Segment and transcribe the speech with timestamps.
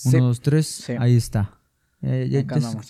[0.00, 0.16] Sí.
[0.16, 0.66] Uno, dos, tres.
[0.66, 0.92] Sí.
[0.98, 1.58] Ahí está.
[2.02, 2.80] Eh, ya- ya.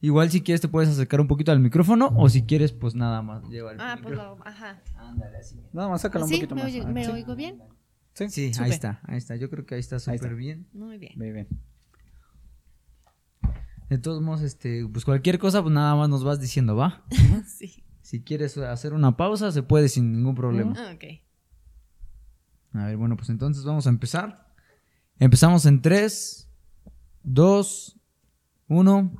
[0.00, 3.22] Igual si quieres te puedes acercar un poquito al micrófono o si quieres pues nada
[3.22, 4.82] más lleva el Ah, pues lo, ajá.
[4.96, 5.60] Ándale, así.
[5.72, 6.70] Nada más sácalo un poquito ¿Me, más.
[6.72, 7.10] oye- me sí.
[7.12, 7.62] oigo bien?
[8.14, 8.28] Sí.
[8.30, 9.36] Sí, ahí está, ahí está.
[9.36, 10.66] Yo creo que ahí está súper bien.
[10.72, 11.12] Muy bien.
[11.16, 11.48] Muy bien.
[13.88, 17.04] De todos modos, este, pues cualquier cosa, pues nada más nos vas diciendo, va.
[17.46, 17.84] sí.
[18.02, 20.74] Si quieres hacer una pausa, se puede sin ningún problema.
[20.76, 21.04] Ah, ok.
[22.74, 24.52] A ver, bueno, pues entonces vamos a empezar.
[25.18, 26.45] Empezamos en 3,
[27.26, 27.98] 2,
[28.68, 29.12] 1.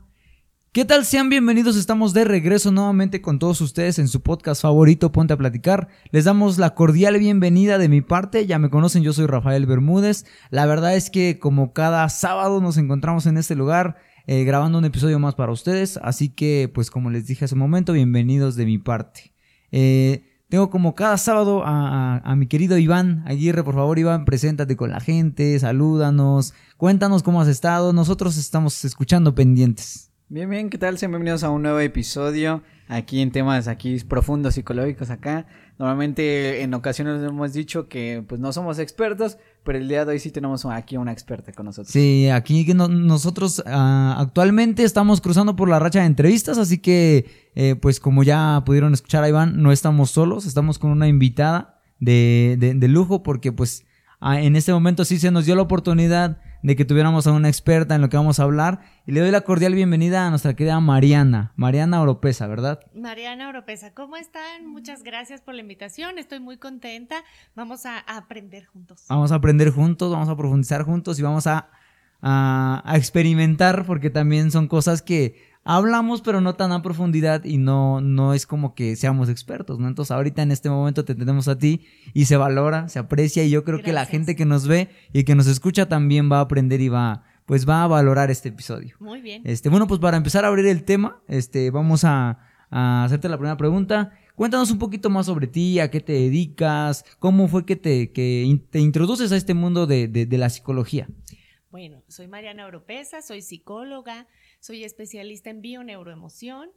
[0.70, 1.04] ¿Qué tal?
[1.04, 5.36] Sean bienvenidos, estamos de regreso nuevamente con todos ustedes en su podcast favorito, Ponte a
[5.36, 5.88] Platicar.
[6.12, 10.24] Les damos la cordial bienvenida de mi parte, ya me conocen, yo soy Rafael Bermúdez.
[10.50, 13.96] La verdad es que como cada sábado nos encontramos en este lugar
[14.28, 17.60] eh, grabando un episodio más para ustedes, así que pues como les dije hace un
[17.60, 19.34] momento, bienvenidos de mi parte.
[19.72, 23.64] Eh, tengo como cada sábado a, mi querido Iván Aguirre.
[23.64, 27.92] Por favor, Iván, preséntate con la gente, salúdanos, cuéntanos cómo has estado.
[27.92, 30.12] Nosotros estamos escuchando pendientes.
[30.28, 30.98] Bien, bien, ¿qué tal?
[30.98, 35.46] Sean bienvenidos a un nuevo episodio aquí en temas aquí profundos psicológicos acá.
[35.78, 40.18] Normalmente en ocasiones hemos dicho que pues no somos expertos, pero el día de hoy
[40.18, 41.92] sí tenemos aquí una experta con nosotros.
[41.92, 47.26] Sí, aquí no- nosotros ah, actualmente estamos cruzando por la racha de entrevistas, así que
[47.54, 51.80] eh, pues como ya pudieron escuchar a Iván, no estamos solos, estamos con una invitada
[52.00, 53.84] de, de- de lujo porque pues
[54.20, 57.48] ah, en este momento sí se nos dio la oportunidad de que tuviéramos a una
[57.48, 60.54] experta en lo que vamos a hablar y le doy la cordial bienvenida a nuestra
[60.54, 62.80] querida Mariana, Mariana Oropesa, ¿verdad?
[62.94, 64.66] Mariana Oropesa, ¿cómo están?
[64.66, 66.18] Muchas gracias por la invitación.
[66.18, 67.16] Estoy muy contenta.
[67.54, 69.04] Vamos a, aprender juntos.
[69.08, 71.68] Vamos a aprender juntos, vamos a profundizar juntos y vamos a,
[72.22, 77.58] a- a experimentar porque también son cosas que hablamos pero no tan a profundidad y
[77.58, 79.88] no, no es como que seamos expertos, ¿no?
[79.88, 83.50] Entonces ahorita en este momento te tenemos a ti y se valora, se aprecia y
[83.50, 86.42] yo creo que la gente que nos ve y que nos escucha también va a
[86.42, 88.96] aprender y va, pues va a valorar este episodio.
[89.00, 89.42] Muy bien.
[89.44, 92.38] Este, bueno, pues para empezar a abrir el tema, este, vamos a,
[92.70, 94.12] a hacerte la primera pregunta.
[94.36, 98.60] Cuéntanos un poquito más sobre ti, a qué te dedicas, cómo fue que te, que
[98.70, 101.08] te introduces a este mundo de, de- de la psicología.
[101.70, 104.26] Bueno, soy Mariana Oropesa, soy psicóloga,
[104.60, 106.70] soy especialista en bioneuroemoción,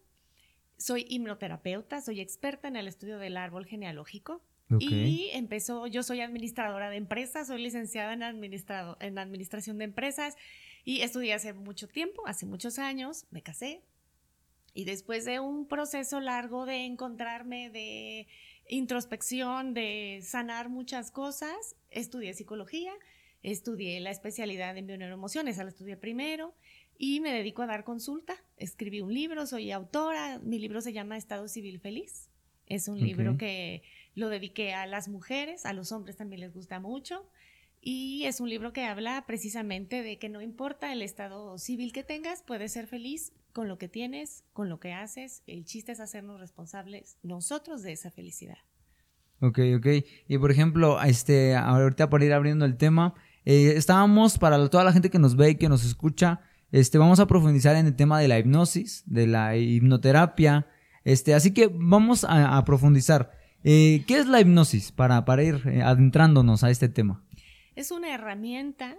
[0.77, 4.41] soy hipnoterapeuta, soy experta en el estudio del árbol genealógico.
[4.79, 10.35] Y empezó, yo soy administradora de empresas, soy licenciada en, administrado, en administración de empresas
[10.85, 13.81] y estudié hace mucho tiempo, hace muchos años, me casé
[14.73, 18.27] y después de un proceso largo de encontrarme, de
[18.67, 22.93] introspección, de sanar muchas cosas, estudié psicología,
[23.41, 26.53] estudié la especialidad en bioneuroemociones, esa la estudié primero
[27.01, 28.35] y me dedico a dar consulta.
[28.57, 32.29] Escribí un libro, soy autora, mi libro se llama Estado Civil Feliz.
[32.67, 33.37] Es un libro Ok.
[33.39, 33.83] que
[34.15, 37.25] lo dediqué a las mujeres, a los hombres también les gusta mucho.
[37.81, 42.03] Y es un libro que habla precisamente de que no importa el estado civil que
[42.03, 45.41] tengas, puedes ser feliz con lo que tienes, con lo que haces.
[45.47, 48.57] El chiste es hacernos responsables nosotros de esa felicidad.
[49.39, 49.87] Ok, ok.
[50.27, 53.13] Y por ejemplo, este, ahorita para ir abriendo el tema,
[53.45, 56.41] eh, estábamos para toda la gente que nos ve y que nos escucha,
[56.71, 60.67] este, vamos a profundizar en el tema de la hipnosis, de la hipnoterapia,
[61.03, 63.31] este, así que vamos a, profundizar.
[63.63, 67.25] Eh, ¿Qué es la hipnosis para, para ir eh, adentrándonos a este tema?
[67.75, 68.97] Es una herramienta,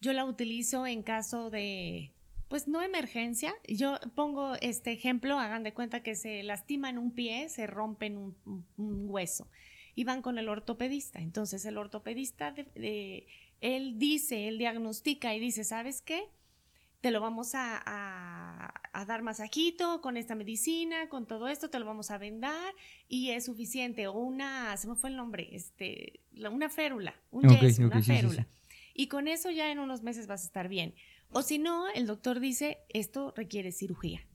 [0.00, 2.12] yo la utilizo en caso de,
[2.48, 3.54] pues no emergencia.
[3.68, 8.36] Yo pongo este ejemplo, hagan de cuenta que se lastiman un pie, se rompen un,
[8.76, 9.48] un- hueso
[9.94, 11.20] y van con el ortopedista.
[11.20, 13.26] Entonces el ortopedista, de-
[13.60, 16.22] él dice, él diagnostica y dice, ¿sabes qué?
[17.00, 21.78] Te lo vamos a, a- a dar masajito con esta medicina, con todo esto, te
[21.78, 22.74] lo vamos a vendar
[23.06, 24.08] y es suficiente.
[24.08, 27.92] O una, se me fue el nombre, este, la- una férula, un Ok, yeso, ok,
[27.92, 28.42] una sí, sí, férula.
[28.42, 28.76] sí.
[28.94, 30.94] Y con eso ya en unos meses vas a estar bien.
[31.30, 34.26] O si no, el doctor dice, esto requiere cirugía.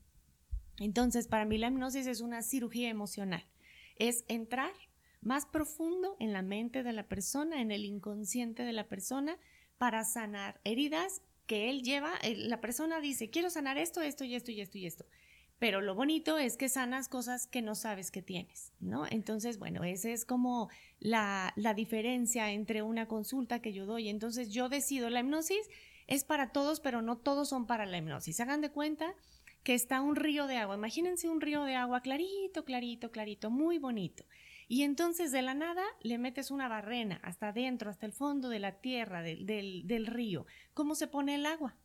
[0.78, 3.44] Entonces, para mí la hipnosis es una cirugía emocional.
[3.96, 4.72] Es entrar
[5.20, 9.36] más profundo en la mente de la persona, en el inconsciente de la persona,
[9.76, 12.12] para sanar heridas que él lleva.
[12.36, 15.04] La persona dice, quiero sanar esto, esto y esto y esto y esto.
[15.58, 19.06] Pero lo bonito es que sanas cosas que no sabes que tienes, ¿no?
[19.08, 20.68] Entonces, bueno, esa es como
[20.98, 24.08] la, la diferencia entre una consulta que yo doy.
[24.08, 25.68] Entonces, yo decido, la hipnosis
[26.06, 28.40] es para todos, pero no todos son para la hipnosis.
[28.40, 29.14] Hagan de cuenta
[29.62, 30.76] que está un río de agua.
[30.76, 34.24] Imagínense un río de agua clarito, clarito, clarito, muy bonito.
[34.68, 38.58] Y entonces de la nada le metes una barrena hasta adentro, hasta el fondo de
[38.58, 40.46] la tierra, del, del, del río.
[40.72, 41.76] ¿Cómo se pone el agua?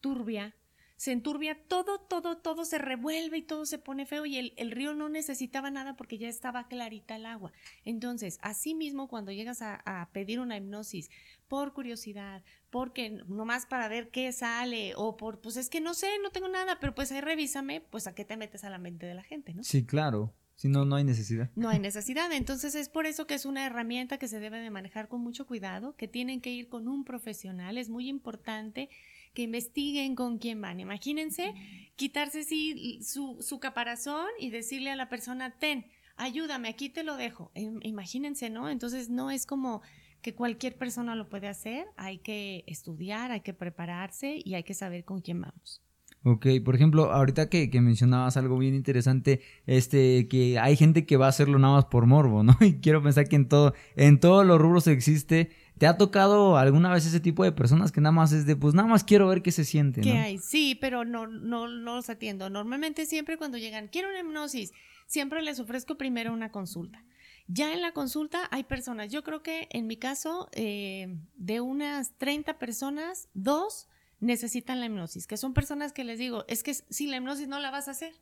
[0.00, 0.54] Turbia.
[0.96, 4.70] Se enturbia todo, todo, todo se revuelve y todo se pone feo y el, el
[4.70, 7.52] río no necesitaba nada porque ya estaba clarita el agua.
[7.84, 11.10] Entonces, así mismo cuando llegas a, a pedir una hipnosis
[11.48, 16.08] por curiosidad, porque nomás para ver qué sale, o por, pues es que no sé,
[16.22, 19.04] no tengo nada, pero pues ahí revísame, pues a qué te metes a la mente
[19.04, 19.64] de la gente, ¿no?
[19.64, 20.32] Sí, claro.
[20.56, 21.50] Si no, no hay necesidad.
[21.56, 22.30] No hay necesidad.
[22.32, 25.46] Entonces es por eso que es una herramienta que se debe de manejar con mucho
[25.46, 27.76] cuidado, que tienen que ir con un profesional.
[27.76, 28.88] Es muy importante
[29.34, 30.78] que investiguen con quién van.
[30.78, 31.52] Imagínense
[31.96, 35.86] quitarse sí, su, su caparazón y decirle a la persona, ten,
[36.16, 37.50] ayúdame, aquí te lo dejo.
[37.54, 38.68] Im- Imagínense, ¿no?
[38.68, 39.82] Entonces no es como
[40.22, 44.72] que cualquier persona lo puede hacer, hay que estudiar, hay que prepararse y hay que
[44.72, 45.82] saber con quién vamos.
[46.26, 51.18] Ok, por ejemplo, ahorita que, que mencionabas algo bien interesante, este, que hay gente que
[51.18, 52.56] va a hacerlo nada más por morbo, ¿no?
[52.62, 55.50] Y quiero pensar que en todo, en todos los rubros existe.
[55.76, 58.74] ¿Te ha tocado alguna vez ese tipo de personas que nada más es de, pues
[58.74, 60.20] nada más quiero ver qué se siente, ¿Qué ¿no?
[60.20, 60.38] hay?
[60.38, 62.48] Sí, pero no, no, no los atiendo.
[62.48, 64.72] Normalmente siempre cuando llegan, quiero una hipnosis,
[65.06, 67.04] siempre les ofrezco primero una consulta.
[67.48, 72.16] Ya en la consulta hay personas, yo creo que en mi caso, eh, de unas
[72.16, 73.88] 30 personas, dos
[74.24, 77.60] necesitan la hipnosis, que son personas que les digo, es que sin la hipnosis no
[77.60, 78.14] la vas a hacer.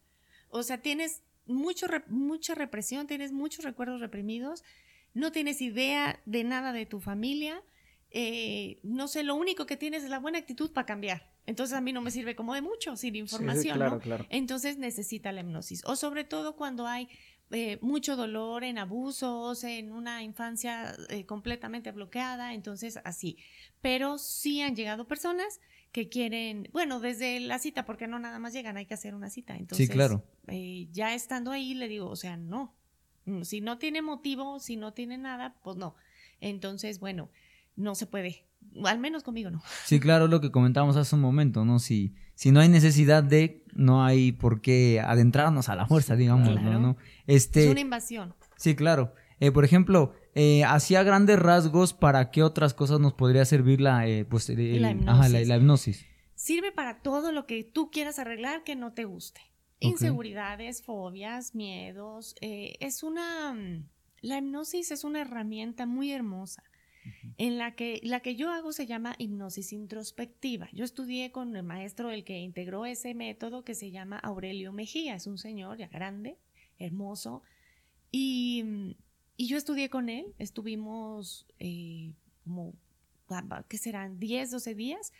[0.50, 4.64] O sea, tienes mucho, mucha represión, tienes muchos recuerdos reprimidos,
[5.14, 7.62] no tienes idea de nada de tu familia,
[8.10, 11.30] eh, no sé, lo único que tienes es la buena actitud para cambiar.
[11.46, 14.00] Entonces a mí no me sirve como de mucho, sin información, claro, ¿no?
[14.00, 14.26] claro.
[14.28, 15.82] Entonces necesita la hipnosis.
[15.86, 17.08] O sobre todo cuando hay
[17.50, 23.38] eh, mucho dolor en abusos, en una infancia eh, completamente bloqueada, entonces así.
[23.80, 25.60] Pero sí han llegado personas
[25.92, 29.28] que quieren, bueno, desde la cita, porque no nada más llegan, hay que hacer una
[29.30, 29.56] cita.
[29.56, 30.24] Entonces, claro.
[30.48, 32.74] eh, ya estando ahí, le digo, o sea, no.
[33.42, 35.94] Si no tiene motivo, si no tiene nada, pues no.
[36.40, 37.30] Entonces, bueno,
[37.76, 38.46] no se puede.
[38.84, 39.62] Al menos conmigo no.
[39.84, 41.78] Sí, claro, lo que comentábamos hace un momento, ¿no?
[41.78, 46.48] Si, si no hay necesidad de, no hay por qué adentrarnos a la fuerza, digamos,
[46.48, 46.80] Claro.
[46.80, 46.96] ¿no?
[47.26, 48.34] Este, Es una invasión.
[48.56, 49.14] Sí, claro.
[49.40, 54.06] Eh, por ejemplo, eh, hacia grandes rasgos, ¿para qué otras cosas nos podría servir la,
[54.08, 55.48] eh, pues, el- La ajá, la- hipnosis.
[55.48, 56.06] la hipnosis?
[56.34, 59.40] Sirve para todo lo que tú quieras arreglar que no te guste.
[59.80, 62.34] Inseguridades, fobias, miedos.
[62.40, 63.52] eh, es una...
[63.54, 63.88] mm,
[64.22, 66.62] La hipnosis es una herramienta muy hermosa.
[67.36, 70.68] En la que la que yo hago se llama hipnosis introspectiva.
[70.72, 75.16] Yo estudié con el maestro el que integró ese método que se llama Aurelio Mejía.
[75.16, 76.38] Es un señor ya grande,
[76.78, 77.42] hermoso.
[78.12, 78.90] Y, mm,
[79.42, 80.26] y yo estudié con él.
[80.38, 82.12] Estuvimos eh,
[82.44, 82.74] como,
[83.28, 84.20] ah, ¿qué serán?
[84.20, 85.12] 10, 12 días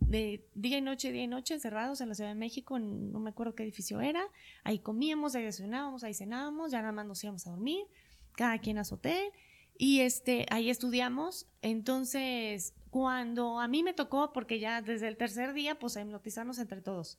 [0.00, 3.20] de día y noche, día y noche, encerrados en la Ciudad de México, en- no
[3.20, 4.22] me acuerdo qué edificio era.
[4.64, 7.84] Ahí comíamos, ahí desayunábamos, ahí cenábamos, ya nada más nos íbamos a dormir,
[8.32, 9.30] cada quien a su hotel.
[9.78, 11.46] Y este, ahí estudiamos.
[11.62, 16.58] Entonces, cuando a mí me tocó, porque ya desde el tercer día, pues a hipnotizarnos
[16.58, 17.18] entre todos.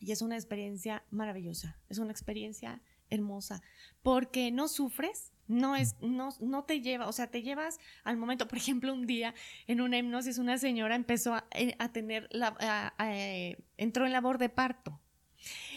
[0.00, 2.80] Y es una experiencia maravillosa, es una experiencia
[3.12, 3.62] hermosa,
[4.02, 8.48] porque no sufres, no es, no, no te lleva, o sea, te llevas al momento,
[8.48, 9.34] por ejemplo, un día
[9.66, 14.06] en una hipnosis una señora empezó a, eh, a tener, la, a- a, eh, entró
[14.06, 14.98] en labor de parto.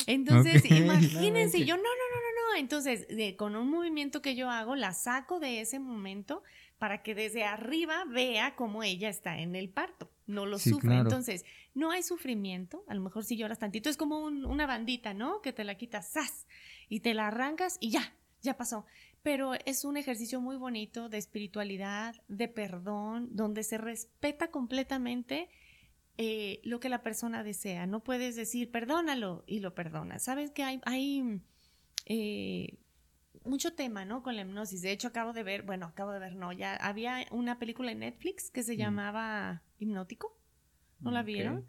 [0.07, 2.59] Entonces, imagínense, yo no, no, no, no, no.
[2.59, 6.43] Entonces, de- con un movimiento que yo hago, la saco de ese momento
[6.77, 10.89] para que desde arriba vea cómo ella está en el parto, no lo Sí, sufre.
[10.89, 11.01] claro.
[11.03, 15.13] Entonces, no hay sufrimiento, a lo mejor si lloras tantito, es como un- una bandita,
[15.13, 15.41] ¿no?
[15.41, 16.45] Que te la quitas, ¡zas!
[16.89, 18.85] Y te la arrancas y ya, ya pasó.
[19.23, 25.49] Pero es un ejercicio muy bonito de espiritualidad, de perdón, donde se respeta completamente
[26.17, 27.87] eh, lo que la persona desea.
[27.87, 30.23] No puedes decir, perdónalo y lo perdonas.
[30.23, 31.41] Sabes que hay, hay
[32.05, 32.77] eh,
[33.43, 34.21] mucho tema, ¿no?
[34.23, 34.81] Con la hipnosis.
[34.81, 37.99] De hecho, acabo de ver, bueno, acabo de ver, no, ya había una película en
[37.99, 38.77] Netflix que se Mm.
[38.77, 40.37] llamaba Hipnótico.
[41.01, 41.65] ¿No la vieron?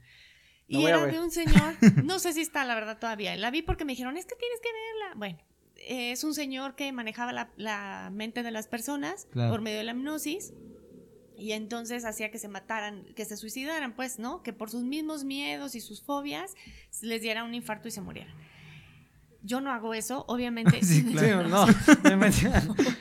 [0.69, 3.63] La Y era de un señor, no sé si está la verdad todavía, la vi
[3.63, 5.15] porque me dijeron, es que tienes que verla.
[5.17, 5.39] Bueno,
[5.77, 9.51] eh, es un señor que manejaba la, la mente de las personas Claro.
[9.53, 10.53] por medio de la hipnosis
[11.39, 14.43] y entonces hacía que se mataran, que se suicidaran, pues, ¿no?
[14.43, 16.55] Que por sus mismos miedos y sus fobias
[17.03, 18.35] les diera un infarto y se murieran.
[19.43, 20.81] Yo no hago eso, obviamente.
[20.83, 21.47] Sí, claro.
[21.47, 21.65] no,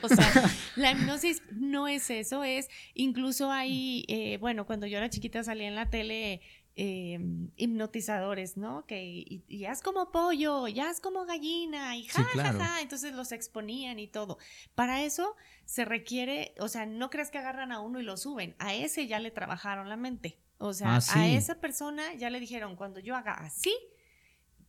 [0.02, 5.08] O sea, la hipnosis no es eso, es incluso hay, eh, bueno, cuando yo era
[5.10, 6.40] chiquita salía en la tele
[6.76, 7.18] eh,
[7.56, 8.84] hipnotizadores, ¿no?
[8.86, 12.80] Que y, y haz como pollo, y haz como gallina, y Sí, ja, ja, ja,
[12.80, 14.38] entonces los exponían y todo.
[14.74, 18.54] Para eso se requiere, o sea, no creas que agarran a uno y lo suben,
[18.58, 20.38] a ese ya le trabajaron la mente.
[20.58, 21.18] O sea, Ah, sí.
[21.18, 23.74] a esa persona ya le dijeron, cuando yo haga así,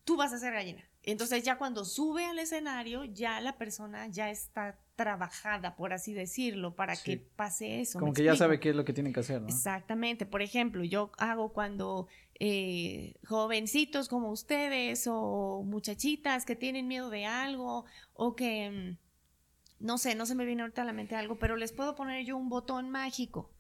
[0.04, 0.84] tú vas a ser gallina.
[1.04, 6.76] Entonces ya cuando sube al escenario, ya la persona ya está trabajada, por así decirlo,
[6.76, 7.04] para Sí.
[7.12, 8.00] que pase eso.
[8.00, 9.48] Como ¿me que ya sabe qué es lo que tiene que hacer, ¿no?
[9.48, 10.26] Exactamente.
[10.26, 12.08] Por ejemplo, yo hago cuando
[12.40, 19.98] eh, jovencitos como ustedes o muchachitas que tienen miedo de algo o que, mm, no
[19.98, 22.36] sé, no se me viene ahorita a la mente algo, pero les puedo poner yo
[22.38, 23.52] un botón mágico.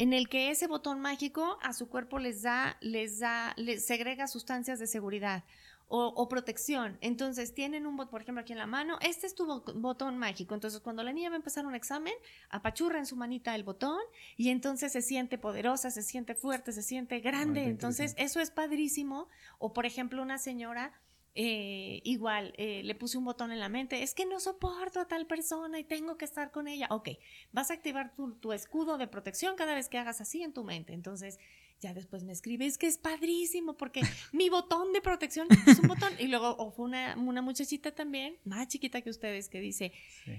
[0.00, 4.28] en el que ese botón mágico a su cuerpo les da, les da, les segrega
[4.28, 5.42] sustancias de seguridad
[5.90, 6.98] o, protección.
[7.00, 10.54] Entonces tienen un botón, por ejemplo, aquí en la mano, este es tu botón mágico.
[10.54, 12.12] Entonces cuando la niña va a empezar un examen,
[12.50, 14.00] apachurra en su manita el botón
[14.36, 17.64] y entonces se siente poderosa, se siente fuerte, se siente grande.
[17.64, 19.28] entonces eso es padrísimo.
[19.58, 20.92] O por ejemplo, una señora...
[21.40, 25.06] Eh, igual, eh, le puse un botón en la mente, es que no soporto a
[25.06, 26.88] tal persona y tengo que estar con ella.
[26.90, 27.10] Ok,
[27.52, 30.64] vas a activar tu, tu escudo de protección cada vez que hagas así en tu
[30.64, 30.94] mente.
[30.94, 31.38] Entonces,
[31.80, 34.00] ya después me escribe, es que es padrísimo porque
[34.32, 36.12] mi botón de protección es un botón.
[36.18, 39.92] Y luego fue una, muchachita también, más chiquita que ustedes, que dice,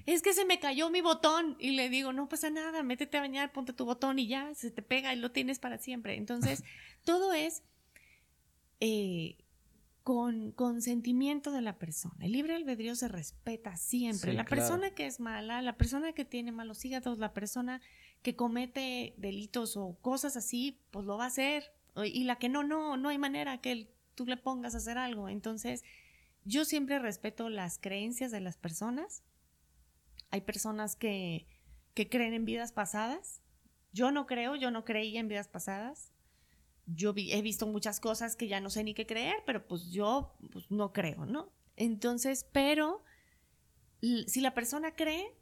[0.05, 1.55] es que se me cayó mi botón.
[1.59, 4.71] Y le digo, no pasa nada, métete a bañar, ponte tu botón y ya, se
[4.71, 6.15] te pega y lo tienes para siempre.
[6.15, 6.63] Entonces,
[7.05, 7.63] todo es
[8.79, 9.37] eh,
[10.03, 12.25] con consentimiento de la persona.
[12.25, 14.33] El libre albedrío se respeta siempre.
[14.33, 17.81] la persona que es mala, la persona que tiene malos hígados, la persona
[18.21, 21.73] que comete delitos o cosas así, pues lo va a hacer.
[22.03, 25.29] Y la que no, no, no hay manera que tú le pongas a hacer algo.
[25.29, 25.83] Entonces,
[26.45, 29.23] yo siempre respeto las creencias de las personas.
[30.31, 31.47] Hay personas que,
[31.93, 33.41] que creen en vidas pasadas.
[33.91, 36.11] Yo no creo, yo no creía en vidas pasadas.
[36.85, 40.35] Yo he visto muchas cosas que ya no sé ni qué creer, pero pues yo
[40.51, 41.51] pues, no creo, ¿no?
[41.75, 43.03] Entonces, pero
[44.01, 45.35] si la persona cree,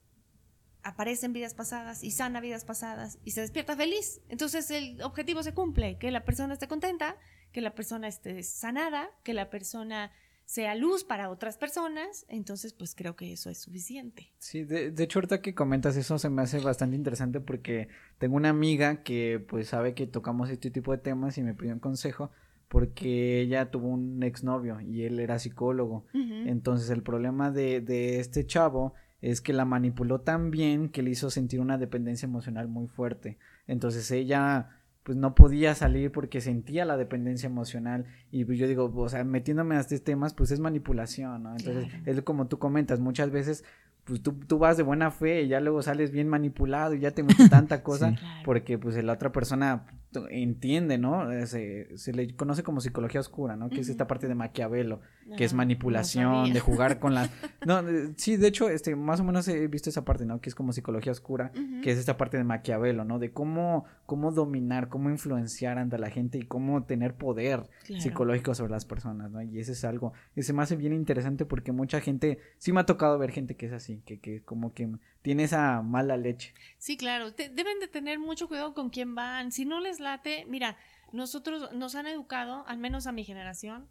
[0.84, 4.22] aparece en vidas pasadas y sana vidas pasadas y se despierta feliz.
[4.30, 7.18] Entonces el objetivo se cumple, que la persona esté contenta,
[7.52, 10.12] que la persona esté sanada, que la persona
[10.46, 14.32] sea luz para otras personas, entonces pues creo que eso es suficiente.
[14.40, 18.38] Sí, de, de, hecho ahorita que comentas eso se me hace bastante interesante porque tengo
[18.38, 21.80] una amiga que pues sabe que tocamos este tipo de temas y me pidió un
[21.80, 22.32] consejo
[22.70, 26.06] porque ella tuvo un exnovio y él era psicólogo.
[26.14, 31.12] Entonces el problema de, de este chavo es que la manipuló tan bien que le
[31.12, 33.38] hizo sentir una dependencia emocional muy fuerte.
[33.68, 34.70] Entonces ella
[35.04, 39.24] pues no podía salir porque sentía la dependencia emocional y pues yo digo, o sea,
[39.24, 41.52] metiéndome a estos temas pues es manipulación, ¿no?
[41.56, 43.64] Entonces es como tú comentas, muchas veces
[44.04, 47.12] pues tú, tú, vas de buena fe y ya luego sales bien manipulado y ya
[47.12, 49.86] te metes tanta cosa porque pues la otra persona
[50.30, 51.30] entiende, ¿no?
[51.46, 53.70] Se, se, le conoce como psicología oscura, ¿no?
[53.70, 55.02] Que es esta parte de Maquiavelo,
[55.38, 57.30] que es manipulación, de jugar con la...
[57.66, 57.82] No,
[58.16, 60.40] sí, de hecho, este, más o menos he visto esa parte, ¿no?
[60.40, 61.52] Que es como psicología oscura,
[61.84, 63.20] que es esta parte de Maquiavelo, ¿no?
[63.20, 68.72] De cómo, cómo dominar, cómo influenciar ante la gente y cómo tener poder psicológico sobre
[68.72, 69.42] las personas, ¿no?
[69.42, 72.80] Y eso es algo, y se me hace bien interesante porque mucha gente, sí me
[72.80, 74.90] ha tocado ver gente que es así, que, que como que
[75.28, 76.54] tiene esa mala leche.
[76.78, 79.52] Sí, claro, deben de tener mucho cuidado con quién van.
[79.52, 80.00] Si no les
[80.48, 80.78] mira,
[81.12, 83.90] nosotros nos han educado, al menos a mi generación,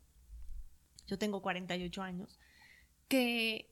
[1.06, 2.38] yo tengo 48 años,
[3.08, 3.70] que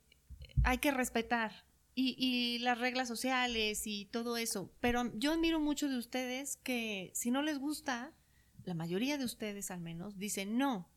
[0.63, 4.73] hay que respetar y, y, las reglas sociales y todo eso.
[4.81, 8.13] Pero yo admiro mucho de ustedes que si no les gusta,
[8.65, 10.94] la mayoría de ustedes al menos, dicen no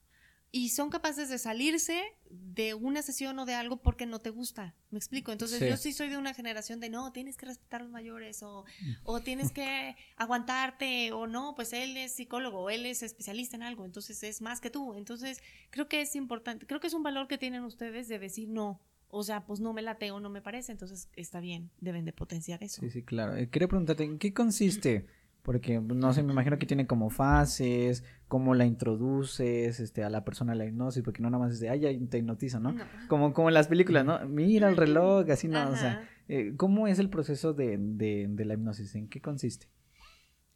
[0.51, 4.75] y son capaces de salirse de una sesión o de algo porque no te gusta.
[4.89, 5.31] ¿Me explico?
[5.31, 8.41] Entonces yo sí soy de una generación de no, tienes que respetar a los mayores
[8.43, 8.63] o,
[9.03, 13.85] o tienes que aguantarte o no, pues él es psicólogo él es especialista en algo,
[13.85, 14.93] entonces es más que tú.
[14.95, 18.49] Entonces creo que es importante, creo que es un valor que tienen ustedes de decir
[18.49, 18.81] no.
[19.09, 22.11] O sea, pues no me late o no me parece, entonces está bien, deben de
[22.11, 22.81] potenciar eso.
[22.81, 23.37] Sí, sí, claro.
[23.37, 25.07] Eh, quería preguntarte, ¿en qué consiste
[25.47, 30.25] porque, no sé, me imagino que tiene como fases, cómo la introduces este, a la
[30.25, 32.75] persona a la hipnosis, porque no nada más es de, ay, ya te hipnotizo, ¿no?
[33.07, 34.19] Como, como en las películas, ¿no?
[34.27, 38.55] Mira el reloj, así no, o sea, eh, ¿cómo es el proceso de, de, la
[38.55, 38.93] hipnosis?
[38.95, 39.69] ¿En qué consiste?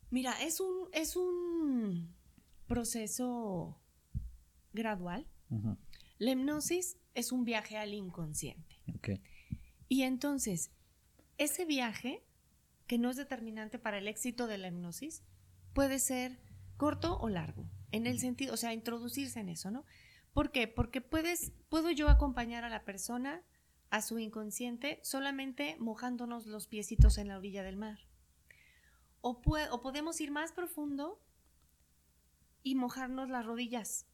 [0.10, 2.14] Mira, es un, es un
[2.68, 3.80] proceso
[4.74, 5.26] gradual.
[6.18, 8.76] La hipnosis es un viaje al inconsciente.
[8.98, 9.22] Okay.
[9.88, 10.70] Y entonces,
[11.38, 12.26] ese viaje
[12.92, 15.24] que no es determinante para el éxito de la hipnosis,
[15.72, 16.42] puede ser
[16.76, 19.86] corto o largo, en el sentido, o sea, introducirse en eso, ¿no?
[20.34, 20.68] ¿Por qué?
[20.68, 23.44] Porque puedes, puedo yo acompañar a la persona
[23.92, 27.98] a su inconsciente solamente mojándonos los piecitos en la orilla del mar.
[29.22, 31.18] O, o podemos ir más profundo
[32.62, 34.06] y mojarnos las rodillas.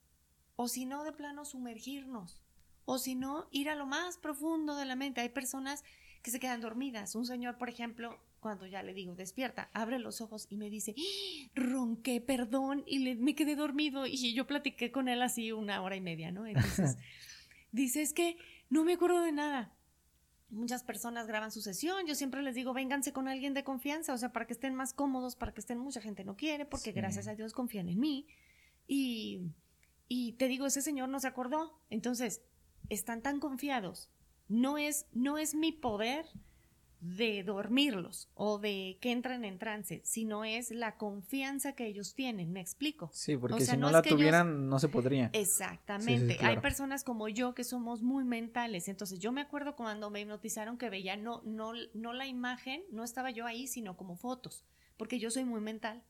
[0.56, 2.44] O si no, de plano sumergirnos.
[2.86, 5.22] O si no, ir a lo más profundo de la mente.
[5.22, 5.84] Hay personas
[6.22, 7.16] que se quedan dormidas.
[7.16, 10.96] Un señor, por ejemplo, cuando ya le digo, despierta, abre los ojos y me dice,
[10.98, 11.50] ¡Ah!
[11.56, 15.96] ronqué, perdón, y le, me quedé dormido y yo platiqué con él así una hora
[15.96, 16.46] y media, ¿no?
[16.46, 16.98] Entonces,
[17.72, 18.38] dice, es que
[18.70, 19.74] no me acuerdo de nada.
[20.50, 24.18] Muchas personas graban su sesión, yo siempre les digo, vénganse con alguien de confianza, o
[24.18, 27.28] sea, para que estén más cómodos, para que estén, mucha gente no quiere, porque gracias
[27.28, 28.28] a Dios confían en mí.
[28.88, 29.42] Y,
[30.08, 31.82] y te digo, ese señor no se acordó.
[31.90, 32.42] Entonces,
[32.90, 34.10] están tan confiados.
[34.48, 36.26] No es, no es mi poder
[37.00, 42.52] de dormirlos o de que entren en trance, sino es la confianza que ellos tienen,
[42.52, 43.10] ¿me explico?
[43.14, 45.30] Sí, porque O sea, si no, no la ellos- tuvieran, no se podría.
[45.34, 46.26] Exactamente.
[46.26, 46.56] Sí, sí, claro.
[46.56, 48.88] Hay personas como yo que somos muy mentales.
[48.88, 53.04] Entonces, yo me acuerdo cuando me hipnotizaron que veía no, no, no la imagen, no
[53.04, 54.66] estaba yo ahí, sino como fotos,
[54.98, 56.02] porque yo soy muy mental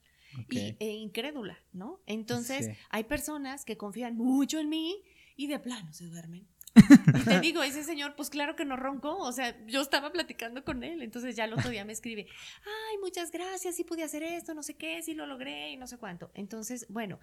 [0.50, 2.00] y, e incrédula, ¿no?
[2.06, 2.72] Entonces, Sí.
[2.89, 5.01] hay personas que confían mucho en mí
[5.36, 6.48] y de plano se duermen.
[6.77, 10.63] Y te digo, ese señor, pues claro que no roncó, o sea, yo estaba platicando
[10.63, 12.27] con él, entonces ya el otro día me escribe,
[12.63, 15.88] ay, muchas gracias, sí pude hacer esto, no sé qué, sí lo logré y no
[15.88, 16.31] sé cuánto.
[16.34, 17.19] Entonces, bueno,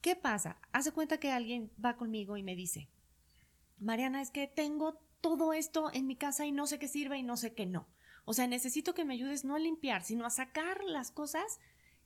[0.00, 0.60] ¿qué pasa?
[0.72, 2.88] Hace cuenta que alguien va conmigo y me dice,
[3.78, 7.22] Mariana, es que tengo todo esto en mi casa y no sé qué sirve y
[7.22, 7.88] no sé qué no.
[8.24, 11.60] O sea, necesito que me ayudes no a limpiar, sino a sacar las cosas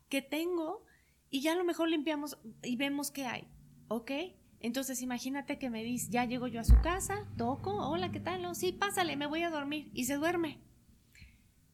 [0.08, 0.84] que tengo
[1.30, 3.48] y ya a lo mejor limpiamos y vemos qué hay,
[3.88, 4.10] ¿ok?
[4.60, 8.42] Entonces imagínate que me dice, ya llego yo a su casa, toco, hola, ¿qué tal?
[8.42, 10.60] No, sí, pásale, me voy a dormir y se duerme.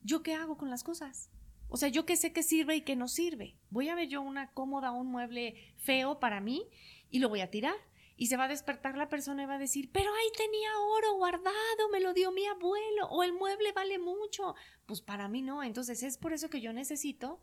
[0.02, 1.30] ¿Yo qué hago con las cosas?
[1.68, 3.56] O sea, yo qué sé qué sirve y qué no sirve.
[3.70, 6.68] Voy a ver yo una cómoda, un mueble feo para mí
[7.08, 7.76] y lo voy a tirar.
[8.16, 11.14] Y se va a despertar la persona y va a decir, pero ahí tenía oro
[11.14, 14.54] guardado, me lo dio mi abuelo, o el mueble vale mucho.
[14.84, 15.62] Pues para mí no.
[15.62, 17.40] Entonces es por eso que yo necesito,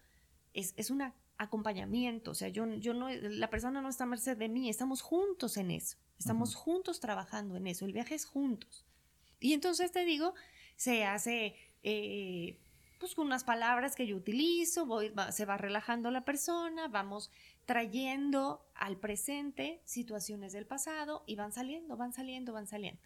[0.54, 1.02] es, es un
[1.40, 2.32] acompañamiento.
[2.32, 5.58] O sea, yo, yo no, la persona no está a merced de mí, estamos juntos
[5.58, 5.98] en eso.
[6.20, 7.86] Estamos juntos trabajando en eso.
[7.86, 8.86] El viaje es juntos.
[9.40, 10.34] Y entonces te digo,
[10.76, 12.60] se hace eh,
[13.00, 17.32] pues con unas palabras que yo utilizo, voy, va- se va relajando la persona, vamos
[17.66, 23.02] trayendo al presente situaciones del pasado y van saliendo, van saliendo, van saliendo.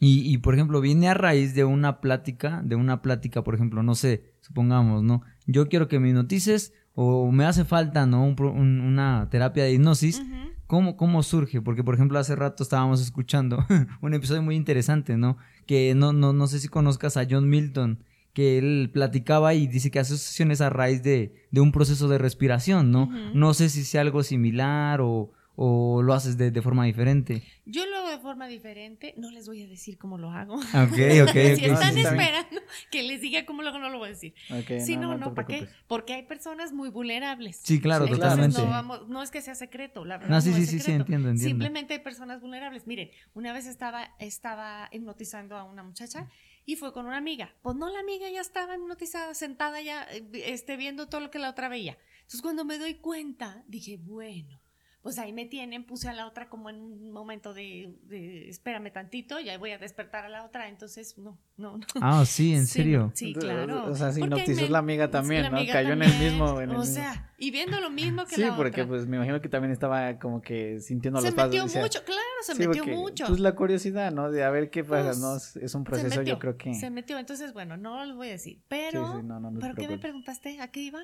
[0.00, 3.82] Y, y, por ejemplo, viene a raíz de una plática, de una plática, por ejemplo,
[3.82, 5.22] no sé, supongamos, ¿no?
[5.46, 8.24] Yo quiero que me hipnotices o me hace falta, ¿no?
[8.24, 10.20] Un un- una terapia de hipnosis.
[10.66, 11.62] ¿Cómo, ¿Cómo surge?
[11.62, 13.64] Porque, por ejemplo, hace rato estábamos escuchando
[14.02, 15.36] un episodio muy interesante, ¿no?
[15.64, 18.02] Que no, no, no sé si conozcas a John Milton,
[18.34, 22.18] que él platicaba y dice que hace sesiones a raíz de, de un proceso de
[22.18, 23.08] respiración, ¿no?
[23.32, 27.42] No sé si sea algo similar o, o lo haces de, de forma diferente.
[27.66, 30.54] Yo lo hago de forma diferente, no les voy a decir cómo lo hago.
[30.54, 31.56] Ok, ok, ok.
[31.56, 32.60] si No, están sí, esperando
[32.92, 34.34] que les diga cómo lo hago, no lo voy a decir.
[34.52, 35.68] Ok, Sí, no, te no, ¿para qué?
[35.88, 37.60] Porque hay personas muy vulnerables.
[37.64, 38.62] Sí, claro, Entonces, totalmente.
[38.62, 40.36] No, vamos, no es que sea secreto, la verdad.
[40.36, 41.42] No, sí, no sí, es sí, sí, entiendo, entiendo.
[41.42, 42.86] Simplemente hay personas vulnerables.
[42.86, 46.28] Miren, una vez estaba, estaba hipnotizando a una muchacha
[46.66, 47.52] y fue con una amiga.
[47.62, 51.40] Pues no, la amiga ya estaba hipnotizada, sentada ya, eh, este, viendo todo lo que
[51.40, 51.98] la otra veía.
[52.18, 54.60] Entonces cuando me doy cuenta, dije, bueno,
[55.02, 58.92] pues ahí me tienen, puse a la otra como en un momento de, de espérame
[58.92, 60.68] tantito, y ahí voy a despertar a la otra.
[60.68, 61.84] Entonces, no, no, no.
[62.00, 63.12] Ah, sí, en Sí, serio.
[63.14, 63.86] Sí, claro.
[63.86, 65.56] o sea, se Porque ahí hipnotizó la amiga sí, también, la ¿no?
[65.58, 66.94] amiga Cayó en el mismo- en el o mismo.
[66.94, 68.88] sea, y viendo lo mismo que Sí, la porque otra.
[68.88, 71.50] pues me imagino que también estaba como que sintiendo se los pasos.
[71.50, 73.26] metió decía- mucho, claro, se Sí, metió porque, mucho.
[73.28, 74.30] Pues la curiosidad, ¿no?
[74.30, 75.36] De a ver qué pasa, Pues, ¿no?
[75.36, 76.74] Es, es un Se proceso, metió, yo creo que.
[76.74, 78.62] Se metió, entonces, bueno, no les voy a decir.
[78.68, 80.60] Pero, sí, no, no, no te ¿pero qué me preguntaste?
[80.60, 81.00] ¿A qué iba?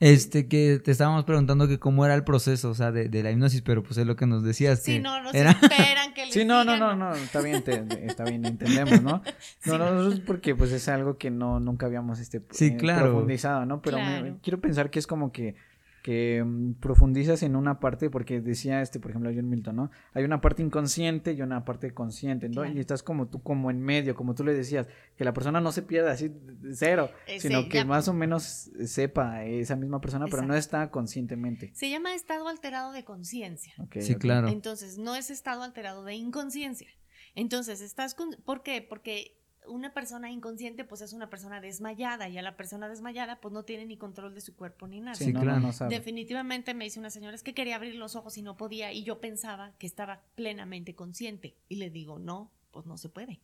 [0.00, 3.30] Este, que te estábamos preguntando que cómo era el proceso, o sea, de, de la
[3.30, 4.80] hipnosis, pero pues es lo que nos decías.
[4.82, 5.52] Sí, que no, no era...
[5.52, 9.02] se esperan que les Sí, no, no, no, no, está bien, te- está bien, entendemos,
[9.02, 9.22] ¿no?
[9.66, 13.10] No, no, nosotros porque pues es algo que no, nunca habíamos este Sí, eh, claro.
[13.10, 13.82] profundizado, ¿no?
[13.82, 15.54] Pero me- quiero pensar que es como que,
[16.02, 19.90] que mm, profundizas en una parte, porque decía este, por ejemplo, John Milton, ¿no?
[20.14, 22.62] Hay una parte inconsciente y una parte consciente, ¿no?
[22.62, 22.72] Claro.
[22.76, 24.86] Y estás como tú, como en medio, como tú le decías,
[25.16, 28.08] que la persona no se pierda así de cero, Eh, sino sí, que ya- más
[28.08, 31.70] o menos sepa esa misma persona, pero no está conscientemente.
[31.74, 33.74] Se llama estado alterado de conciencia.
[34.00, 34.48] Sí, claro.
[34.48, 36.88] Entonces, no es estado alterado de inconsciencia.
[37.34, 38.30] Entonces, estás con...
[38.44, 38.84] ¿Por qué?
[38.88, 39.36] Porque
[39.66, 43.64] una persona inconsciente, pues es una persona desmayada, y a la persona desmayada, pues no
[43.64, 45.14] tiene ni control de su cuerpo ni nada.
[45.14, 45.60] Sí, no, claro.
[45.60, 45.94] no, no sabe.
[45.94, 49.04] Definitivamente me dice una señora, es que quería abrir los ojos y no podía, y
[49.04, 51.56] yo pensaba que estaba plenamente consciente.
[51.68, 53.40] Y le digo, no, pues no se puede.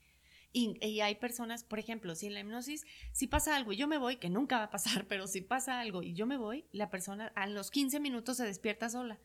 [0.53, 3.89] Y, y hay personas, por ejemplo, si en la hipnosis, si pasa algo y yo
[3.89, 6.65] me voy, que nunca va a pasar, pero si pasa algo y yo me voy,
[6.73, 9.19] la persona a los 15 minutos se despierta sola.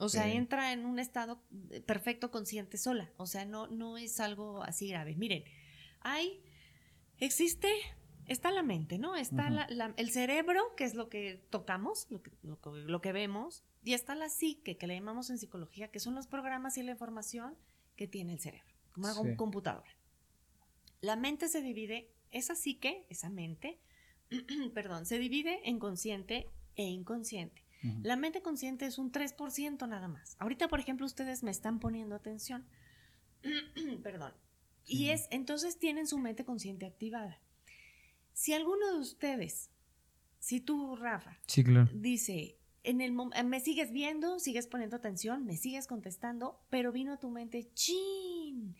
[0.00, 3.10] O sea, entra en un estado eh, perfecto consciente sola.
[3.16, 5.14] O sea, no, no es algo así grave.
[5.14, 5.44] Miren,
[6.00, 6.42] hay,
[7.18, 7.68] existe,
[8.26, 9.14] está la mente, ¿no?
[9.16, 9.54] Está Ujú.
[9.54, 13.12] la- la- el cerebro, que es lo que tocamos, lo que, lo que- lo que
[13.12, 16.82] vemos, y está la psique, que le llamamos en psicología, que son los programas y
[16.82, 17.56] la información
[17.96, 19.36] que tiene el cerebro, como una Sí.
[19.36, 19.90] computadora.
[21.00, 23.78] La mente se divide, esa psique, esa mente,
[24.74, 27.62] perdón, se divide en consciente e inconsciente.
[28.02, 30.36] La mente consciente es un 3% nada más.
[30.38, 32.66] Ahorita, por ejemplo, ustedes me están poniendo atención.
[34.02, 34.32] Perdón.
[34.84, 37.40] Y es, entonces tienen su mente consciente activada.
[38.32, 39.70] Si alguno de ustedes,
[40.38, 41.90] si tú, Rafa, Sí, claro.
[41.92, 47.18] dice, en el me sigues viendo, sigues poniendo atención, me sigues contestando, pero vino a
[47.20, 48.76] tu mente, chin,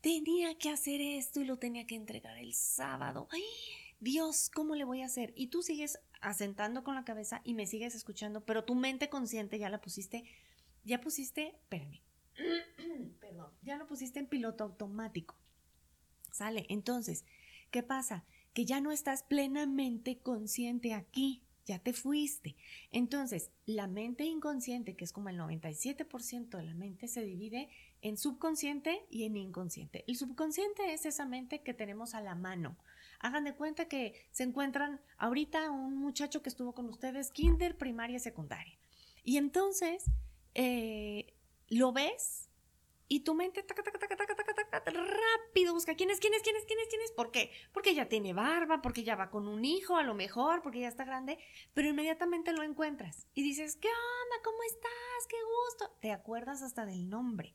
[0.00, 3.28] tenía que hacer esto y lo tenía que entregar el sábado.
[3.30, 3.42] Ay,
[4.00, 5.32] Dios, ¿cómo le voy a hacer?
[5.36, 9.58] Y tú sigues asentando con la cabeza y me sigues escuchando, pero tu mente consciente
[9.58, 10.24] ya la pusiste,
[10.84, 12.00] ya pusiste, espérame,
[13.20, 15.36] perdón, ya lo pusiste en piloto automático.
[16.30, 17.24] Sale, entonces,
[17.70, 18.24] ¿qué pasa?
[18.54, 22.56] Que ya no estás plenamente consciente aquí, ya te fuiste.
[22.90, 27.68] Entonces, la mente inconsciente, que es como el 97% de la mente, se divide
[28.00, 30.04] en subconsciente y en inconsciente.
[30.06, 32.76] El subconsciente es esa mente que tenemos a la mano.
[33.22, 38.18] Hagan de cuenta que se encuentran ahorita un muchacho que estuvo con ustedes, kinder, primaria,
[38.18, 38.78] secundaria.
[39.24, 40.04] Y entonces,
[40.54, 41.32] eh,
[41.68, 42.50] lo ves
[43.08, 43.64] y tu mente
[45.04, 47.12] rápido busca quién es, quién es, quién es, quién es, quién es.
[47.12, 47.50] ¿Por qué?
[47.72, 50.88] Porque ya tiene barba, porque ya va con un hijo, a lo mejor, porque ya
[50.88, 51.38] está grande,
[51.74, 54.42] pero inmediatamente lo encuentras y dices, ¿qué onda?
[54.42, 55.26] ¿Cómo estás?
[55.28, 55.36] ¡Qué
[55.68, 55.94] gusto!
[56.00, 57.54] Te acuerdas hasta del nombre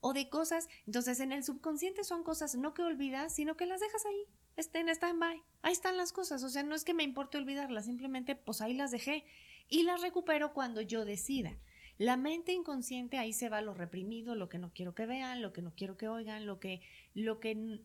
[0.00, 0.68] o de cosas.
[0.86, 4.26] Entonces, en el subconsciente son cosas no que olvidas, sino que las dejas ahí.
[4.56, 5.42] Estén, están by.
[5.62, 6.42] Ahí están las cosas.
[6.42, 9.24] O sea, no es que me importe olvidarlas, simplemente pues ahí las dejé
[9.68, 11.58] y las recupero cuando yo decida.
[11.98, 15.52] La mente inconsciente ahí se va lo reprimido, lo que no quiero que vean, lo
[15.52, 16.80] que no quiero que oigan, lo que,
[17.14, 17.80] lo que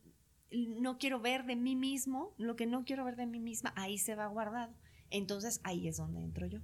[0.49, 3.97] no quiero ver de mí mismo, lo que no quiero ver de mí misma, ahí
[3.97, 4.73] se va guardado.
[5.09, 6.59] Entonces ahí es donde entro yo.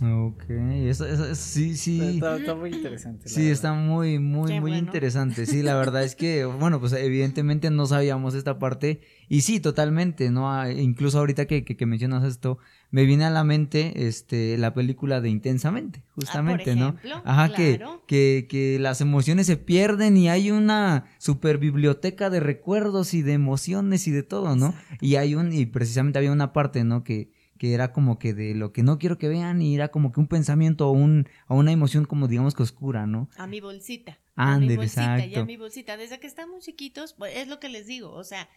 [0.00, 2.20] Ok, eso, eso, sí, sí.
[2.22, 3.28] Está, muy interesante.
[3.28, 5.44] Sí, está muy, muy, muy interesante.
[5.44, 9.00] Sí, la verdad es que, bueno, pues evidentemente no sabíamos esta parte.
[9.28, 10.52] Y sí, totalmente, ¿no?
[10.52, 12.58] Ah, incluso ahorita que, que, mencionas esto,
[12.90, 16.96] me viene a la mente este, la película de Intensamente, justamente, ah, ¿no?
[17.24, 23.14] Ajá, que, que, que las emociones se pierden y hay una super biblioteca de recuerdos
[23.14, 24.74] y de emociones y de todo, ¿no?
[25.00, 27.02] Y hay un, y precisamente había una parte, ¿no?
[27.02, 30.12] Que que era como que de lo que no quiero que vean y era como
[30.12, 33.28] que un pensamiento o, un, o una emoción como digamos que oscura, ¿no?
[33.36, 34.18] A mi bolsita.
[34.36, 35.96] a mi bolsita, y a mi bolsita.
[35.96, 38.48] Desde que estamos chiquitos, pues es lo que les digo, o sea,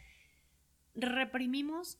[0.96, 1.98] reprimimos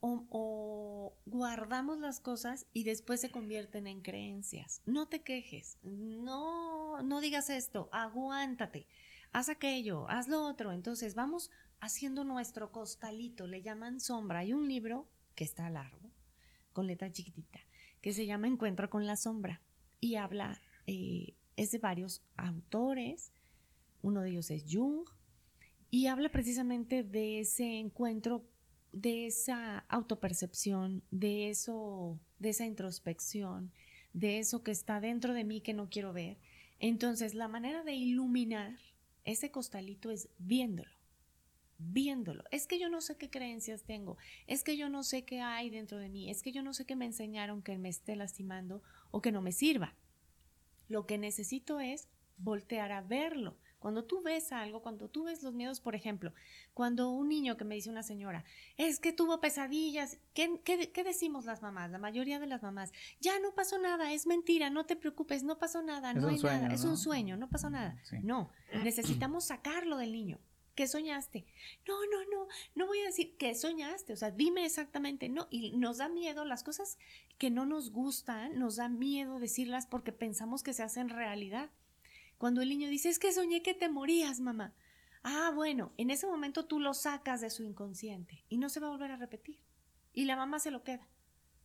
[0.00, 4.82] o, o, guardamos las cosas y después se convierten en creencias.
[4.84, 8.86] No te quejes, no, no digas esto, aguántate,
[9.32, 10.72] haz aquello, haz lo otro.
[10.72, 14.40] Entonces vamos haciendo nuestro costalito, le llaman sombra.
[14.40, 16.01] Hay un libro que está largo,
[16.72, 17.60] con letra chiquitita,
[18.00, 19.60] que se llama Encuentro con la sombra.
[20.00, 23.32] Y habla, eh, es de varios autores,
[24.02, 25.06] uno de ellos es Jung,
[25.90, 28.44] y habla precisamente de ese encuentro,
[28.92, 33.72] de esa autopercepción, de eso, de esa introspección,
[34.12, 36.38] de eso que está dentro de mí que no quiero ver.
[36.78, 38.76] Entonces, la manera de iluminar
[39.24, 40.91] ese costalito es viéndolo
[41.84, 42.44] viéndolo.
[42.50, 44.16] Es que yo no sé qué creencias tengo,
[44.46, 46.86] es que yo no sé qué hay dentro de mí, es que yo no sé
[46.86, 49.94] qué me enseñaron que me esté lastimando o que no me sirva.
[50.88, 53.56] Lo que necesito es voltear a verlo.
[53.78, 56.32] Cuando tú ves algo, cuando tú ves los miedos, por ejemplo,
[56.72, 58.44] cuando un niño que me dice una señora,
[58.76, 61.90] es que tuvo pesadillas, ¿qué, qué, decimos las mamás?
[61.90, 65.58] La mayoría de las mamás, ya no pasó nada, es mentira, no te preocupes, no
[65.58, 68.00] pasó nada, no hay nada, es un sueño, no pasó nada.
[68.22, 68.50] No,
[68.84, 70.38] necesitamos sacarlo del niño.
[70.74, 71.44] ¿Qué soñaste?
[71.86, 75.76] No, no, no, no voy a decir qué soñaste, o sea, dime exactamente, no, y
[75.76, 76.98] nos da miedo las cosas
[77.36, 81.70] que no nos gustan, nos da miedo decirlas porque pensamos que se hacen realidad.
[82.38, 84.74] Cuando el niño dice, es que soñé que te morías, mamá.
[85.22, 88.88] Ah, bueno, en ese momento tú lo sacas de su inconsciente y no se va
[88.88, 89.60] a volver a repetir.
[90.12, 91.06] Y la mamá se lo queda.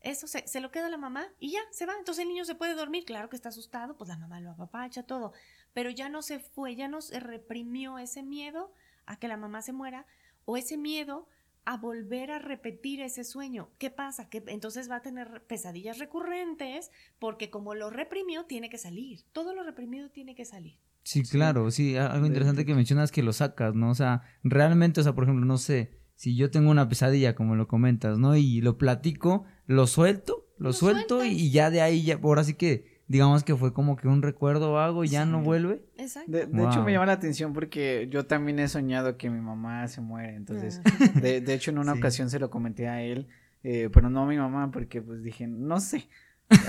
[0.02, 1.96] Eso se, se lo queda la mamá y ya, se va.
[1.98, 5.04] Entonces el niño se puede dormir, claro que está asustado, pues la mamá lo apapacha,
[5.04, 5.34] todo.
[5.74, 8.74] Pero ya no se fue, ya no se reprimió ese miedo
[9.08, 10.06] a que la mamá se muera
[10.46, 11.28] o ese miedo
[11.66, 13.70] a volver a repetir ese sueño.
[13.78, 14.30] ¿Qué pasa?
[14.30, 19.26] Que entonces va a tener pesadillas recurrentes porque como lo reprimió, tiene que salir.
[19.34, 20.80] Todo lo reprimido tiene que salir.
[21.04, 23.90] Sí, claro, sí, algo interesante que mencionas que lo sacas, ¿no?
[23.90, 27.56] O sea, realmente, o sea, por ejemplo, no sé, si yo tengo una pesadilla, como
[27.56, 28.36] lo comentas, ¿no?
[28.36, 32.97] Y lo platico, lo suelto, lo, suelto y ya de ahí, ya, ahora sí que
[33.08, 35.82] digamos que fue como que un recuerdo vago y ya no vuelve.
[35.98, 36.32] Exacto.
[36.32, 40.02] De, hecho me llama la atención porque yo también he soñado que mi mamá se
[40.02, 41.20] muere, entonces, ah.
[41.20, 43.28] de, de, hecho en una ocasión se lo comenté a él,
[43.64, 46.08] eh, pero no a mi mamá porque pues dije, no sé.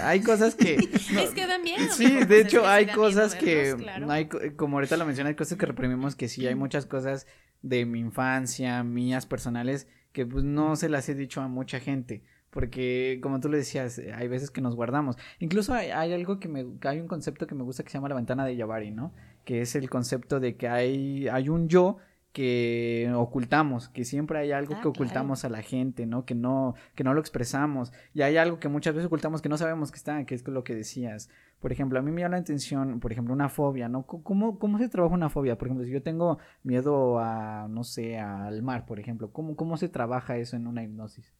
[0.03, 0.74] Hay cosas que...
[0.92, 1.92] es que da miedo.
[1.92, 3.77] Sí, de pues, hecho hay cosas que...
[4.09, 7.27] hay, como ahorita lo mencioné, hay cosas que reprimimos que sí, hay muchas cosas
[7.62, 12.22] de mi infancia, mías personales, que pues no se las he dicho a mucha gente.
[12.51, 15.17] Porque, como tú le decías, eh, hay veces que nos guardamos.
[15.39, 16.67] Incluso hay, algo que me.
[16.83, 19.13] Hay un concepto que me gusta que se llama la ventana de Yavari, ¿no?
[19.45, 21.99] Que es el concepto de que hay, hay un yo
[22.33, 26.25] que ocultamos, que siempre hay algo Ah, que ocultamos a la gente, ¿no?
[26.25, 27.93] Que no, que no lo expresamos.
[28.15, 30.63] Y hay algo que muchas veces ocultamos que no sabemos que está, que es lo
[30.63, 31.31] que decías.
[31.61, 34.07] Por ejemplo, a mí me llama la atención, por ejemplo, una fobia, ¿no?
[34.07, 35.59] ¿Cómo, cómo se trabaja una fobia?
[35.59, 39.77] Por ejemplo, si yo tengo miedo a, no sé, al mar, por ejemplo, ¿cómo, cómo
[39.77, 41.33] se trabaja eso en una hipnosis?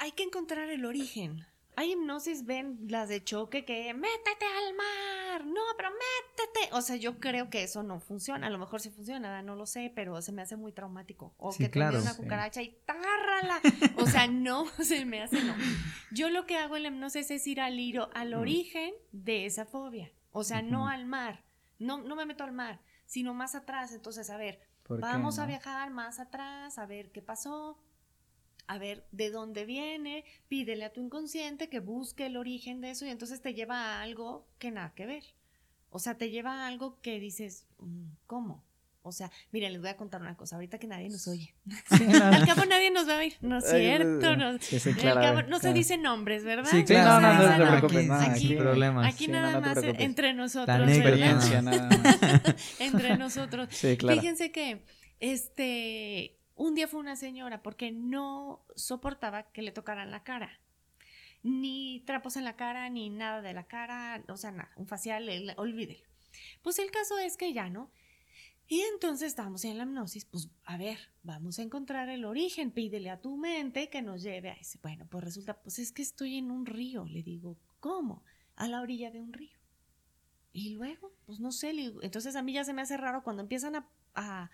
[0.00, 1.46] Hay que encontrar el origen.
[1.76, 6.74] Hay hipnosis, ven las de choque que métete al mar, no, pero métete.
[6.74, 8.48] O sea, yo creo que eso no funciona.
[8.48, 11.32] A lo mejor sí funciona, no lo sé, pero se me hace muy traumático.
[11.38, 12.22] O Sí, que te claro, viene una sí.
[12.22, 13.60] cucaracha y tárrala.
[13.96, 15.54] O sea, no, se me hace no.
[16.10, 17.78] Yo lo que hago en la hipnosis es ir al,
[18.14, 20.10] al origen de esa fobia.
[20.32, 21.44] O sea, no al mar.
[21.78, 23.92] No, no me meto al mar, sino más atrás.
[23.92, 27.78] Entonces, a ver, ¿Por qué, Vamos a viajar más atrás, a ver qué pasó,
[28.70, 33.04] a ver de dónde viene, pídele a tu inconsciente que busque el origen de eso
[33.04, 35.24] y entonces te lleva a algo que nada que ver.
[35.90, 38.62] O sea, te lleva a algo que dices, mm, ¿cómo?
[39.02, 41.52] O sea, miren, les voy a contar una cosa, ahorita que nadie nos oye.
[41.96, 42.46] Sí, no, Al no.
[42.46, 44.36] cabo nadie nos va a oír, ¿no es cierto?
[44.36, 46.70] no, No, sí, sí, Al claro, cabo, a ver, no se dicen nombres, ¿verdad?
[46.70, 47.20] Sí, claro.
[47.20, 49.06] no, no, no, se te preocupes, no, aquí, sin problemas.
[49.14, 50.04] aquí Sí, no, nada no más preocupes.
[50.04, 50.88] entre nosotros, Tan.
[50.88, 52.80] Experiencia, nada más.
[52.80, 53.68] entre nosotros.
[53.72, 54.20] Sí, claro.
[54.20, 54.84] Fíjense que
[55.18, 60.60] este un día fue una señora porque no soportaba que le tocaran la cara.
[61.42, 65.28] Ni trapos en la cara, ni nada de la cara, o sea, nada, un facial,
[65.30, 66.04] el- olvídelo.
[66.62, 67.90] Pues el caso es que ya no.
[68.68, 73.08] Y entonces estábamos en la hipnosis, pues a ver, vamos a encontrar el origen, pídele
[73.08, 74.78] a tu mente que nos lleve a ese.
[74.82, 78.22] Bueno, pues resulta, pues es que estoy en un río, le digo, ¿cómo?
[78.56, 79.58] A la orilla de un río.
[80.52, 83.42] Y luego, pues no sé, le entonces a mí ya se me hace raro cuando
[83.42, 83.76] empiezan
[84.14, 84.50] a,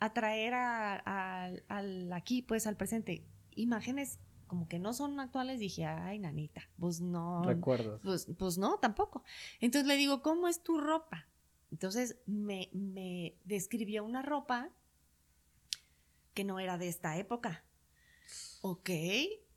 [0.00, 5.60] a traer a- a- al aquí, pues al presente, imágenes como que no son actuales,
[5.60, 8.00] dije, ay, nanita, pues no, Recuerdos.
[8.02, 9.22] pues, pues no, tampoco.
[9.60, 11.26] Entonces le digo, ¿cómo es tu ropa?
[11.70, 14.70] Entonces me, me describió una ropa
[16.34, 17.62] que no era de esta época.
[18.62, 18.90] Ok,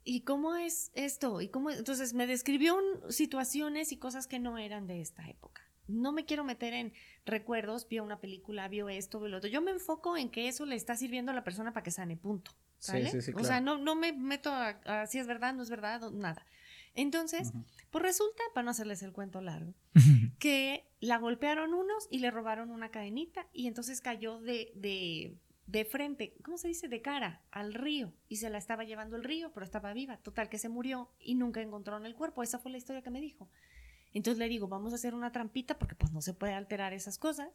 [0.03, 1.39] ¿y cómo es esto?
[1.41, 1.77] ¿Y cómo es?
[1.77, 5.61] Entonces me describió un- situaciones y cosas que no eran de esta época.
[5.87, 6.93] No me quiero meter en
[7.25, 9.49] recuerdos, vio una película, vio esto, vio lo otro.
[9.49, 12.17] Yo me enfoco en que eso le está sirviendo a la persona para que sane,
[12.17, 12.51] punto.
[12.79, 13.77] Sí, sí, sí, O sea, claro.
[13.77, 16.45] no, no me meto a, a si es verdad, no es verdad, nada.
[16.95, 17.53] Entonces,
[17.89, 19.73] pues resulta, para no hacerles el cuento largo,
[20.39, 25.85] que la golpearon unos y le robaron una cadenita y entonces cayó de, de, de
[25.85, 26.89] frente, ¿cómo se dice?
[26.89, 30.17] De cara al río y se la estaba llevando el río, pero estaba viva.
[30.17, 32.43] Total, que se murió y nunca encontraron el cuerpo.
[32.43, 33.49] Esa fue la historia que me dijo.
[34.13, 37.17] Entonces le digo, vamos a hacer una trampita porque pues no se puede alterar esas
[37.17, 37.49] cosas.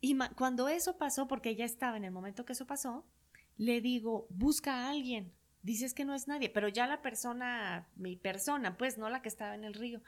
[0.00, 3.06] Y cuando eso pasó, porque ella estaba en el momento que eso pasó,
[3.56, 5.32] le digo, busca a alguien.
[5.62, 9.28] Dices que no es nadie, pero ya la persona, mi persona, pues no la que
[9.28, 10.02] estaba en el río.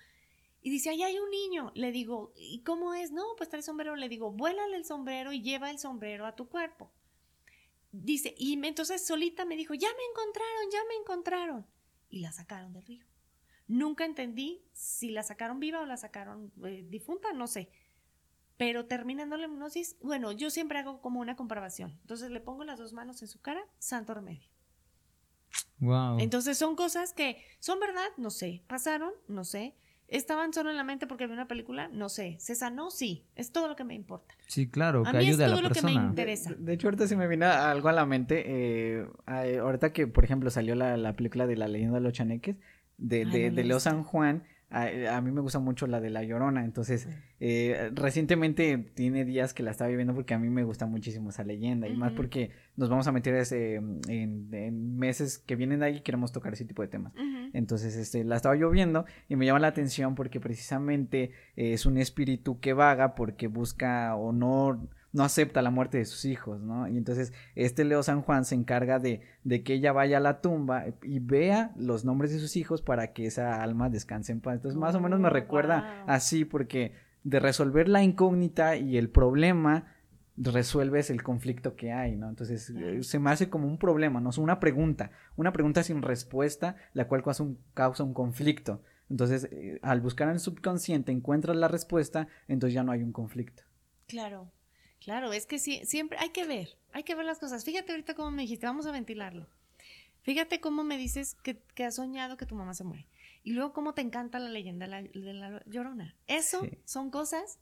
[0.60, 1.72] Y dice, ahí hay un niño.
[1.74, 3.12] Le digo, ¿y cómo es?
[3.12, 3.96] No, pues trae sombrero.
[3.96, 6.90] Le digo, vuélale el sombrero y lleva el sombrero a tu cuerpo.
[7.92, 11.66] Dice, y entonces solita me dijo, ya me encontraron, ya me encontraron.
[12.08, 13.04] Y la sacaron del río.
[13.74, 17.70] Nunca entendí si la sacaron viva o la sacaron eh, difunta, no sé.
[18.56, 21.98] Pero terminando la hipnosis, bueno, yo siempre hago como una comprobación.
[22.02, 24.48] Entonces le pongo las dos manos en su cara, santo remedio.
[25.80, 26.20] Wow.
[26.20, 28.62] Entonces son cosas que son verdad, no sé.
[28.68, 29.74] Pasaron, no sé.
[30.06, 32.36] Estaban solo en la mente porque vi una película, no sé.
[32.38, 33.26] Se sanó, sí.
[33.34, 34.36] Es todo lo que me importa.
[34.46, 36.50] Sí, claro, A que mí es ayude a todo la lo que me interesa.
[36.50, 38.44] De, de hecho, ahorita se me viene algo a la mente.
[38.46, 39.08] eh,
[39.58, 42.56] ahorita que, por ejemplo, salió la, la película de la leyenda de los chaneques,
[42.98, 43.80] de, Ay, de, no de Leo.
[43.80, 44.44] San Juan.
[44.70, 46.64] A, a mí me gusta mucho la de La Llorona.
[46.64, 47.06] Entonces,
[47.38, 51.44] eh, recientemente tiene días que la estaba viendo porque a mí me gusta muchísimo esa
[51.44, 51.86] leyenda.
[51.86, 55.96] Y más porque nos vamos a meter ese, en, en meses que vienen de ahí
[55.98, 57.12] y queremos tocar ese tipo de temas.
[57.52, 61.86] Entonces, este, la estaba yo viendo y me llama la atención porque precisamente eh, es
[61.86, 64.32] un espíritu que vaga porque busca o
[65.14, 66.86] no, acepta la muerte de sus hijos, ¿no?
[66.88, 70.40] Y entonces, este Leo San Juan se encarga de, de que ella vaya a la
[70.42, 74.56] tumba y vea los nombres de sus hijos para que esa alma descanse en paz.
[74.56, 76.14] Entonces, más o menos me Oh, recuerda wow.
[76.14, 79.94] así porque de resolver la incógnita y el problema
[80.36, 82.28] resuelves el conflicto que hay, ¿no?
[82.28, 84.30] Entonces eh, se me hace como un problema, ¿no?
[84.30, 88.82] Es una pregunta, una pregunta sin respuesta, la cual causa un, causa un conflicto.
[89.08, 93.12] Entonces, eh, al buscar en el subconsciente encuentras la respuesta, entonces ya no hay un
[93.12, 93.62] conflicto.
[94.08, 94.50] Claro,
[95.04, 97.64] claro, es que sí, siempre hay que ver, hay que ver las cosas.
[97.64, 99.46] Fíjate ahorita cómo me dijiste, vamos a ventilarlo.
[100.22, 103.06] Fíjate cómo me dices que, que has soñado que tu mamá se muere.
[103.42, 106.16] Y luego cómo te encanta la leyenda de la, llorona.
[106.26, 106.78] Eso Sí.
[106.86, 107.58] son cosas,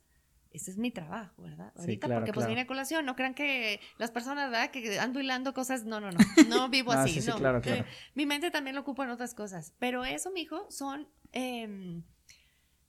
[0.51, 1.73] ese es mi trabajo, ¿verdad?
[1.75, 2.49] Sí, Ahorita claro, porque pues claro.
[2.51, 4.71] viene a colación, no crean que las personas, ¿verdad?
[4.71, 7.35] Que ando hilando cosas, no, no, no, no vivo No, así, sí, sí, no.
[7.37, 7.61] claro.
[7.65, 7.83] Eh,
[8.15, 12.03] mi mente también lo ocupa en otras cosas, pero eso, mijo, son em,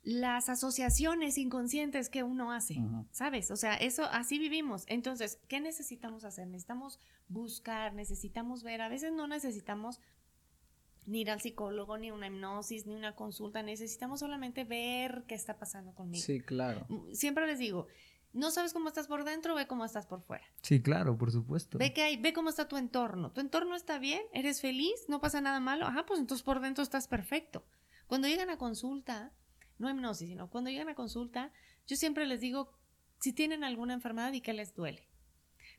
[0.05, 2.77] las asociaciones inconscientes que uno hace.
[3.11, 3.51] ¿sabes?
[3.51, 4.85] O sea, eso así vivimos.
[4.87, 6.47] Entonces, ¿qué necesitamos hacer?
[6.47, 8.83] Necesitamos buscar, necesitamos ver.
[8.83, 10.01] A veces no necesitamos
[11.07, 13.63] ni ir al psicólogo, ni una hipnosis, ni una consulta.
[13.63, 16.23] Necesitamos solamente ver qué está pasando conmigo.
[16.23, 16.85] Sí, claro.
[16.91, 17.87] Mm, Siempre les digo,
[18.35, 20.45] no sabes cómo estás por dentro, ve cómo estás por fuera.
[20.61, 21.79] Sí, claro, por supuesto.
[21.79, 23.33] Ve que hay, ve cómo está tu entorno.
[23.33, 25.87] Tu entorno está bien, eres feliz, no pasa nada malo.
[25.87, 27.65] Ajá, pues entonces por dentro estás perfecto.
[28.07, 29.33] Cuando llegan a consulta,
[29.79, 31.53] no hipnosis, sino cuando llegan a consulta,
[31.87, 32.73] yo siempre les digo
[33.21, 35.09] si tienen alguna enfermedad y que les duele.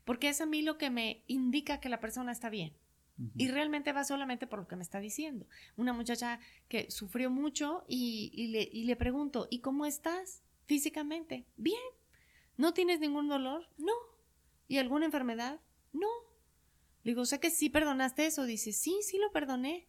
[0.04, 2.76] Porque es a mí lo que me indica que la persona está bien.
[3.34, 5.46] Y realmente va solamente por lo que me está diciendo.
[5.76, 11.46] Una muchacha que sufrió mucho y, y le, y le pregunto, ¿y cómo estás físicamente?
[11.56, 11.80] Bien.
[12.58, 13.68] ¿No tienes ningún dolor?
[13.78, 13.94] No.
[14.68, 15.60] ¿Y alguna enfermedad?
[15.94, 16.08] No.
[17.04, 18.44] Le digo, o sea que sí perdonaste eso.
[18.44, 19.86] Dice, sí, sí lo perdoné.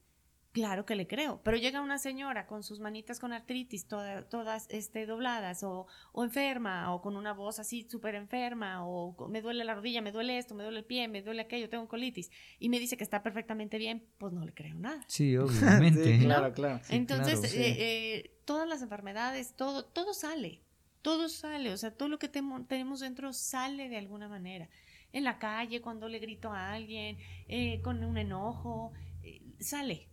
[0.58, 1.40] Claro que le creo.
[1.44, 6.24] Pero llega una señora con sus manitas con artritis, toda- todas este, dobladas, o, o
[6.24, 10.40] enferma, o con una voz así súper enferma, o me duele la rodilla, me duele
[10.40, 13.22] esto, me duele el pie, me duele aquello, tengo colitis, y me dice que está
[13.22, 15.06] perfectamente bien, pues no le creo nada.
[15.08, 16.18] Sí, obviamente.
[16.18, 16.80] Sí, claro, claro.
[16.84, 17.58] Sí, Entonces, claro, sí.
[17.62, 17.76] eh,
[18.16, 20.62] eh, todas las enfermedades, todo, todo sale,
[21.04, 24.70] todo sale, o sea, todo lo que temo- tenemos dentro sale de alguna manera.
[25.14, 28.92] En la calle, cuando le grito a alguien, eh, con un enojo,
[29.22, 30.08] eh, sale,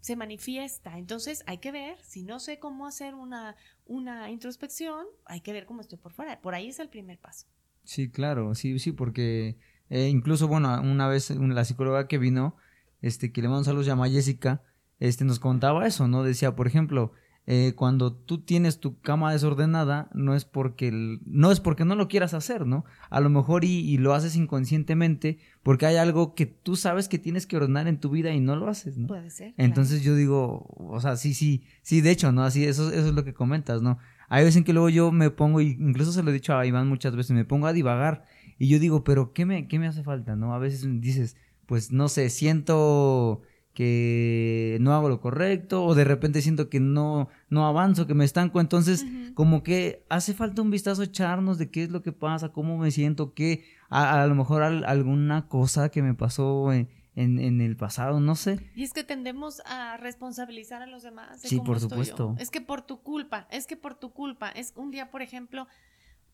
[0.00, 0.98] se manifiesta.
[0.98, 3.56] Entonces, hay que ver, si no sé cómo hacer una,
[3.86, 6.40] una introspección, hay que ver cómo estoy por fuera.
[6.40, 7.46] Por ahí es el primer paso.
[7.84, 9.58] Sí, claro, sí, sí, porque
[9.90, 12.56] eh, incluso, bueno, una vez la psicóloga que vino,
[13.00, 14.62] este, que le mando saludos, llama Jessica,
[14.98, 16.22] este, nos contaba eso, ¿no?
[16.22, 17.12] Decía, por ejemplo,
[17.50, 21.94] eh, cuando tú tienes tu cama desordenada, no es porque el- no es porque no
[21.96, 22.84] lo quieras hacer, ¿no?
[23.08, 27.18] A lo mejor y, y lo haces inconscientemente porque hay algo que tú sabes que
[27.18, 29.06] tienes que ordenar en tu vida y no lo haces, ¿no?
[29.06, 29.54] Puede ser.
[29.56, 32.42] Entonces yo digo, o sea, sí, sí, sí, de hecho, ¿no?
[32.42, 33.96] Así, eso, eso es lo que comentas, ¿no?
[34.28, 36.66] Hay veces en que luego yo me pongo, y incluso se lo he dicho a
[36.66, 38.24] Iván muchas veces, me pongo a divagar
[38.58, 40.52] y yo digo, pero ¿qué me, qué me hace falta, no?
[40.52, 41.34] A veces dices,
[41.64, 43.40] pues no sé, siento
[43.78, 48.24] que no hago lo correcto o de repente siento que no, no avanzo, que me
[48.24, 52.48] estanco, entonces como que hace falta un vistazo echarnos de qué es lo que pasa,
[52.50, 56.88] cómo me siento, qué, a, a lo mejor al- alguna cosa que me pasó en,
[57.14, 58.58] en, en el pasado, no sé.
[58.74, 61.40] Y es que tendemos a responsabilizar a los demás.
[61.42, 62.04] de Sí, cómo por estoy yo.
[62.04, 62.34] supuesto.
[62.38, 64.50] Es que por tu culpa, es que por tu culpa.
[64.50, 65.66] Es un día, por ejemplo,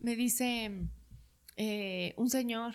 [0.00, 0.88] me dice
[1.56, 2.74] eh, un señor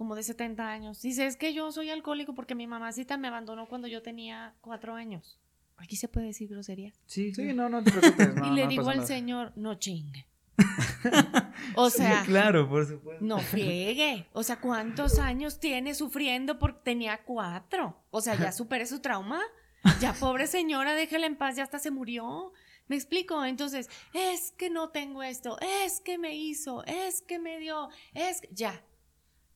[0.00, 3.68] como de 70 años, dice, es que yo soy alcohólico porque mi mamacita me abandonó
[3.68, 5.38] cuando yo tenía cuatro años.
[5.76, 6.94] Aquí se puede decir grosería.
[7.04, 8.34] Sí, Sí, no, no te preocupes.
[8.34, 9.06] No, y le no digo al nada.
[9.06, 10.26] señor, no chingue.
[11.76, 13.22] o sea, claro, por supuesto.
[13.22, 14.26] no friegue.
[14.32, 18.02] O sea, ¿cuántos años tiene sufriendo porque tenía cuatro?
[18.10, 19.42] O sea, ya superé su trauma.
[20.00, 22.54] Ya, pobre señora, déjela en paz, ya hasta se murió.
[22.88, 23.44] ¿Me explico?
[23.44, 28.40] Entonces, es que no tengo esto, es que me hizo, es que me dio, es
[28.40, 28.48] que...
[28.50, 28.82] Ya.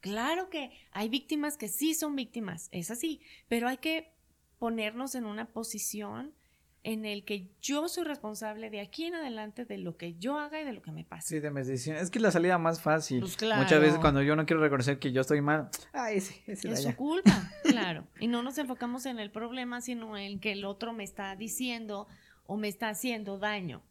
[0.05, 4.12] Claro que hay víctimas que sí son víctimas, es así, pero hay que
[4.59, 6.35] ponernos en una posición
[6.83, 10.61] en el que yo soy responsable de aquí en adelante de lo que yo haga
[10.61, 11.29] y de lo que me pase.
[11.29, 12.03] Sí, de mis decisiones.
[12.03, 13.21] Es que es la salida más fácil.
[13.21, 13.62] Pues claro.
[13.62, 16.69] Muchas veces cuando yo no quiero reconocer que yo estoy mal, ay, ese Es su
[16.69, 16.95] allá.
[16.95, 18.07] culpa, claro.
[18.21, 22.07] Y no nos enfocamos en el problema, sino en que el otro me está diciendo
[22.45, 23.83] o me está haciendo daño.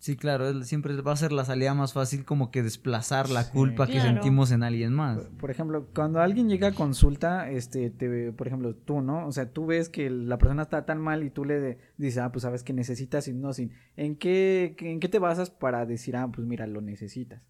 [0.00, 3.42] Sí, claro, es- siempre va a ser la salida más fácil como que desplazar la
[3.42, 3.52] Sí.
[3.52, 4.08] culpa que Claro.
[4.10, 5.18] sentimos en alguien más.
[5.40, 9.26] Por ejemplo, cuando alguien llega a consulta, este, te, por ejemplo, tú, ¿no?
[9.26, 12.18] O sea, tú ves que la persona está tan mal y tú le de- dices,
[12.18, 13.70] ah, pues sabes que necesitas hipnosis.
[13.96, 17.42] ¿En qué- en qué te basas para decir, ah, pues mira, lo necesitas?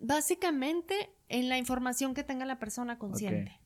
[0.00, 0.94] Básicamente
[1.28, 3.57] en la información que tenga la persona consciente.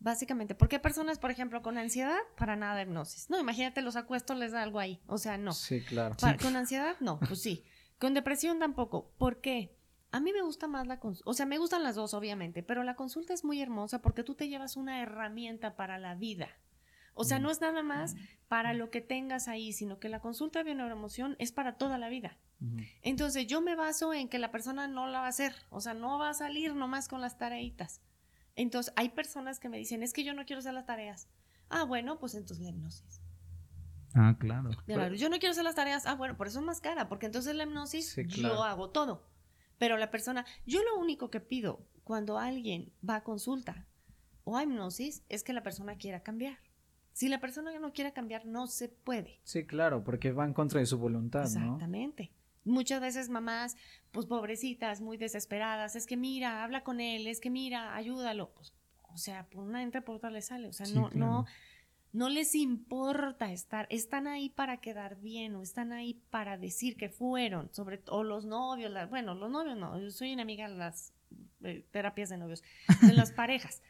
[0.00, 3.28] Básicamente, porque hay personas, por ejemplo, con ansiedad, para nada hipnosis.
[3.28, 5.00] No, imagínate, los acuestos les da algo ahí.
[5.06, 5.52] O sea, no.
[5.52, 6.16] Sí, claro.
[6.18, 7.64] Pa- Con ansiedad, no, pues sí.
[7.98, 9.10] Con depresión tampoco.
[9.18, 9.76] ¿Por qué?
[10.12, 11.30] A mí me gusta más la consulta.
[11.30, 14.34] O sea, me gustan las dos, obviamente, pero la consulta es muy hermosa porque tú
[14.34, 16.48] te llevas una herramienta para la vida.
[17.14, 18.14] O sea, no es nada más
[18.48, 22.08] para lo que tengas ahí, sino que la consulta de neuroemoción es para toda la
[22.08, 22.38] vida.
[23.02, 25.54] Entonces, yo me baso en que la persona no la va a hacer.
[25.70, 28.00] O sea, no va a salir nomás con las tareitas.
[28.56, 31.28] Entonces, hay personas que me dicen, es que yo no quiero hacer las tareas.
[31.68, 33.20] Ah, bueno, pues entonces la hipnosis.
[34.14, 34.70] Ah, claro.
[34.86, 36.06] Claro, yo no quiero hacer las tareas.
[36.06, 38.56] Ah, bueno, por eso es más cara, porque entonces la hipnosis Sí, claro.
[38.56, 39.24] yo hago todo.
[39.78, 43.86] Pero la persona, yo lo único que pido cuando alguien va a consulta
[44.44, 46.58] o a hipnosis es que la persona quiera cambiar.
[47.12, 49.40] Si la persona no quiere cambiar, no se puede.
[49.44, 51.46] Sí, claro, porque va en contra de su voluntad, ¿no?
[51.74, 52.32] Exactamente.
[52.64, 53.76] Muchas veces mamás,
[54.10, 58.52] pues pobrecitas, muy desesperadas, es que mira, habla con él, es que mira, ayúdalo.
[58.54, 58.74] Pues,
[59.12, 60.68] o sea, por una entra por otra le sale.
[60.68, 61.26] O sea, Sí, no, claro.
[61.26, 61.46] no,
[62.12, 67.08] No les importa estar, están ahí para quedar bien o están ahí para decir que
[67.08, 71.12] fueron, sobre todo los novios, bueno, los novios no, yo soy enemiga de las
[71.62, 72.62] eh, terapias de novios,
[73.02, 73.80] de las parejas.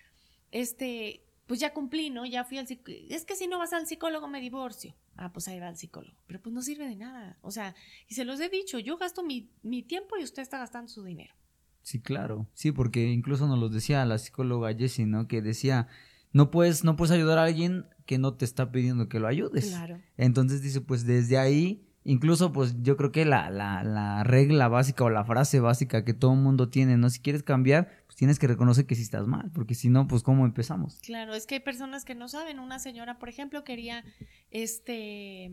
[0.51, 2.25] Este, pues ya cumplí, ¿no?
[2.27, 3.07] Ya fui al psicólogo.
[3.09, 4.95] Es que si no vas al psicólogo me divorcio.
[5.17, 6.17] Ah, pues ahí va al psicólogo.
[6.29, 7.39] Pero pues no sirve de nada.
[7.43, 7.75] O sea,
[8.07, 11.03] y se los he dicho, yo gasto mi, mi tiempo y usted está gastando su
[11.03, 11.35] dinero.
[11.83, 12.47] Sí, claro.
[12.55, 15.27] Sí, porque incluso nos lo decía la psicóloga Jessie, ¿no?
[15.27, 15.89] Que decía,
[16.33, 19.71] no puedes, no puedes ayudar a alguien que no te está pidiendo que lo ayudes.
[19.71, 20.01] Claro.
[20.17, 25.03] Entonces dice, pues desde ahí, incluso pues yo creo que la, la, la regla básica
[25.03, 27.11] o la frase básica que todo el mundo tiene, ¿no?
[27.11, 30.45] Si quieres cambiar, tienes que reconocer que sí estás mal, porque si no, pues ¿cómo
[30.45, 30.99] empezamos?
[31.01, 32.59] Claro, es que hay personas que no saben.
[32.59, 34.05] Una señora, por ejemplo, quería,
[34.51, 35.51] este,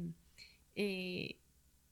[0.76, 1.40] eh,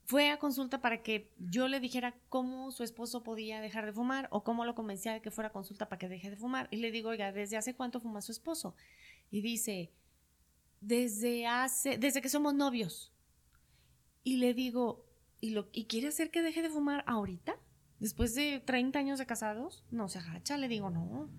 [0.03, 4.27] fue a consulta para que yo le dijera cómo su esposo podía dejar de fumar
[4.31, 6.67] o cómo lo convencía de que fuera a consulta para que deje de fumar.
[6.71, 8.75] Y le digo, oiga, ¿desde hace cuánto fuma su esposo?
[9.31, 9.93] Y dice,
[10.81, 13.13] desde hace, desde que somos novios.
[14.25, 15.05] Y le digo,
[15.39, 17.55] ¿y, lo, ¿y quiere hacer que deje de fumar ahorita?
[17.99, 20.57] Después de 30 años de casados, no se agacha.
[20.57, 21.29] Le digo, no,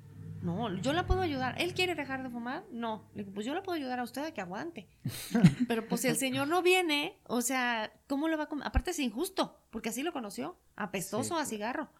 [0.43, 1.55] no, yo la puedo ayudar.
[1.61, 2.65] ¿Él quiere dejar de fumar?
[2.71, 3.09] No.
[3.15, 4.89] Le digo, pues yo la puedo ayudar a usted a que aguante.
[5.69, 8.99] Pero pues si el señor no viene, o sea, ¿cómo lo va a Aparte es
[8.99, 10.57] injusto, porque así lo conoció.
[10.77, 11.91] Apestoso a cigarro.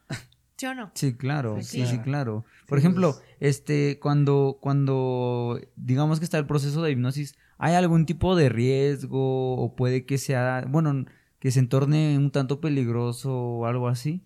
[0.55, 0.91] ¿Sí o no?
[0.95, 2.45] Sí, claro, pues sí, sí, claro.
[2.67, 3.25] Por ejemplo, pues.
[3.39, 9.55] este, cuando, cuando digamos que está el proceso de hipnosis, ¿hay algún tipo de riesgo
[9.55, 11.05] o puede que sea, bueno,
[11.39, 14.23] que se entorne un tanto peligroso o algo así?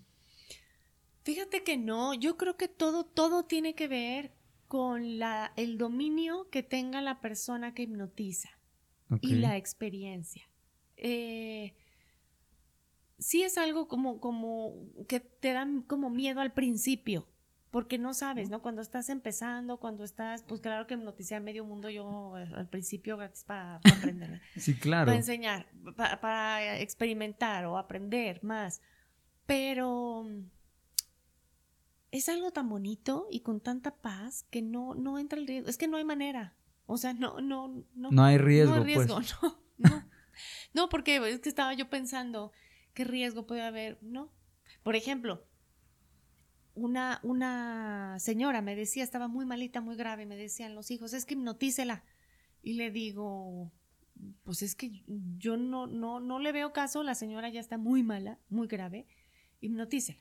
[1.23, 4.33] Fíjate que no, yo creo que todo, todo tiene que ver
[4.67, 8.49] con la, el dominio que tenga la persona que hipnotiza
[9.19, 10.49] y la experiencia.
[10.95, 11.75] Eh,
[13.19, 14.73] sí es algo como, como
[15.07, 17.27] que te dan como miedo al principio,
[17.69, 18.61] porque no sabes, ¿no?
[18.61, 23.17] Cuando estás empezando, cuando estás, pues claro que hipnoticé a medio mundo yo al principio
[23.17, 24.41] gratis para, aprender.
[24.57, 25.07] sí, claro.
[25.07, 28.81] Para enseñar, para experimentar o aprender más.
[29.45, 30.25] Pero
[32.11, 35.69] es algo tan bonito y con tanta paz que no, no entra el riesgo.
[35.69, 36.55] Es que no hay manera.
[36.85, 38.11] O sea, no, no, no.
[38.11, 38.75] No hay riesgo.
[38.75, 39.35] No hay riesgo, pues.
[39.41, 40.11] no, no.
[40.73, 42.51] No, porque es que estaba yo pensando,
[42.93, 43.97] ¿qué riesgo puede haber?
[44.01, 44.31] No.
[44.83, 45.45] Por ejemplo,
[46.73, 51.25] una, una señora me decía, estaba muy malita, muy grave, me decían los hijos, es
[51.25, 52.03] que hipnotícela.
[52.63, 53.71] Y le digo,
[54.43, 55.03] pues es que
[55.37, 59.07] yo no, no, no le veo caso, la señora ya está muy mala, muy grave,
[59.59, 60.19] hipnotícela.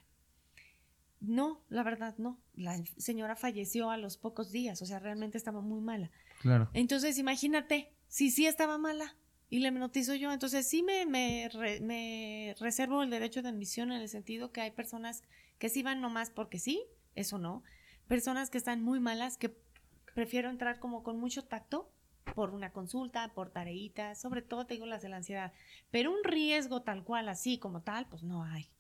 [1.21, 2.39] No, la verdad no.
[2.55, 6.11] La señora falleció a los pocos días, o sea, realmente estaba muy mala.
[6.41, 6.71] Claro.
[6.73, 9.17] Entonces, imagínate, si sí estaba mala
[9.51, 11.51] y le notizo yo, entonces sí me, me,
[11.83, 15.23] me, reservo el derecho de admisión en el sentido que hay personas
[15.59, 17.63] que sí van nomás porque sí, eso no.
[18.09, 19.55] Personas que están muy malas, que
[20.15, 21.93] prefiero entrar como con mucho tacto
[22.35, 25.53] por una consulta, por tareitas, sobre todo te digo las de la ansiedad.
[25.91, 28.71] Pero un riesgo tal cual, así como tal, pues no hay.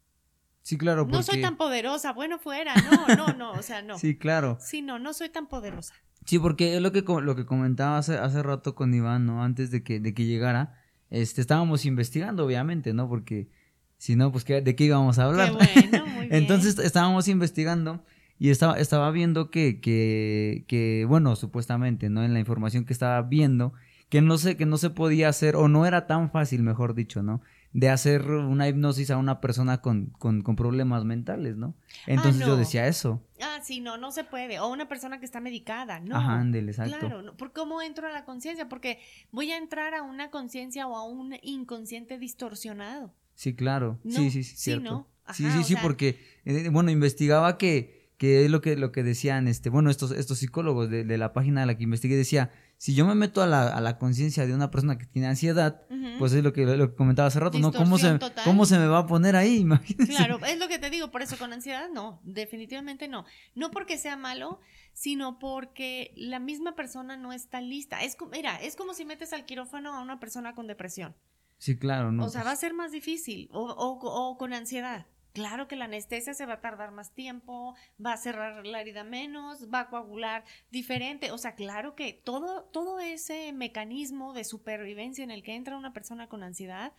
[0.62, 1.06] Sí, claro.
[1.10, 3.98] No soy tan poderosa, bueno fuera, no, no, no, o sea, no.
[3.98, 4.58] sí, claro.
[4.60, 5.94] Sí, no, no soy tan poderosa.
[6.26, 9.42] Sí, porque es lo que, lo que comentaba hace, hace rato con Iván, ¿no?
[9.42, 13.08] Antes de que, de que llegara, este, estábamos investigando, obviamente, ¿no?
[13.08, 13.48] Porque
[13.96, 15.56] si no, pues ¿de qué íbamos a hablar?
[15.56, 16.34] Qué bueno, muy bien.
[16.34, 18.04] Entonces estábamos investigando
[18.38, 22.22] y estaba, estaba viendo que, que, que, bueno, supuestamente, ¿no?
[22.22, 23.72] En la información que estaba viendo,
[24.08, 27.22] que no sé, que no se podía hacer, o no era tan fácil, mejor dicho,
[27.22, 27.42] ¿no?
[27.72, 31.74] De hacer una hipnosis a una persona con, con, problemas mentales, ¿no?
[32.06, 33.22] Entonces yo decía eso.
[33.40, 34.58] Ah, sí, no, no se puede.
[34.58, 36.16] O una persona que está medicada, ¿no?
[36.16, 36.98] Ajá, ándele, exacto.
[36.98, 38.68] Claro, ¿por cómo entro a la conciencia?
[38.68, 38.98] Porque
[39.30, 43.14] voy a entrar a una conciencia o a un inconsciente distorsionado.
[43.34, 43.98] Sí, claro.
[44.04, 45.06] Sí, sí, sí, cierto.
[45.32, 49.46] Sí, sí, sí, porque, eh, bueno, investigaba que, que es lo que, lo que decían,
[49.46, 52.50] este, bueno, estos, estos psicólogos de, de la página a la que investigué, decía,
[52.80, 55.82] si yo me meto a la, a la conciencia de una persona que tiene ansiedad,
[56.18, 57.74] pues es lo que, lo que comentaba hace rato, ¿no?
[57.74, 59.56] ¿Cómo se, ¿Cómo se me va a poner ahí?
[59.60, 60.10] Imagínese.
[60.10, 63.26] Claro, es lo que te digo, por eso con ansiedad no, definitivamente no.
[63.54, 64.60] No porque sea malo,
[64.94, 68.02] sino porque la misma persona no está lista.
[68.02, 71.14] Es mira, es como si metes al quirófano a una persona con depresión.
[71.58, 72.24] Sí, claro, ¿no?
[72.24, 75.06] O sea, va a ser más difícil, o, o, o con ansiedad.
[75.32, 77.74] Claro que la anestesia se va a tardar más tiempo,
[78.04, 81.30] va a cerrar la herida menos, va a coagular diferente.
[81.30, 85.92] O sea, claro que todo, todo ese mecanismo de supervivencia en el que entra una
[85.92, 86.92] persona con ansiedad,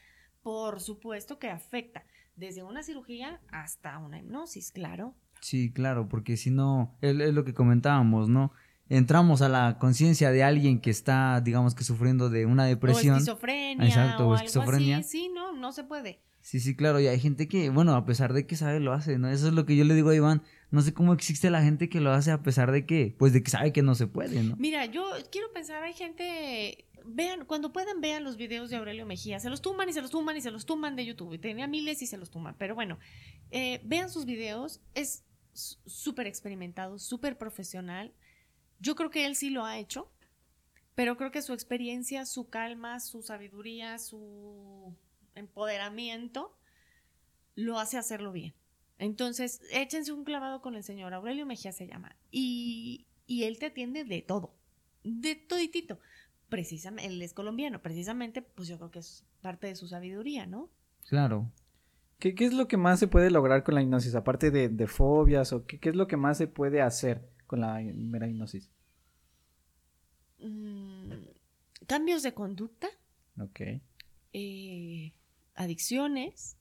[0.43, 2.05] por supuesto que afecta
[2.35, 5.13] desde una cirugía hasta una hipnosis, claro.
[5.41, 8.51] Sí, claro, porque si no, es, lo que comentábamos, ¿no?
[8.89, 13.15] Entramos a la conciencia de alguien que está, digamos que sufriendo de una depresión.
[13.15, 13.87] O esquizofrenia.
[13.87, 14.97] Exacto, o, esquizofrenia.
[14.97, 15.19] Algo así.
[15.19, 16.19] Sí, no, no se puede.
[16.41, 19.17] Sí, sí, claro, y hay gente que, bueno, a pesar de que sabe, lo hace,
[19.19, 19.29] ¿no?
[19.29, 21.87] Eso es lo que yo le digo a Iván, no sé cómo existe la gente
[21.87, 24.41] que lo hace a pesar de que, pues de que sabe que no se puede,
[24.43, 24.55] ¿no?
[24.57, 29.39] Mira, yo quiero pensar, hay gente, vean, cuando puedan, vean los videos de Aurelio Mejía.
[29.39, 31.39] Se los tumban y se los tumban y se los tumban de YouTube.
[31.39, 32.55] Tenía miles y se los tumban.
[32.57, 32.97] Pero bueno,
[33.51, 34.81] eh, vean sus videos.
[34.95, 35.23] Es
[35.53, 38.13] súper experimentado, súper profesional.
[38.79, 40.11] Yo creo que él sí lo ha hecho,
[40.95, 44.95] pero creo que su experiencia, su calma, su sabiduría, su
[45.35, 46.55] empoderamiento
[47.55, 48.53] lo hace hacerlo bien.
[48.97, 52.15] Entonces, échense un clavado con el señor Aurelio Mejía se llama.
[52.29, 54.53] Y, y él te atiende de todo,
[55.03, 55.99] de toditito.
[56.49, 60.69] Precisamente, él es colombiano, precisamente, pues yo creo que es parte de su sabiduría, ¿no?
[61.07, 61.51] Claro.
[62.19, 64.13] ¿Qué, qué es lo que más se puede lograr con la hipnosis?
[64.13, 67.61] Aparte de, de fobias, o qué, qué, es lo que más se puede hacer con
[67.61, 68.69] la mera hipnosis?
[70.39, 71.11] Mm,
[71.87, 72.87] cambios de conducta.
[73.39, 73.61] Ok.
[74.33, 75.13] Eh,
[75.61, 76.57] adicciones.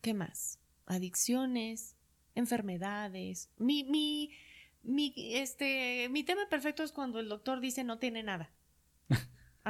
[0.00, 0.58] ¿Qué más?
[0.86, 1.94] Adicciones,
[2.34, 3.50] enfermedades.
[3.58, 4.30] Mi, mi,
[4.82, 8.50] mi, este, mi tema perfecto es cuando el doctor dice no tiene nada.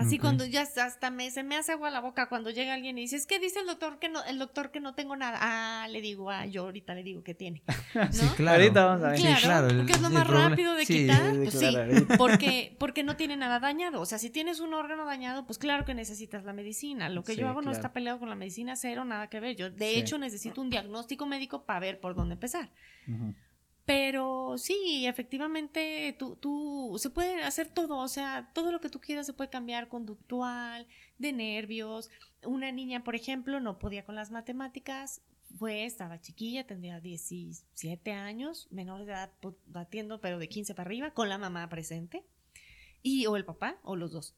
[0.01, 3.03] Así cuando ya hasta me, se me hace agua la boca cuando llega alguien y
[3.03, 5.39] dice, es que dice el doctor que no, el doctor que no tengo nada.
[5.41, 7.63] Ah, le digo, ah, yo ahorita le digo que tiene.
[7.95, 8.13] ¿no?
[8.13, 8.63] Sí, claro.
[8.63, 9.17] Ahorita vamos a ver.
[9.19, 11.33] Sí, Claro, claro, porque es lo más rápido de sí, quitar.
[11.33, 11.77] sí, pues sí,
[12.19, 14.01] porque, porque no tiene nada dañado.
[14.01, 17.09] O sea, si tienes un órgano dañado, pues claro que necesitas la medicina.
[17.09, 19.57] Lo que Sí, yo hago no está peleado con la medicina, cero, nada que ver.
[19.57, 20.01] Yo, de Sí.
[20.01, 22.71] hecho, necesito un diagnóstico médico para ver por dónde empezar.
[23.91, 29.01] Pero sí, efectivamente, tú, tú, se puede hacer todo, o sea, todo lo que tú
[29.01, 30.87] quieras se puede cambiar, conductual,
[31.19, 32.09] de nervios.
[32.45, 35.23] Una niña, por ejemplo, no podía con las matemáticas,
[35.59, 40.87] fue, estaba chiquilla, tendría 17 años, menor de edad, pues, batiendo, pero de 15 para
[40.87, 42.25] arriba, con la mamá presente,
[43.03, 44.37] y o el papá, o los dos.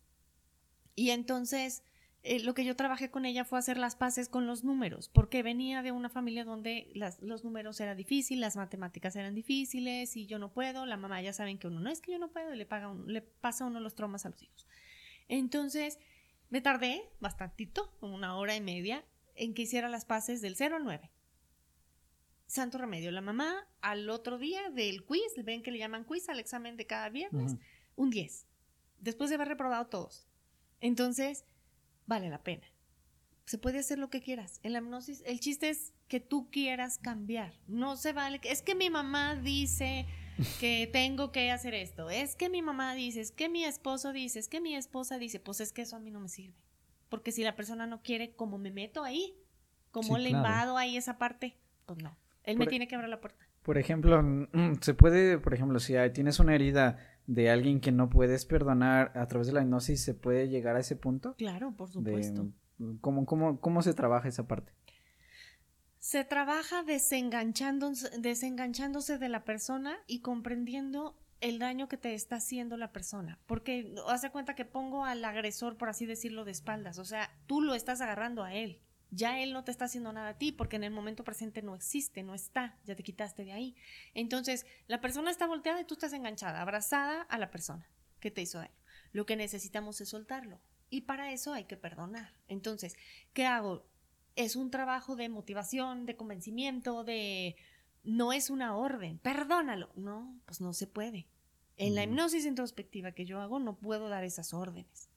[0.94, 1.82] Y entonces,
[2.24, 5.42] eh, lo que yo trabajé con ella fue hacer las paces con los números, porque
[5.42, 10.26] venía de una familia donde las- los números eran difíciles, las matemáticas eran difíciles y
[10.26, 12.54] yo no puedo, la mamá ya saben que uno no es que yo no puedo
[12.54, 14.66] y le, paga un- le pasa uno los traumas a los hijos.
[15.28, 15.98] Entonces,
[16.50, 19.04] me tardé bastantito, como una hora y media,
[19.34, 21.10] en que hiciera las paces del 0 al 9.
[22.46, 26.38] Santo remedio, la mamá al otro día del quiz, ven que le llaman quiz al
[26.38, 27.54] examen de cada viernes,
[27.96, 28.46] un 10,
[29.00, 30.26] después de haber reprobado todos.
[30.80, 31.44] Entonces,
[32.06, 32.66] vale la pena.
[33.44, 34.60] Se puede hacer lo que quieras.
[34.62, 37.52] En la hipnosis, el chiste es que tú quieras cambiar.
[37.66, 38.40] No se vale.
[38.44, 40.06] Es que mi mamá dice
[40.60, 42.08] que tengo que hacer esto.
[42.08, 45.40] Es que mi mamá dice, es que mi esposo dice, es que mi esposa dice.
[45.40, 46.54] Pues es que eso a mí no me sirve.
[47.08, 49.34] Porque si la persona no quiere, ¿cómo me meto ahí?
[49.90, 50.46] ¿Cómo Sí, le claro.
[50.46, 51.58] invado ahí esa parte?
[51.84, 52.16] Pues no.
[52.44, 53.44] Él me Por- tiene que abrir la puerta.
[53.62, 54.20] Por ejemplo,
[54.80, 56.96] se puede, por ejemplo, si hay- tienes una herida
[57.26, 60.80] de alguien que no puedes perdonar a través de la hipnosis, ¿se puede llegar a
[60.80, 61.34] ese punto?
[61.36, 62.48] Claro, por supuesto.
[62.78, 64.72] mm, ¿cómo, cómo, ¿Cómo se trabaja esa parte?
[65.98, 72.76] Se trabaja desenganchándose, desenganchándose de la persona y comprendiendo el daño que te está haciendo
[72.76, 73.38] la persona.
[73.46, 76.98] Porque hace cuenta que pongo al agresor, por así decirlo, de espaldas.
[76.98, 78.80] O sea, tú lo estás agarrando a él.
[79.14, 81.74] Ya él no te está haciendo nada a ti porque en el momento presente no
[81.74, 82.78] existe, no está.
[82.84, 83.76] Ya te quitaste de ahí.
[84.14, 87.88] Entonces, la persona está volteada y tú estás enganchada, abrazada a la persona
[88.20, 88.72] que te hizo daño.
[89.12, 90.60] Lo que necesitamos es soltarlo.
[90.88, 92.32] Y para eso hay que perdonar.
[92.48, 92.96] Entonces,
[93.32, 93.86] ¿qué hago?
[94.34, 97.54] es un trabajo de motivación, de convencimiento, de...
[98.02, 99.90] No es una orden, perdónalo.
[99.94, 101.28] No, pues no se puede.
[101.76, 102.08] En la Mm.
[102.08, 105.10] hipnosis introspectiva que yo hago no puedo dar esas órdenes.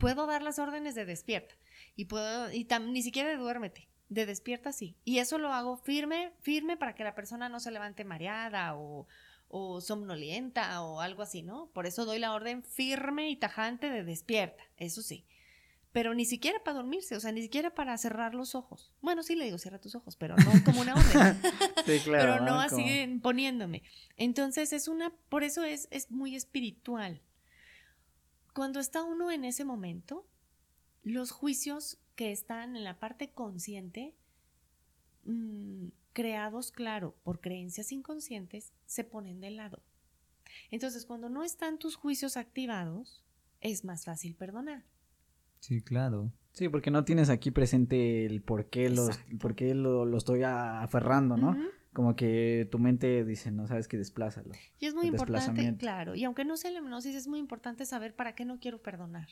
[0.00, 1.54] Puedo dar las órdenes de despierta
[1.96, 4.96] y puedo y tam- ni siquiera de duérmete, de despierta sí.
[5.04, 9.06] Y eso lo hago firme, firme para que la persona no se levante mareada o,
[9.48, 11.70] o somnolienta o algo así, ¿no?
[11.72, 15.26] Por eso doy la orden firme y tajante de despierta, eso sí.
[15.92, 18.90] Pero ni siquiera para dormirse, o sea, ni siquiera para cerrar los ojos.
[19.00, 21.40] Bueno, sí le digo cierra tus ojos, pero no como una orden.
[21.86, 22.32] Sí, claro.
[22.32, 23.84] pero no así Como- poniéndome.
[24.16, 27.22] Entonces es una, por eso es, es muy espiritual.
[28.54, 30.26] Cuando está uno en ese momento,
[31.04, 34.14] los juicios que están en la parte consciente,
[35.24, 39.82] mm, creados, claro, por creencias inconscientes, se ponen de lado.
[40.70, 43.24] Entonces, cuando no están tus juicios activados,
[43.60, 44.84] es más fácil perdonar.
[45.60, 46.30] Sí, claro.
[46.52, 50.42] Sí, porque no tienes aquí presente el por qué, los, por qué lo, lo estoy
[50.42, 51.56] a- aferrando, ¿no?
[51.92, 54.52] Como que tu mente dice, no sabes que desplázalo.
[54.78, 58.14] Y es muy importante, claro, y aunque no sea la hipnosis, es muy importante saber
[58.14, 59.28] para qué no quiero perdonar.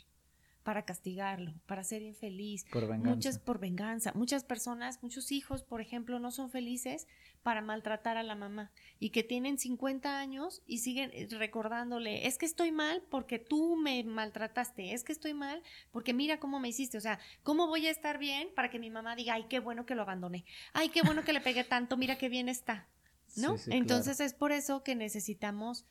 [0.63, 3.15] Para castigarlo, para ser infeliz, Por venganza.
[3.15, 4.13] Muchas por venganza.
[4.15, 7.09] Muchas personas, muchos hijos, por ejemplo, no son felices
[7.43, 12.39] para maltratar a la mamá y que tienen 50 años y siguen eh, recordándole, es
[12.39, 16.69] que estoy mal porque tú me maltrataste, es que estoy mal porque mira cómo me
[16.69, 19.59] hiciste, o sea, ¿cómo voy a estar bien para que mi mamá diga, ay, qué
[19.59, 22.87] bueno que lo abandoné, ay, qué bueno que le pegué tanto, mira qué bien está,
[23.37, 23.57] ¿no?
[23.57, 23.83] Sí, sí, claro.
[23.83, 25.87] Entonces es por eso que necesitamos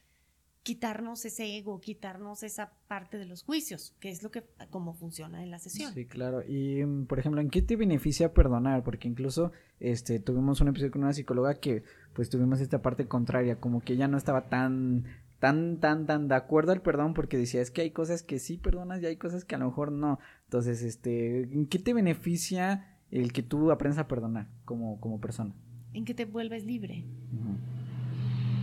[0.64, 5.44] quitarnos ese ego, quitarnos esa parte de los juicios, que es lo que como funciona
[5.44, 5.94] en la sesión.
[5.94, 6.44] Sí, claro.
[6.48, 8.84] Y mm, por ejemplo, ¿en qué te beneficia perdonar?
[8.84, 11.84] Porque incluso este tuvimos un episodio con una psicóloga que
[12.14, 15.06] pues tuvimos esta parte contraria, como que ella no estaba tan
[15.40, 18.58] tan tan tan de acuerdo al perdón porque decía, es que hay cosas que sí
[18.58, 20.20] perdonas y hay cosas que a lo mejor no.
[20.44, 25.56] Entonces, este, ¿en qué te beneficia el que tú aprendas a perdonar como como persona?
[25.94, 27.04] En que te vuelves libre.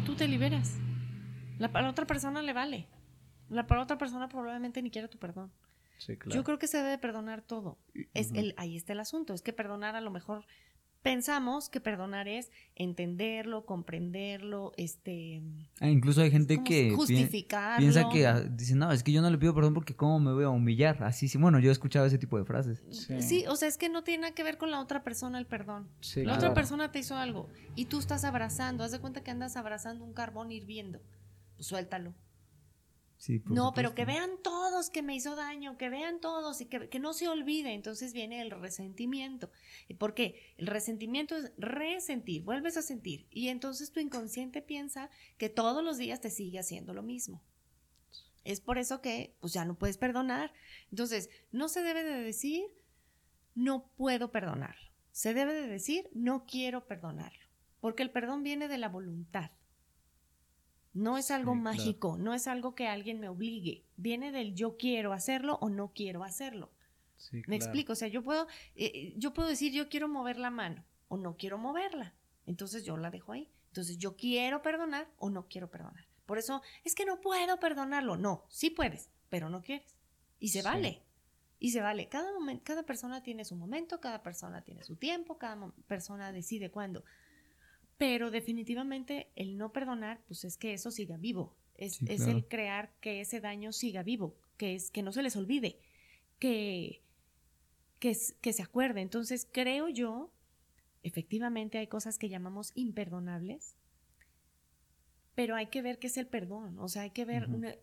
[0.06, 0.78] Tú te liberas.
[1.58, 2.88] La, a la otra persona le vale.
[3.48, 5.50] La para otra persona probablemente ni quiera tu perdón.
[5.98, 6.34] Sí, claro.
[6.34, 7.78] Yo creo que se debe perdonar todo.
[8.14, 9.34] Es el, ahí está el asunto.
[9.34, 10.44] Es que perdonar a lo mejor
[11.02, 15.42] pensamos que perdonar es entenderlo, comprenderlo, este...
[15.80, 17.78] Ah, incluso hay gente ¿cómo que justificarlo.
[17.78, 20.32] piensa que ah, dice, no, es que yo no le pido perdón porque cómo me
[20.32, 21.02] voy a humillar.
[21.04, 22.82] Así sí, bueno, yo he escuchado ese tipo de frases.
[22.90, 23.22] Sí.
[23.22, 25.46] Sí, o sea, es que no tiene nada que ver con la otra persona el
[25.46, 25.88] perdón.
[26.00, 26.38] Sí, la claro.
[26.38, 28.84] otra persona te hizo algo y tú estás abrazando.
[28.84, 31.00] Haz de cuenta que andas abrazando un carbón hirviendo.
[31.58, 32.14] Pues suéltalo.
[33.18, 36.88] Sí, No, pero que vean todos que me hizo daño, que vean todos y que,
[36.88, 37.74] que no se olvide.
[37.74, 39.50] Entonces viene el resentimiento.
[39.98, 40.54] ¿Por qué?
[40.56, 43.26] El resentimiento es resentir, vuelves a sentir.
[43.32, 47.42] Y entonces tu inconsciente piensa que todos los días te sigue haciendo lo mismo.
[48.44, 50.52] Es por eso que pues ya no puedes perdonar.
[50.92, 52.64] Entonces, no se debe de decir
[53.56, 54.92] no puedo perdonarlo.
[55.10, 57.46] Se debe de decir no quiero perdonarlo.
[57.80, 59.50] Porque el perdón viene de la voluntad.
[60.98, 61.76] No es algo Sí, claro.
[61.76, 63.84] mágico, no es algo que alguien me obligue.
[63.96, 66.70] Viene del yo quiero hacerlo o no quiero hacerlo.
[67.16, 67.56] Sí, Me claro.
[67.64, 71.16] explico, o sea, yo puedo, eh, yo puedo decir yo quiero mover la mano o
[71.16, 72.14] no quiero moverla.
[72.46, 73.50] Entonces yo la dejo ahí.
[73.68, 76.06] Entonces yo quiero perdonar o no quiero perdonar.
[76.26, 78.16] Por eso es que no puedo perdonarlo.
[78.16, 79.96] No, sí puedes, pero no quieres.
[80.40, 80.64] Y se Sí.
[80.64, 81.02] vale.
[81.60, 82.08] Y se vale.
[82.08, 86.70] Cada, momen- cada persona tiene su momento, cada persona tiene su tiempo, cada persona decide
[86.70, 87.04] cuándo.
[87.98, 91.56] Pero definitivamente el no perdonar, pues es que eso siga vivo.
[91.74, 92.38] Es, Sí, es claro.
[92.38, 95.78] el crear que ese daño siga vivo, que, es, que no se les olvide,
[96.38, 97.02] que,
[97.98, 99.00] que, que se acuerde.
[99.00, 100.32] Entonces creo yo,
[101.02, 103.74] efectivamente hay cosas que llamamos imperdonables,
[105.34, 106.78] pero hay que ver qué es el perdón.
[106.80, 107.74] O sea, hay que ver, una-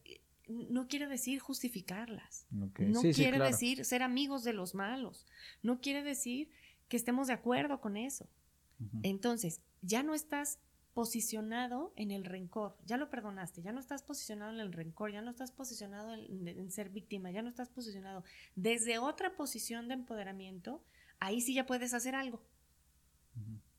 [0.47, 2.45] no quiere decir justificarlas.
[2.51, 2.69] No
[3.01, 3.51] Sí, sí, quiere claro.
[3.51, 5.25] decir ser amigos de los malos.
[5.63, 6.49] No quiere decir
[6.89, 8.29] que estemos de acuerdo con eso.
[9.03, 10.59] Entonces, ya no estás
[10.93, 15.21] posicionado en el rencor, ya lo perdonaste, ya no estás posicionado en el rencor, ya
[15.21, 18.23] no estás posicionado en, en ser víctima, ya no estás posicionado
[18.55, 20.81] desde otra posición de empoderamiento,
[21.19, 22.41] ahí sí ya puedes hacer algo.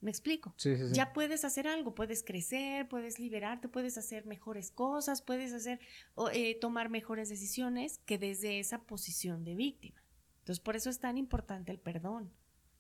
[0.03, 0.55] ¿Me explico?
[0.57, 0.95] Sí, sí, sí.
[0.95, 5.81] Ya puedes hacer algo, puedes crecer, puedes liberarte, puedes hacer mejores cosas, puedes hacer,
[6.15, 10.03] o, eh, tomar mejores decisiones que desde esa posición de víctima.
[10.41, 12.31] Entonces, por eso es tan importante el perdón.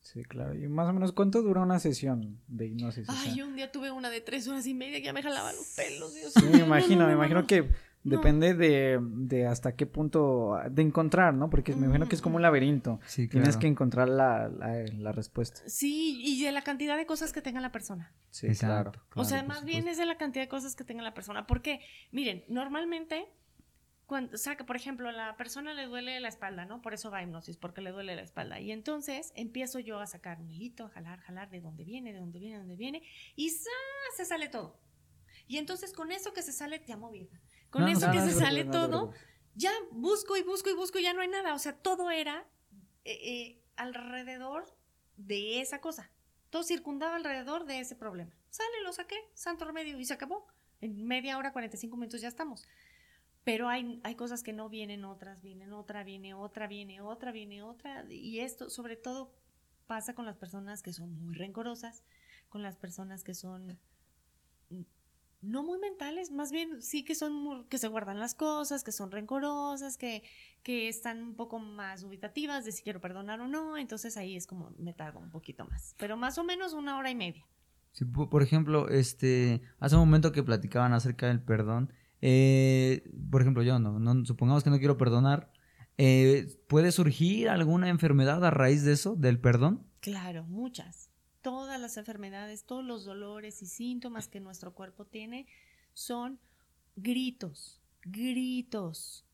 [0.06, 0.54] Sí, claro.
[0.54, 3.08] ¿Y más o menos cuánto dura una sesión de hipnosis?
[3.08, 5.12] O Ay, sea, yo un día tuve una de tres horas y media que ya
[5.12, 6.14] me jalaba los pelos.
[6.14, 7.46] Dios Sí, mío, me no, imagino, no, me no, imagino no.
[7.48, 7.68] que
[8.04, 11.50] depende de, de hasta qué punto de encontrar, ¿no?
[11.50, 13.00] Porque me imagino que es como un laberinto.
[13.04, 13.60] Sí, Tienes claro.
[13.62, 15.62] que encontrar la, la, la respuesta.
[15.66, 18.12] Sí, y de la cantidad de cosas que tenga la persona.
[18.30, 19.06] Sí, Exacto, claro.
[19.16, 21.48] o sea, más bien es de la cantidad de cosas que tenga la persona.
[21.48, 21.80] Porque,
[22.12, 23.26] miren, normalmente,
[24.06, 26.80] cuando saca, por ejemplo, la persona le duele la espalda, ¿no?
[26.80, 28.60] Por eso va a hipnosis, porque le duele la espalda.
[28.60, 32.20] Y entonces empiezo yo a sacar un hilito, a jalar, jalar de dónde viene, de
[32.20, 33.02] dónde viene, de dónde viene,
[33.34, 33.66] y ¡zas!
[34.16, 34.78] se sale todo.
[35.48, 37.40] Y entonces con eso que se sale, te amo vieja.
[37.70, 39.12] Con No, no eso se que preocupe, se no sale todo,
[39.56, 41.54] ya busco y busco y busco y ya no hay nada.
[41.54, 42.46] O sea, todo era
[43.04, 44.72] eh, eh, alrededor
[45.16, 46.10] de esa cosa.
[46.50, 48.32] Todo circundaba alrededor de ese problema.
[48.50, 50.46] Sale, lo saqué, santo remedio, y se acabó.
[50.80, 52.66] En media hora, 45 minutos ya estamos.
[53.46, 57.62] Pero hay, hay cosas que no vienen, otras vienen, otra viene, otra viene, otra viene,
[57.62, 58.04] otra.
[58.10, 59.32] Y esto, sobre todo,
[59.86, 62.02] pasa con las personas que son muy rencorosas,
[62.50, 63.78] con las personas que son
[65.42, 69.10] no muy mentales, más bien sí que son que se guardan las cosas, que son
[69.10, 70.22] rencorosas, que,
[70.62, 74.46] que están un poco más ubitativas de si quiero perdonar o no, entonces ahí es
[74.46, 77.46] como me tardo un poquito más, pero más o menos una hora y media.
[77.92, 81.92] Sí, po- por ejemplo, este, hace un momento que platicaban acerca del perdón,
[82.22, 85.52] eh, por ejemplo, yo no, no- supongamos que no quiero perdonar,
[85.98, 89.86] eh, ¿puede surgir alguna enfermedad a raíz de eso, del perdón?
[90.00, 91.10] Claro, muchas.
[91.42, 95.46] Todas las enfermedades, todos los dolores y síntomas que nuestro cuerpo tiene
[95.94, 96.40] son
[96.96, 99.24] gritos, gritos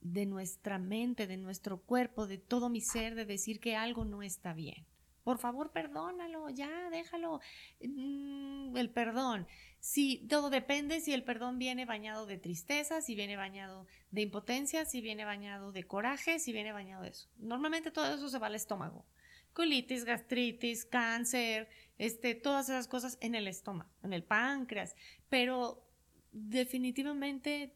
[0.00, 4.22] de nuestra mente, de nuestro cuerpo, de todo mi ser, de decir que algo no
[4.22, 4.84] está bien.
[5.24, 7.40] Por favor, perdónalo, ya, déjalo.
[7.80, 9.46] Mm, el perdón.
[9.82, 14.84] Si todo depende si el perdón viene bañado de tristeza, si viene bañado de impotencia,
[14.84, 17.28] si viene bañado de coraje, si viene bañado de eso.
[17.36, 19.04] Normalmente todo eso se va al estómago
[19.52, 21.68] colitis, gastritis, cáncer,
[21.98, 24.94] este, todas esas cosas en el estómago, en el páncreas.
[25.28, 25.84] Pero
[26.30, 27.74] definitivamente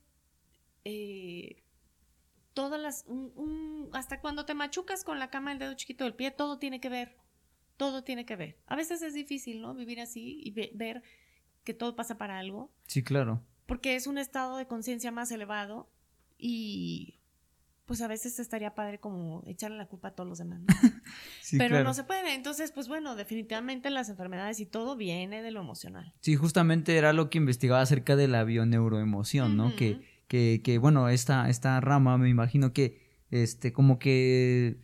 [0.84, 1.64] eh,
[2.54, 3.04] todas las,
[3.92, 6.88] hasta cuando te machucas con la cama del dedo chiquito del pie, todo tiene que
[6.88, 7.16] ver,
[7.76, 8.58] todo tiene que ver.
[8.66, 9.74] A veces es difícil, ¿no?
[9.74, 11.02] Vivir así y ver
[11.66, 12.72] que todo pasa para algo.
[12.86, 13.42] Sí, claro.
[13.66, 15.90] Porque es un estado de conciencia más elevado
[16.38, 17.20] y
[17.84, 20.60] pues a veces estaría padre como echarle la culpa a todos los demás.
[21.58, 22.34] Pero no se puede.
[22.34, 26.14] Entonces, pues bueno, definitivamente las enfermedades y todo viene de lo emocional.
[26.20, 29.74] Sí, justamente era lo que investigaba acerca de la bioneuroemoción, ¿no?
[29.76, 33.00] que, que, que, bueno, esta, esta rama me imagino que,
[33.30, 34.80] este, como que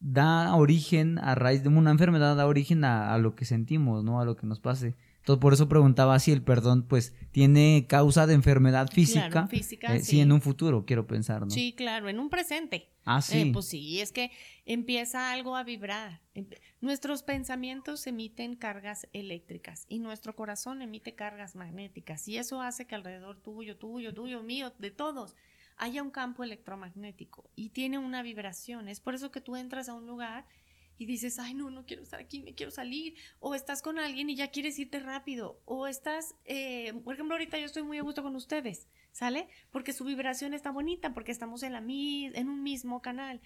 [0.00, 4.20] da origen a raíz de una enfermedad, da origen a, a lo que sentimos, ¿no?
[4.20, 4.96] A lo que nos pase.
[5.24, 9.46] Entonces, por eso preguntaba si el perdón, pues, tiene causa de enfermedad física.
[9.46, 10.20] física, eh, sí.
[10.20, 11.50] en un futuro, quiero pensar, ¿no?
[11.50, 12.90] Sí, claro, en un presente.
[13.06, 13.40] Ah, sí.
[13.40, 14.30] Eh, pues sí, es que
[14.66, 16.20] empieza algo a vibrar.
[16.82, 22.28] Nuestros pensamientos emiten cargas eléctricas y nuestro corazón emite cargas magnéticas.
[22.28, 25.36] Y eso hace que alrededor tuyo, tuyo, tuyo, mío, de todos,
[25.78, 28.88] haya un campo electromagnético y tiene una vibración.
[28.90, 30.44] Es por eso que tú entras a un lugar
[30.98, 33.14] y dices, ay, no, no quiero estar aquí, me quiero salir.
[33.40, 35.60] O estás con alguien y ya quieres irte rápido.
[35.64, 39.48] O estás, eh, por ejemplo, ahorita yo estoy muy a gusto con ustedes, ¿sale?
[39.70, 43.40] Porque su vibración está bonita, porque estamos en, la, en un mismo canal.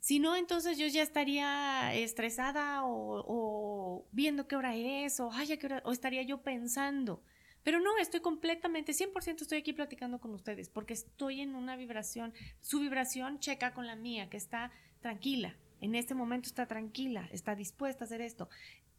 [0.00, 5.66] Si no, entonces yo ya estaría estresada o, viendo qué hora es, o, ay, qué
[5.66, 7.22] hora, o estaría yo pensando.
[7.62, 12.34] Pero no, estoy completamente, 100% estoy aquí platicando con ustedes, porque estoy en una vibración,
[12.60, 17.54] su vibración checa con la mía, que está tranquila en este momento está tranquila, está
[17.54, 18.48] dispuesta a hacer esto.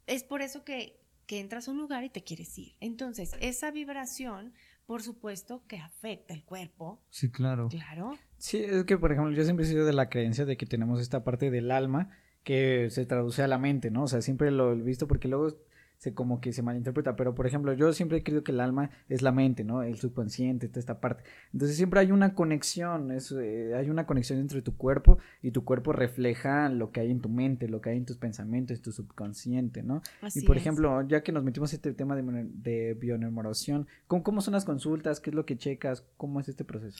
[0.06, 2.76] Es por eso que, que entras a un lugar y te quieres ir.
[2.78, 4.54] Entonces, esa vibración,
[4.86, 7.02] por supuesto, que afecta el cuerpo.
[7.10, 7.68] Sí, claro.
[7.70, 8.16] Claro.
[8.38, 11.00] Sí, es que, por ejemplo, yo siempre he sido de la creencia de que tenemos
[11.00, 12.10] esta parte del alma
[12.44, 14.04] que se traduce a la mente, ¿no?
[14.04, 15.56] O sea, siempre lo he visto porque luego
[15.98, 18.90] se como que se malinterpreta, pero por ejemplo, yo siempre he creído que el alma
[19.08, 19.82] es la mente, ¿no?
[19.82, 21.24] El subconsciente, toda esta parte.
[21.52, 25.64] Entonces siempre hay una conexión, es, eh, hay una conexión entre tu cuerpo y tu
[25.64, 28.92] cuerpo refleja lo que hay en tu mente, lo que hay en tus pensamientos, tu
[28.92, 30.02] subconsciente, ¿no?
[30.34, 34.40] y por ejemplo, ya que nos metimos en este tema de, de bionemoración, ¿cómo, ¿cómo,
[34.40, 35.20] son las consultas?
[35.20, 36.04] ¿Qué es lo que checas?
[36.16, 36.98] ¿Cómo es este proceso?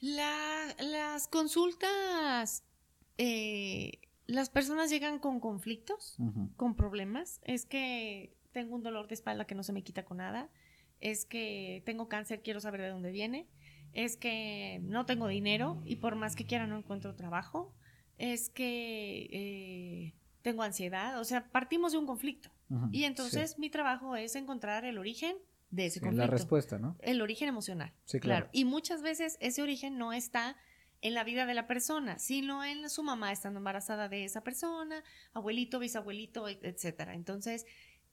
[0.00, 2.64] las consultas...
[3.18, 3.92] Eh
[4.32, 6.16] las personas llegan con conflictos,
[6.56, 7.40] con problemas.
[7.44, 10.48] Es que tengo un dolor de espalda que no se me quita con nada.
[11.00, 13.46] Es que tengo cáncer, quiero saber de dónde viene.
[13.92, 17.74] Es que no tengo dinero y por más que quiera no encuentro trabajo.
[18.18, 21.20] Es que eh, tengo ansiedad.
[21.20, 22.50] O sea, partimos de un conflicto.
[22.90, 25.36] y entonces mi trabajo es encontrar el origen
[25.70, 26.26] de ese conflicto.
[26.26, 26.96] La respuesta, ¿no?
[27.00, 27.92] El origen emocional.
[28.04, 28.48] Sí, claro.
[28.52, 30.56] Y muchas veces ese origen no está
[31.02, 35.02] en la vida de la persona, sino en su mamá estando embarazada de esa persona,
[35.34, 37.14] abuelito, bisabuelito, etcétera.
[37.14, 37.66] Entonces,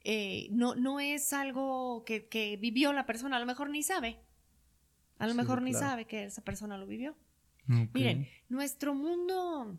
[0.04, 4.20] eh, no, no es algo que, vivió la persona, a lo mejor ni sabe.
[5.20, 7.16] A lo mejor ni sabe que esa persona lo vivió.
[7.94, 9.78] Miren, nuestro mundo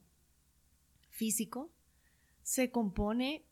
[1.09, 1.73] físico
[2.43, 3.45] se compone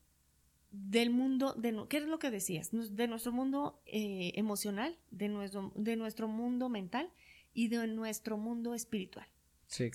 [0.71, 2.71] del mundo, de, ¿qué es lo que decías?
[2.73, 7.11] De nuestro mundo eh, emocional, de nuestro, de nuestro mundo mental
[7.55, 9.27] y de nuestro mundo espiritual.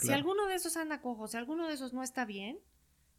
[0.07, 2.59] Si alguno de esos anda cojo, si alguno de esos no está bien,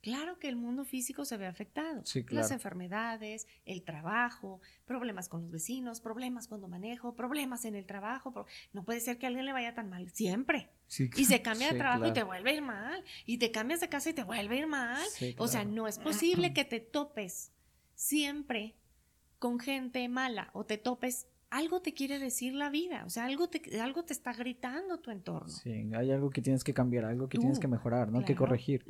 [0.00, 2.02] claro que el mundo físico se ve afectado.
[2.34, 8.46] Las enfermedades, el trabajo, problemas con los vecinos, problemas cuando manejo, problemas en el trabajo.
[8.72, 10.70] No puede ser que a alguien le vaya tan mal siempre.
[11.16, 13.04] y se cambia de trabajo y te vuelve a ir mal.
[13.26, 15.04] Y te cambias de casa y te vuelve a ir mal.
[15.38, 17.50] o sea, no es posible que te topes
[17.94, 18.76] siempre
[19.38, 23.48] con gente mala o te topes algo te quiere decir la vida, o sea, algo
[23.48, 25.48] te, algo te está gritando tu entorno.
[25.48, 28.24] Sí, hay algo que tienes que cambiar, algo que tienes que mejorar, ¿no?
[28.24, 28.84] Que corregir.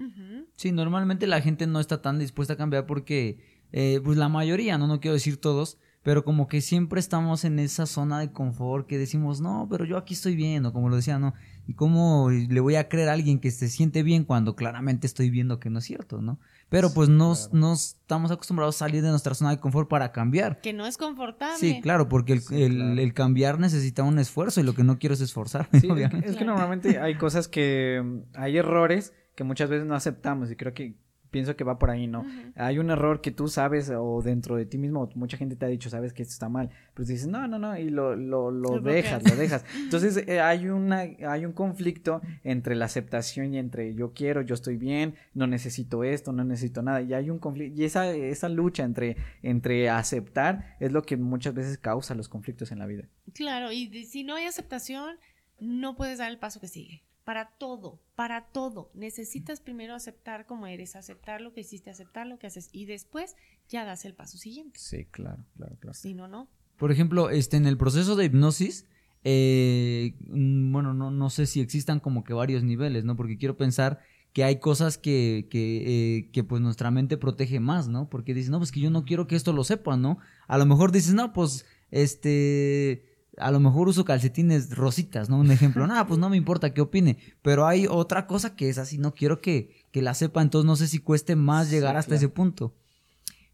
[0.57, 3.39] Sí, normalmente la gente no está tan dispuesta a cambiar porque,
[3.73, 7.59] eh, pues la mayoría, no, no quiero decir todos, pero como que siempre estamos en
[7.59, 10.97] esa zona de confort que decimos, no, pero yo aquí estoy bien, o como lo
[10.97, 11.35] decía, no,
[11.67, 15.29] ¿y cómo le voy a creer a alguien que se siente bien cuando claramente estoy
[15.29, 16.39] viendo que no es cierto, ¿no?
[16.69, 20.61] Pero pues no, estamos acostumbrados a salir de nuestra zona de confort para cambiar.
[20.61, 21.57] Que no es confortable.
[21.59, 25.69] Sí, claro, porque el, cambiar necesita un esfuerzo y lo que no quiero es esforzar.
[25.73, 25.89] Sí,
[26.25, 28.03] es que normalmente hay cosas que,
[28.35, 30.97] hay errores que muchas veces no aceptamos y creo que
[31.35, 32.25] pienso que va por ahí, ¿no?
[32.55, 35.69] Hay un error que tú sabes o dentro de ti mismo, mucha gente te ha
[35.69, 38.79] dicho, sabes que esto está mal, pero dices, no, no, no, y lo, lo, lo
[38.79, 39.65] dejas, lo dejas.
[39.77, 44.55] Entonces eh, hay, una, hay un conflicto entre la aceptación y entre yo quiero, yo
[44.55, 48.49] estoy bien, no necesito esto, no necesito nada, y hay un conflicto, y esa, esa
[48.49, 53.09] lucha entre, entre aceptar es lo que muchas veces causa los conflictos en la vida.
[53.33, 55.17] Claro, y si no hay aceptación,
[55.59, 58.91] no puedes dar el paso que sigue para todo, para todo.
[58.95, 63.35] Necesitas primero aceptar como eres, aceptar lo que hiciste, aceptar lo que haces y después
[63.69, 64.79] ya das el paso siguiente.
[64.79, 65.95] Sí, claro, claro, claro.
[65.95, 66.49] Si no, no.
[66.77, 68.87] Por ejemplo, este, en el proceso de hipnosis,
[69.25, 73.17] eh, mm, bueno, no, no sé si existan como que varios niveles, ¿no?
[73.17, 74.01] Porque quiero pensar
[74.35, 78.11] que hay cosas que, que, eh, que, pues nuestra mente protege más, ¿no?
[78.11, 80.19] Porque dices, no, pues que yo no quiero que esto lo sepan, ¿no?
[80.49, 85.39] A lo mejor dices, no, pues, este, a lo mejor uso calcetines rositas, ¿no?
[85.39, 88.79] Un ejemplo, nada, pues no me importa qué opine, pero hay otra cosa que es
[88.79, 92.15] así, no quiero que, que la sepa, entonces no sé si cueste más llegar hasta
[92.15, 92.75] ese punto.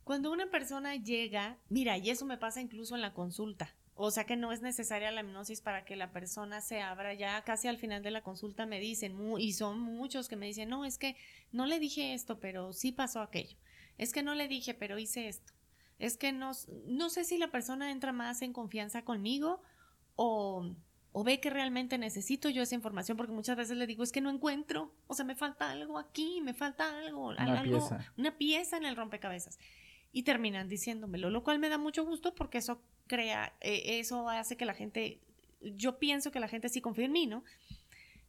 [0.05, 4.25] Cuando una persona llega, mira, y eso me pasa incluso en la consulta, o sea
[4.25, 7.13] que no es necesaria la hipnosis para que la persona se abra.
[7.13, 10.71] Ya casi al final de la consulta me dicen, y son muchos que me dicen,
[10.71, 11.17] no, es que
[11.53, 13.59] no le dije esto, pero sí pasó aquello.
[13.99, 15.53] Es que no le dije, pero hice esto.
[16.01, 16.51] Es que no,
[16.87, 19.63] no sé si la persona entra más en confianza conmigo
[20.17, 20.75] o,
[21.13, 24.21] o ve que realmente necesito yo esa información, porque muchas veces le digo, es que
[24.21, 28.13] no encuentro, o sea, me falta algo aquí, me falta algo, una pieza.
[28.17, 29.59] una pieza en el rompecabezas
[30.13, 34.57] y terminan diciéndomelo, lo cual me da mucho gusto porque eso crea, eh, eso hace
[34.57, 35.21] que la gente,
[35.61, 37.45] yo pienso que la gente sí confía en mí, ¿no?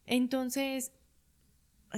[0.04, 0.92] Entonces,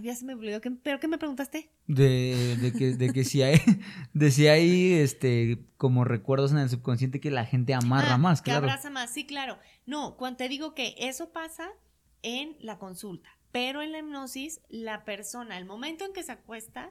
[0.02, 1.70] ya se me olvidó, ¿pero qué me preguntaste?
[1.86, 3.58] De, de, que, de que si hay,
[4.12, 8.42] de si hay este, como recuerdos en el subconsciente que la gente amarra ah, más,
[8.42, 9.58] que abraza más, sí, claro.
[9.86, 11.68] No, cuando te digo que eso pasa
[12.22, 16.90] en la consulta, pero en la hipnosis, la persona, el momento en que se acuesta,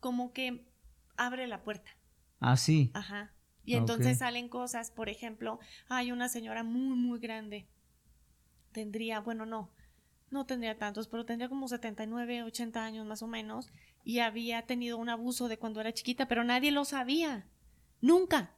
[0.00, 0.66] como que
[1.16, 1.90] abre la puerta
[2.42, 2.90] Ah, sí.
[2.92, 3.32] Ajá.
[3.64, 7.68] Y entonces salen cosas, por ejemplo, hay una señora muy, muy grande.
[8.72, 9.70] Tendría, bueno, no,
[10.32, 13.70] no tendría tantos, pero tendría como 79, 80 años más o menos.
[14.04, 17.46] Y había tenido un abuso de cuando era chiquita, pero nadie lo sabía.
[18.00, 18.56] Nunca.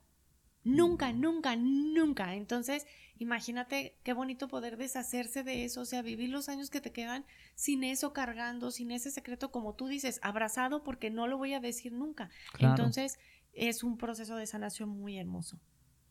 [0.64, 1.20] Nunca, mm.
[1.20, 2.35] nunca, nunca.
[2.35, 2.87] Entonces,
[3.18, 7.25] imagínate qué bonito poder deshacerse de eso, o sea, vivir los años que te quedan
[7.55, 11.61] sin eso cargando, sin ese secreto, como tú dices, abrazado porque no lo voy a
[11.61, 12.31] decir nunca.
[12.59, 13.18] Entonces,
[13.53, 15.61] es un proceso de sanación muy hermoso.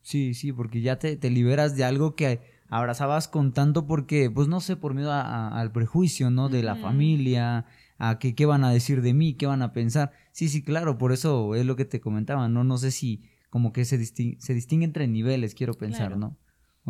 [0.02, 4.60] Sí, sí, porque ya te, liberas de algo que abrazabas con tanto porque, pues no
[4.60, 6.48] sé, por miedo al prejuicio, ¿no?
[6.48, 7.66] De la familia,
[7.98, 10.10] a que qué van a decir de mí, qué van a pensar.
[10.32, 12.64] Sí, sí, claro, por eso es lo que te comentaba, ¿no?
[12.64, 16.36] No sé si como que se, distingue, se distingue entre niveles, quiero pensar, ¿no?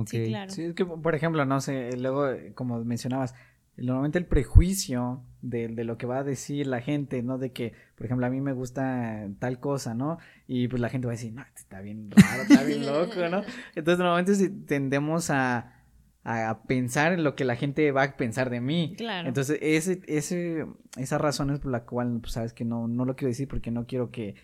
[0.07, 0.51] Sí, claro.
[0.51, 3.35] Sí, es que, por ejemplo, no sé, luego, como mencionabas,
[3.76, 7.37] normalmente el prejuicio de, de, lo que va a decir la gente, ¿no?
[7.37, 10.16] De que, por ejemplo, a mí me gusta tal cosa, ¿no?
[10.49, 13.43] Y pues la gente va a decir, no, está bien raro, está bien loco, ¿no?
[13.74, 15.74] Entonces, normalmente si tendemos a,
[16.25, 18.95] a pensar en lo que la gente va a pensar de mí.
[18.97, 19.29] Claro.
[19.29, 20.66] Entonces, ese, ese,
[20.97, 23.70] esa razón es por la cual, pues, sabes que no, no lo quiero decir porque
[23.70, 24.35] no quiero que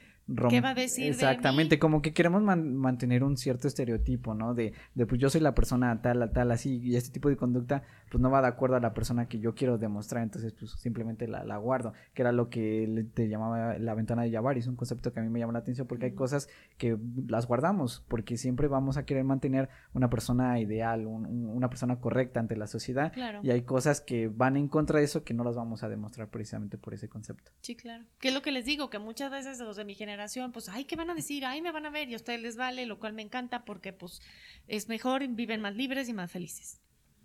[0.48, 1.06] ¿Qué va a decir?
[1.06, 4.54] Exactamente, como que queremos mantener un cierto estereotipo, ¿no?
[4.54, 7.82] De, de, pues yo soy la persona tal, tal, así, y este tipo de conducta,
[8.10, 11.26] pues no va de acuerdo a la persona que yo quiero demostrar, entonces, pues simplemente
[11.26, 15.12] la, la guardo, que era lo que te llamaba la ventana de es un concepto
[15.12, 16.96] que a mí me llama la atención porque hay cosas que
[17.28, 22.56] las guardamos, porque siempre vamos a querer mantener una persona ideal, una persona correcta ante
[22.56, 23.40] la sociedad, claro.
[23.42, 26.28] y hay cosas que van en contra de eso que no las vamos a demostrar
[26.28, 27.52] precisamente por ese concepto.
[27.60, 28.04] Sí, claro.
[28.18, 28.90] ¿Qué es lo que les digo?
[28.90, 30.19] Que muchas veces los de mi generación
[30.52, 31.44] pues, ay, ¿qué van a decir?
[31.44, 33.92] Ay, me van a ver y a ustedes les vale, lo cual me encanta porque,
[33.92, 34.20] pues,
[34.68, 36.80] es mejor, viven más libres y más felices.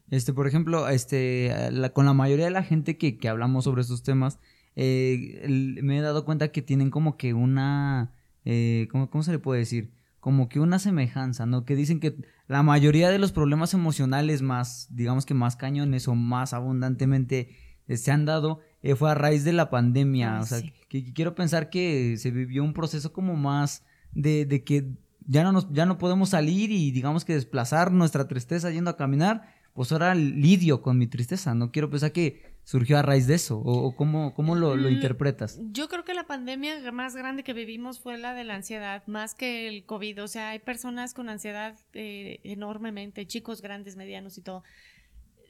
[0.10, 1.52] Este, por ejemplo, este,
[1.94, 4.40] con la mayoría de la gente que, que hablamos sobre estos temas,
[4.76, 5.48] eh,
[5.82, 9.60] me he dado cuenta que tienen como que una, eh, ¿cómo, ¿cómo se le puede
[9.60, 9.92] decir?
[10.20, 11.66] Como que una semejanza, ¿no?
[11.66, 12.16] Que dicen que
[12.48, 17.56] la mayoría de los problemas emocionales más, digamos que más cañones o más abundantemente
[17.88, 20.40] eh, se han dado eh, fue a raíz de la pandemia.
[20.42, 24.92] o sea, que, quiero pensar que se vivió un proceso como más de, de que
[25.26, 28.96] ya no, nos, ya no podemos salir y digamos que desplazar nuestra tristeza yendo a
[28.96, 31.56] caminar, pues ahora lidio con mi tristeza.
[31.56, 34.94] No quiero pensar que surgió a raíz de eso, o, cómo, cómo lo, lo, mm,
[34.94, 35.60] interpretas.
[35.72, 39.34] Yo creo que la pandemia más grande que vivimos fue la de la ansiedad, más
[39.34, 40.22] que el COVID.
[40.22, 44.64] O sea, hay personas con ansiedad eh, enormemente, chicos grandes, medianos y todo.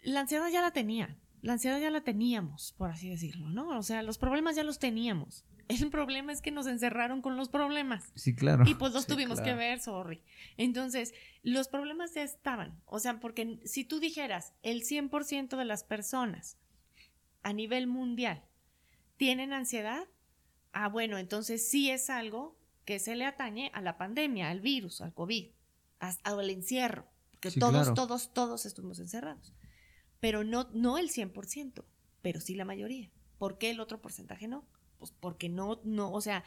[0.04, 3.78] La ansiedad ya la tenía la ansiedad ya la teníamos, por así decirlo, ¿no?
[3.78, 5.46] O sea, los problemas ya los teníamos.
[5.68, 8.12] El problema es que nos encerraron con los problemas.
[8.16, 8.64] Sí, claro.
[8.68, 10.24] Y pues los tuvimos que ver, sorry.
[10.58, 12.82] Entonces, los problemas ya estaban.
[12.86, 16.58] O sea, porque si tú dijeras, el 100% de las personas
[17.43, 18.43] a nivel mundial
[19.18, 20.08] tienen ansiedad,
[20.74, 25.00] ah, bueno, entonces sí es algo que se le atañe a la pandemia, al virus,
[25.00, 25.52] al COVID,
[26.00, 27.08] al encierro.
[27.39, 29.54] Que todos, todos, todos estuvimos encerrados
[30.26, 31.86] pero no, no el 100%,
[32.24, 33.12] pero sí la mayoría.
[33.38, 34.66] ¿Por qué el otro porcentaje no?
[34.98, 36.44] Pues porque no, no, o sea,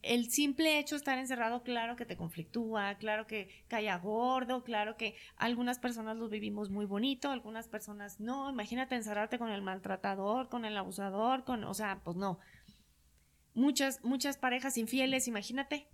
[0.00, 4.96] el simple hecho de estar encerrado, claro que te conflictúa, claro que cae gordo, claro
[4.96, 8.48] que algunas personas lo vivimos muy bonito, algunas personas no.
[8.48, 12.38] Imagínate encerrarte con el maltratador, con el abusador, con, o sea, pues no.
[13.52, 15.86] Muchas, muchas parejas infieles, imagínate.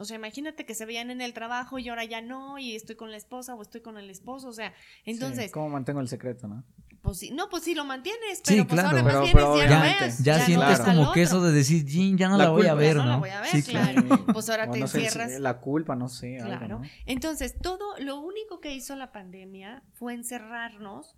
[0.00, 2.96] O sea, imagínate que se veían en el trabajo y ahora ya no, y estoy
[2.96, 4.72] con la esposa o estoy con el esposo, o sea,
[5.04, 5.52] entonces...
[5.52, 6.64] ¿Cómo mantengo el secreto, no?
[7.02, 8.96] Pues sí, no, pues sí lo mantienes, Sí, pero pues claro.
[8.98, 10.04] ahora Pero- más pero ya obviamente.
[10.04, 12.50] ves, Ya, no sientes al como que eso de decir, "Jin, ya no la, La
[12.50, 13.10] voy a ver, no ¿no?
[13.10, 14.02] la voy a ver, Sí, claro.
[14.06, 14.26] claro.
[14.32, 15.38] Pues ahora O te no sé, encierras.
[15.40, 16.78] La culpa, no sé, algo, Claro.
[16.80, 16.88] ¿no?
[17.06, 21.14] Entonces, todo lo único que hizo la pandemia fue encerrarnos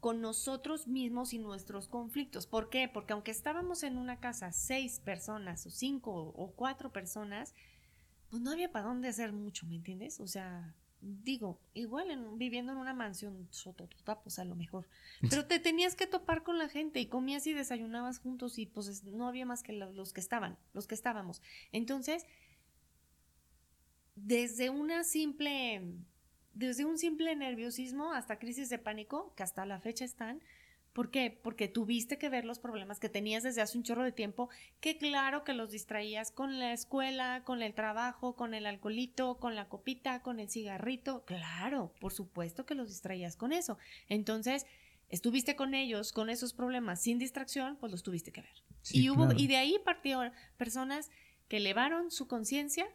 [0.00, 2.46] con nosotros mismos y nuestros conflictos.
[2.46, 2.88] ¿Por qué?
[2.92, 7.54] Porque aunque estábamos en una casa seis personas o cinco o cuatro personas,
[8.34, 10.18] pues no había para dónde hacer mucho, ¿me entiendes?
[10.18, 14.88] O sea, digo, igual en- viviendo en una mansión sototota, pues a lo mejor.
[15.30, 18.88] Pero te tenías que topar con la gente y comías y desayunabas juntos y pues
[18.88, 21.42] es- no había más que lo- los que estaban, los que estábamos.
[21.70, 22.26] Entonces,
[24.16, 25.82] desde una simple,
[26.54, 30.40] desde un simple nerviosismo hasta crisis de pánico, que hasta la fecha están.
[30.94, 31.36] ¿Por qué?
[31.42, 34.48] Porque tuviste que ver los problemas que tenías desde hace un chorro de tiempo,
[34.80, 39.56] que claro que los distraías con la escuela, con el trabajo, con el alcoholito, con
[39.56, 41.24] la copita, con el cigarrito.
[41.24, 43.76] Claro, por supuesto que los distraías con eso.
[44.08, 44.66] Entonces,
[45.08, 48.62] estuviste con ellos, con esos problemas sin distracción, pues los tuviste que ver.
[48.82, 49.34] Sí, y, hubo, claro.
[49.36, 51.10] y de ahí partieron personas
[51.48, 52.86] que elevaron su conciencia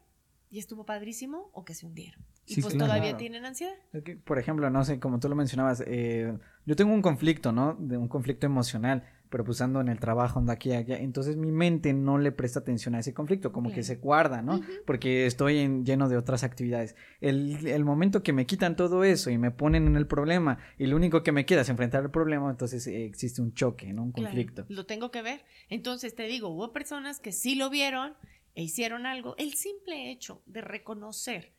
[0.50, 2.24] y estuvo padrísimo o que se hundieron.
[2.46, 2.94] Y Sí, pues claro.
[2.94, 3.76] todavía tienen ansiedad.
[4.24, 6.36] Por ejemplo, no sé, como tú lo mencionabas, eh,
[6.70, 7.76] yo tengo un conflicto, ¿no?
[7.80, 11.00] De un conflicto emocional, pero pues ando en el trabajo, ando aquí, allá.
[11.00, 14.62] Entonces mi mente no le presta atención a ese conflicto, como que se guarda, ¿no?
[14.86, 16.96] Porque estoy en- lleno de otras actividades.
[17.22, 20.86] El, el momento que me quitan todo eso y me ponen en el problema y
[20.86, 24.04] lo único que me queda es enfrentar el problema, entonces eh, existe un choque, ¿no?
[24.04, 24.66] Un Claro, conflicto.
[24.70, 25.44] lo tengo que ver.
[25.70, 28.14] Entonces te digo, hubo personas que sí lo vieron
[28.54, 29.36] e hicieron algo.
[29.38, 31.52] El simple hecho de reconocer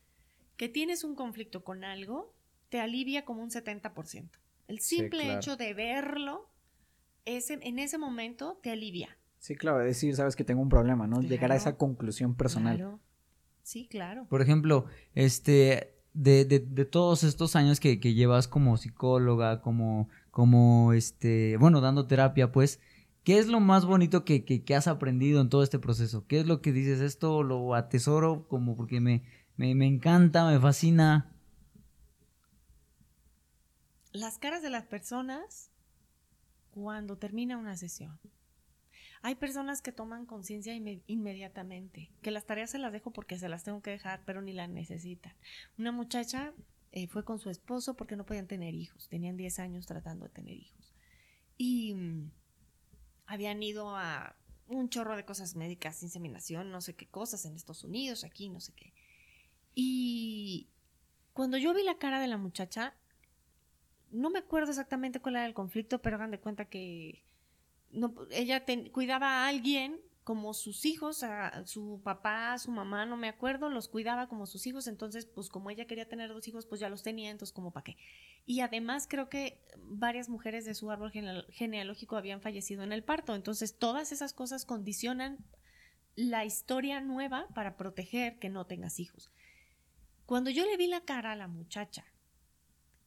[0.57, 2.33] que tienes un conflicto con algo
[2.69, 4.39] te alivia como un 70%.
[4.71, 5.37] El Sí, simple claro.
[5.39, 6.49] hecho de verlo
[7.25, 9.16] ese, en ese momento te alivia.
[9.41, 11.21] Sí, claro, decir, sabes que tengo un problema, ¿no?
[11.21, 12.77] Llegar a esa conclusión personal.
[12.77, 13.01] Claro.
[13.62, 14.27] Sí, claro.
[14.29, 20.09] Por ejemplo, este, de, de, de todos estos años que, que llevas como psicóloga, como,
[20.31, 22.81] como, este, bueno, dando terapia, pues,
[23.25, 26.27] ¿qué es lo más bonito que, que, que has aprendido en todo este proceso?
[26.27, 29.23] ¿Qué es lo que dices, esto lo atesoro como porque me,
[29.57, 31.33] me, me encanta, me fascina?
[34.13, 35.71] Las caras de las personas
[36.71, 38.19] cuando termina una sesión.
[39.23, 43.49] Hay personas que toman conciencia inme- inmediatamente, que las tareas se las dejo porque se
[43.49, 45.35] las tengo que dejar, pero ni las necesitan.
[45.77, 46.55] Una muchacha
[46.93, 50.31] eh, fue con su esposo porque no podían tener hijos, tenían 10 años tratando de
[50.33, 50.95] tener hijos.
[51.59, 52.31] Y mm,
[53.27, 54.37] habían ido a
[54.67, 58.61] un chorro de cosas médicas, inseminación, no sé qué cosas en Estados Unidos, aquí, no
[58.61, 58.95] sé qué.
[59.75, 60.69] Y
[61.35, 62.95] cuando yo vi la cara de la muchacha,
[64.11, 67.23] no me acuerdo exactamente cuál era el conflicto, pero hagan de cuenta que
[68.31, 73.29] ella cuidaba a alguien como sus hijos, a su papá, a su mamá, no me
[73.29, 76.81] acuerdo, los cuidaba como sus hijos, entonces pues como ella quería tener dos hijos, pues
[76.81, 77.97] ya los tenía, entonces como para qué.
[78.47, 83.03] Y además creo que varias mujeres de su árbol geneal- genealógico habían fallecido en el
[83.03, 85.39] parto, entonces todas esas cosas condicionan
[86.15, 89.33] la historia nueva para proteger que no tengas hijos.
[90.27, 92.05] Cuando yo le vi la cara a la muchacha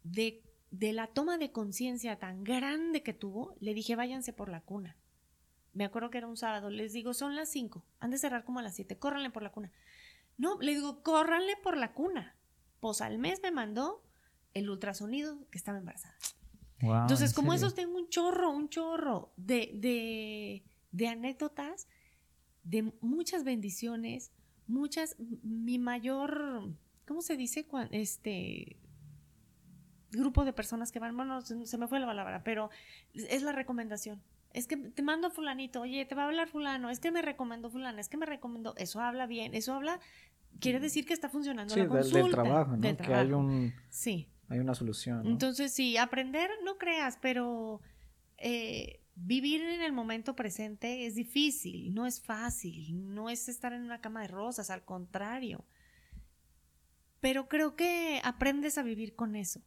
[0.04, 0.41] de,
[0.74, 4.97] de la toma de conciencia tan grande que tuvo, le dije, váyanse por la cuna.
[5.71, 8.57] Me acuerdo que era un sábado, les digo, son las 5, han de cerrar como
[8.57, 9.71] a las 7, córranle por la cuna.
[10.36, 12.36] No, le digo, córranle por la cuna.
[12.80, 14.03] Pues al mes me mandó
[14.55, 16.15] el ultrasonido que estaba embarazada.
[16.82, 21.88] Wow, Entonces, ¿en como esos tengo un chorro, un chorro de, de, de anécdotas,
[22.63, 24.32] de muchas bendiciones,
[24.65, 26.74] muchas, mi mayor,
[27.05, 27.67] ¿cómo se dice?
[27.91, 28.78] Este
[30.18, 32.70] grupo de personas que van, bueno, se, me fue la palabra, pero
[33.14, 34.22] es la recomendación.
[34.53, 37.22] Es que te mando a fulanito, oye, te va a hablar fulano, es que me
[37.22, 39.99] recomendó fulana, es que me recomendó, eso habla bien, eso habla,
[40.59, 42.20] quiere decir que está funcionando Sí, la consulta.
[42.20, 42.78] del trabajo, ¿no?
[42.78, 44.30] del Que hay un Sí.
[44.49, 45.30] hay una solución, ¿no?
[45.30, 47.82] Entonces, sí, aprender no creas, pero
[48.38, 53.82] eh, vivir en el momento presente es difícil, no es fácil, no es estar en
[53.84, 55.66] una cama de rosas, al contrario.
[57.22, 59.61] Pero creo que aprendes a vivir con eso.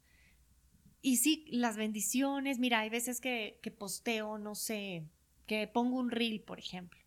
[1.02, 5.04] Y sí, las bendiciones, mira, hay veces que, que posteo, no sé,
[5.46, 6.98] que pongo un reel, por ejemplo.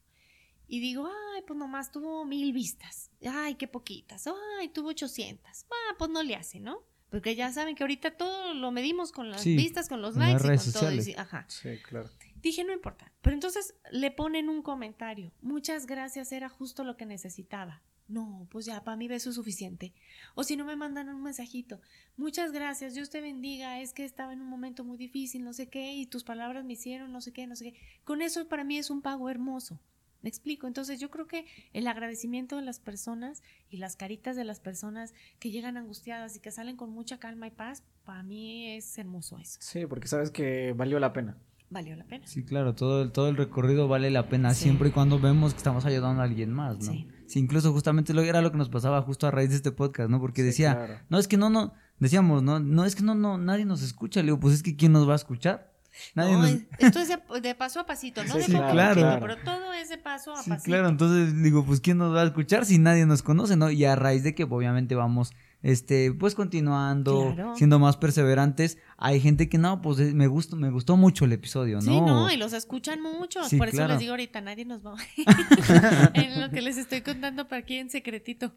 [0.67, 3.11] Y digo, ay, pues nomás tuvo mil vistas.
[3.27, 4.27] Ay, qué poquitas.
[4.59, 5.65] Ay, tuvo 800.
[5.71, 6.83] Ah, pues no le hace, ¿no?
[7.09, 10.27] Porque ya saben que ahorita todo lo medimos con las Sí, vistas, con los las
[10.29, 10.81] likes y redes con todo.
[10.83, 11.05] y sociales.
[11.05, 11.45] sí, ajá.
[11.49, 12.07] Sí, claro.
[12.35, 13.11] Dije, no importa.
[13.21, 15.33] Pero entonces le ponen un comentario.
[15.41, 17.81] Muchas gracias, era justo lo que necesitaba.
[18.09, 19.93] No, pues ya, para mí eso es suficiente.
[20.35, 21.79] O si no me mandan un mensajito.
[22.17, 23.79] Muchas gracias, Dios te bendiga.
[23.81, 26.73] Es que estaba en un momento muy difícil, no sé qué, y tus palabras me
[26.73, 27.79] hicieron, no sé qué, no sé qué.
[28.03, 29.79] Con eso para mí es un pago hermoso.
[30.21, 30.67] Me explico.
[30.67, 35.13] Entonces yo creo que el agradecimiento de las personas y las caritas de las personas
[35.39, 39.37] que llegan angustiadas y que salen con mucha calma y paz, para mí es hermoso
[39.37, 39.59] eso.
[39.61, 41.37] Sí, porque sabes que valió la pena.
[41.69, 42.25] Valió la pena.
[42.25, 44.63] Sí, claro, todo el, todo el recorrido vale la pena Sí.
[44.63, 46.91] siempre y cuando vemos que estamos ayudando a alguien más, ¿no?
[46.91, 47.07] Sí.
[47.29, 50.09] Sí, incluso justamente lo era lo que nos pasaba justo a raíz de este podcast,
[50.09, 50.19] ¿no?
[50.19, 50.93] Porque Sí, decía, claro.
[51.09, 54.19] no, es que no, no, decíamos, no, no, es que no, no, nadie nos escucha,
[54.21, 55.71] le digo, pues es que ¿quién nos va a escuchar?
[56.15, 56.49] Nadie No, nos...
[56.51, 58.89] es- esto es de, de paso a pasito, no Sí, de sí, poco a claro,
[58.95, 59.21] poquito, claro.
[59.21, 60.65] pero todo es de paso a Sí, pasito.
[60.65, 63.69] claro, entonces digo, pues ¿quién nos va a escuchar si nadie nos conoce, no?
[63.69, 67.55] Y a raíz de que obviamente vamos, este, pues continuando, Claro.
[67.55, 71.33] siendo más perseverantes, hay gente que no, pues eh, me gustó, me gustó mucho el
[71.33, 71.81] episodio, ¿no?
[71.81, 73.47] Sí, no, y los escuchan muchos.
[73.49, 73.91] Sí, Por eso claro.
[73.93, 77.75] les digo ahorita, nadie nos va a En lo que les estoy contando para aquí
[77.75, 78.53] en secretito.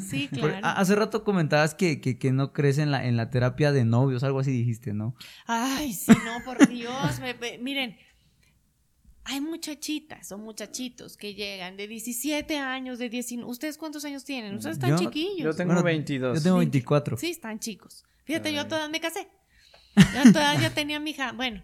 [0.00, 0.58] Sí, claro.
[0.62, 4.22] hace rato comentabas que, que, que no crees en la, en la terapia de novios,
[4.24, 5.14] algo así dijiste, ¿no?
[5.46, 7.20] Ay, sí, no, por Dios.
[7.20, 7.96] me- me- miren,
[9.24, 13.48] hay muchachitas o muchachitos que llegan de 17 años, de 19.
[13.50, 14.54] ¿Ustedes cuántos años tienen?
[14.56, 15.44] Ustedes están Yo- chiquillos.
[15.44, 16.38] Yo tengo Bueno, 22.
[16.38, 17.16] Yo tengo 24.
[17.16, 18.04] Sí, están chicos.
[18.24, 18.68] Fíjate, yo a Ay.
[18.68, 19.28] toda edad me casé.
[19.96, 21.32] Yo a toda edad ya tenía mi hija.
[21.32, 21.62] Bueno,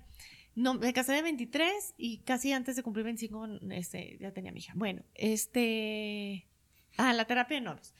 [0.55, 4.61] no, me casé de 23 y casi antes de cumplir 25 este, ya tenía mi
[4.61, 4.73] hija.
[4.77, 6.47] Bueno, este...
[6.97, 7.95] Ah, la terapia de novios.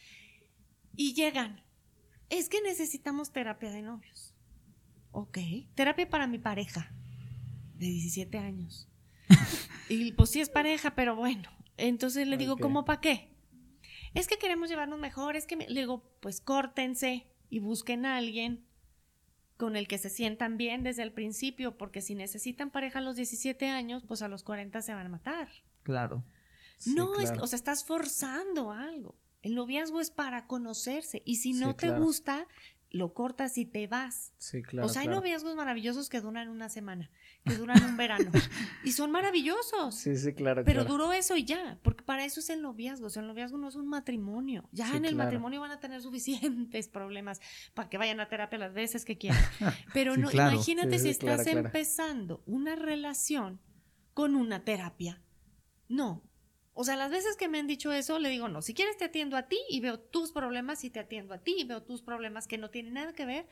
[0.97, 1.63] Y llegan.
[2.31, 4.35] Es que necesitamos terapia de novios.
[5.13, 5.39] Ok.
[5.75, 6.93] Terapia para mi pareja
[7.77, 8.89] de 17 años.
[9.89, 11.49] y pues sí es pareja, pero bueno.
[11.77, 12.57] Entonces le digo.
[12.59, 13.29] ¿cómo para qué?
[14.15, 18.17] Es que queremos llevarnos mejor, es que me- le digo, pues córtense y busquen a
[18.17, 18.65] alguien
[19.57, 23.17] con el que se sientan bien desde el principio, porque si necesitan pareja a los
[23.17, 25.49] 17 años, pues a los 40 se van a matar.
[25.83, 26.25] Claro.
[26.79, 29.17] Sí, no, es, o sea, estás forzando algo.
[29.43, 32.03] El noviazgo es para conocerse y si Sí, no te claro.
[32.05, 32.47] gusta,
[32.91, 34.33] lo cortas y te vas.
[34.39, 34.87] Sí, claro.
[34.87, 37.11] o sea, hay noviazgos maravillosos que duran una semana,
[37.45, 38.31] que duran un verano
[38.85, 39.95] y son maravillosos.
[39.95, 40.65] Sí, sí, claro.
[40.65, 40.93] Pero claro.
[40.93, 43.07] duró eso y ya, porque para eso es el noviazgo.
[43.07, 44.69] O sea, el noviazgo no es un matrimonio.
[44.73, 45.27] Ya Sí, en el claro.
[45.27, 47.41] matrimonio van a tener suficientes problemas
[47.75, 49.43] para que vayan a terapia las veces que quieran.
[49.93, 53.61] Pero Sí, no, imagínate si estás empezando una relación
[54.15, 55.23] con una terapia.
[55.89, 56.23] No.
[56.81, 59.05] O sea, las veces que me han dicho eso, le digo, no, si quieres te
[59.07, 62.03] atiendo a ti y veo tus problemas y te atiendo a ti y veo tus
[62.03, 63.47] problemas que no tienen nada que ver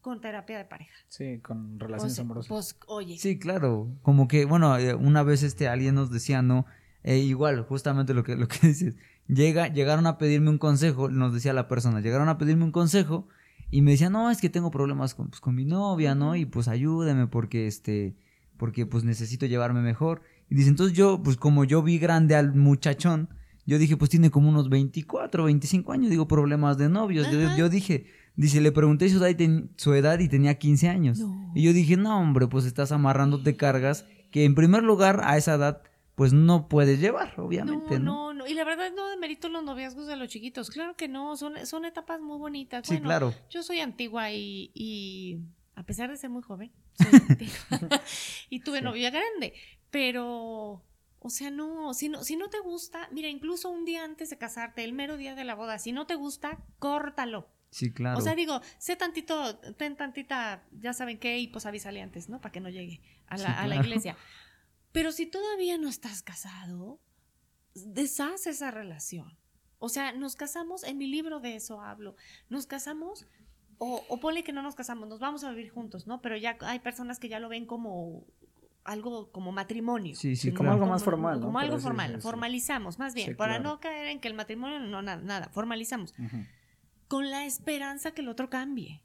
[0.00, 0.94] con terapia de pareja.
[1.08, 2.48] Sí, con O relaciones sea, amorosas.
[2.48, 3.88] pues, oye, Sí, claro.
[4.00, 6.64] Como que, bueno, eh, una vez este alguien nos decía, ¿no?
[7.02, 8.96] Eh, igual, justamente lo que, lo que dices.
[9.28, 13.28] Llega, llegaron a pedirme un consejo, nos decía la persona, llegaron a pedirme un consejo
[13.70, 16.34] y me decían, no, es que tengo problemas con, pues, con mi novia, ¿no?
[16.34, 18.16] Y pues ayúdame porque este,
[18.56, 20.22] porque pues necesito llevarme mejor.
[20.50, 23.28] Y dice, entonces yo, pues como yo vi grande al muchachón,
[23.66, 27.28] yo dije, pues tiene como unos 24, 25 años, digo, problemas de novios.
[27.56, 31.18] Yo, dije, dice, le pregunté su edad, y ten- su edad y tenía 15 años.
[31.20, 31.52] No.
[31.54, 35.54] Y yo dije, no, hombre, pues estás amarrándote cargas que en primer lugar a esa
[35.54, 35.82] edad
[36.16, 38.32] pues no puedes llevar, obviamente, ¿no?
[38.32, 38.46] no, no.
[38.46, 40.68] Y la verdad no demerito los noviazgos de los chiquitos.
[40.68, 42.86] Claro que no, son, son etapas muy bonitas.
[42.86, 43.34] Sí, Bueno, claro.
[43.48, 45.38] Yo soy antigua y, y
[45.76, 48.00] a pesar de ser muy joven, soy antigua.
[48.50, 48.84] y tuve Sí.
[48.84, 49.54] novia grande.
[49.90, 50.82] Pero,
[51.18, 54.38] o sea, no, si no, si no te gusta, mira, incluso un día antes de
[54.38, 57.48] casarte, el mero día de la boda, si no te gusta, córtalo.
[57.70, 58.18] Sí, claro.
[58.18, 62.40] O sea, digo, sé tantito, ten tantita, ya saben qué, y pues avísale antes, ¿no?
[62.40, 64.16] Para que no llegue a la, Sí, a la iglesia.
[64.92, 67.00] Pero si todavía no estás casado,
[67.74, 69.38] deshaz esa relación.
[69.78, 72.16] O sea, nos casamos, en mi libro de eso hablo,
[72.48, 73.26] nos casamos,
[73.78, 76.20] o, o ponle que no nos casamos, nos vamos a vivir juntos, ¿no?
[76.20, 78.26] Pero ya hay personas que ya lo ven como
[78.84, 80.14] algo como matrimonio.
[80.16, 80.74] sí, sí, como claro.
[80.74, 81.46] algo más formal, ¿no?
[81.46, 82.20] Como algo formal, sí.
[82.20, 83.70] formalizamos, más bien, Sí, para claro.
[83.70, 86.14] no caer en que el matrimonio no, nada, nada, formalizamos,
[87.08, 89.02] con la esperanza que el otro cambie.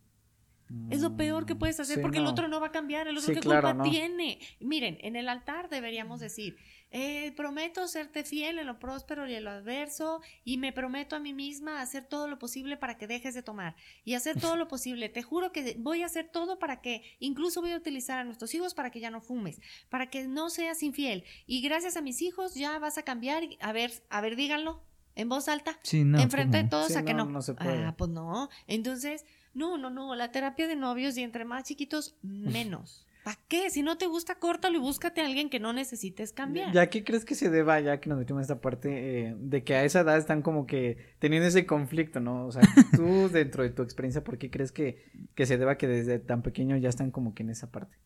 [0.89, 3.15] Es lo peor que puedes hacer Sí, porque el otro no va a cambiar, el
[3.17, 3.89] otro Sí, qué claro, culpa no.
[3.91, 4.39] tiene.
[4.59, 6.57] Miren, en el altar deberíamos decir,
[6.98, 11.20] eh, prometo serte fiel en lo próspero y en lo adverso y me prometo a
[11.20, 14.70] mí misma hacer todo lo posible para que dejes de tomar y hacer todo lo
[14.70, 15.09] posible.
[15.09, 18.54] Te juro que voy a hacer todo para que, incluso voy a utilizar a nuestros
[18.55, 19.59] hijos para que ya no fumes,
[19.89, 23.43] para que no seas infiel y gracias a mis hijos ya vas a cambiar.
[23.43, 24.82] y- A ver, a ver, díganlo
[25.16, 25.78] en voz alta.
[25.84, 26.20] Sí, no.
[26.20, 27.32] Enfrente de todos Sí, a que no, no.
[27.32, 27.84] no se puede.
[27.84, 28.50] Ah, pues no.
[28.67, 30.16] Entonces, no, no, no.
[30.16, 33.04] La terapia de novios y entre más chiquitos, menos.
[33.26, 33.72] ¿Para qué?
[33.72, 36.72] Si no te gusta, córtalo y búscate a alguien que no necesites cambiar.
[36.72, 39.64] ¿Ya qué crees que se deba, ya que nos metimos en esta parte, eh, de
[39.64, 42.46] que a esa edad están como que teniendo ese conflicto, ¿no?
[42.46, 42.62] O sea,
[42.96, 46.43] tú dentro de tu experiencia, ¿por qué crees que, que se deba que desde tan
[46.43, 47.97] pequeño ya están como que en esa parte?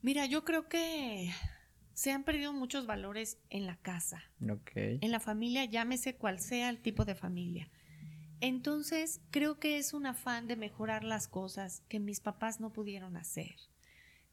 [0.00, 1.32] Mira, yo creo que
[1.92, 4.70] se han perdido muchos valores en la casa, Ok.
[4.76, 7.68] en la familia, llámese cual sea el tipo de familia.
[8.40, 13.16] Entonces, creo que es un afán de mejorar las cosas que mis papás no pudieron
[13.16, 13.56] hacer.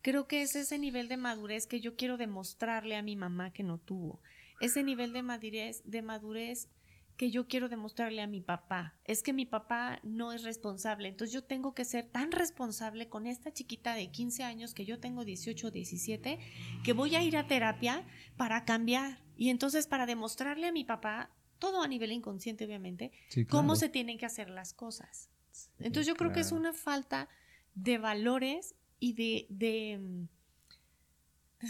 [0.06, 3.64] Creo que es ese nivel de madurez que yo quiero demostrarle a mi mamá que
[3.64, 4.22] no tuvo.
[4.62, 6.70] ese nivel de madurez, de madurez
[7.18, 8.94] que yo quiero demostrarle a mi papá.
[9.06, 11.08] Es que mi papá no es responsable.
[11.08, 15.00] Entonces yo tengo que ser tan responsable con esta chiquita de 15 años que yo
[15.00, 16.38] tengo 18 o 17,
[16.84, 18.06] que voy a ir a terapia
[18.38, 19.24] para cambiar.
[19.36, 23.12] Y entonces para demostrarle a mi papá, todo a nivel inconsciente obviamente,
[23.50, 25.32] cómo se tienen que hacer las cosas.
[25.80, 27.28] Entonces yo creo que es una falta
[27.74, 30.28] de valores y de, de mm,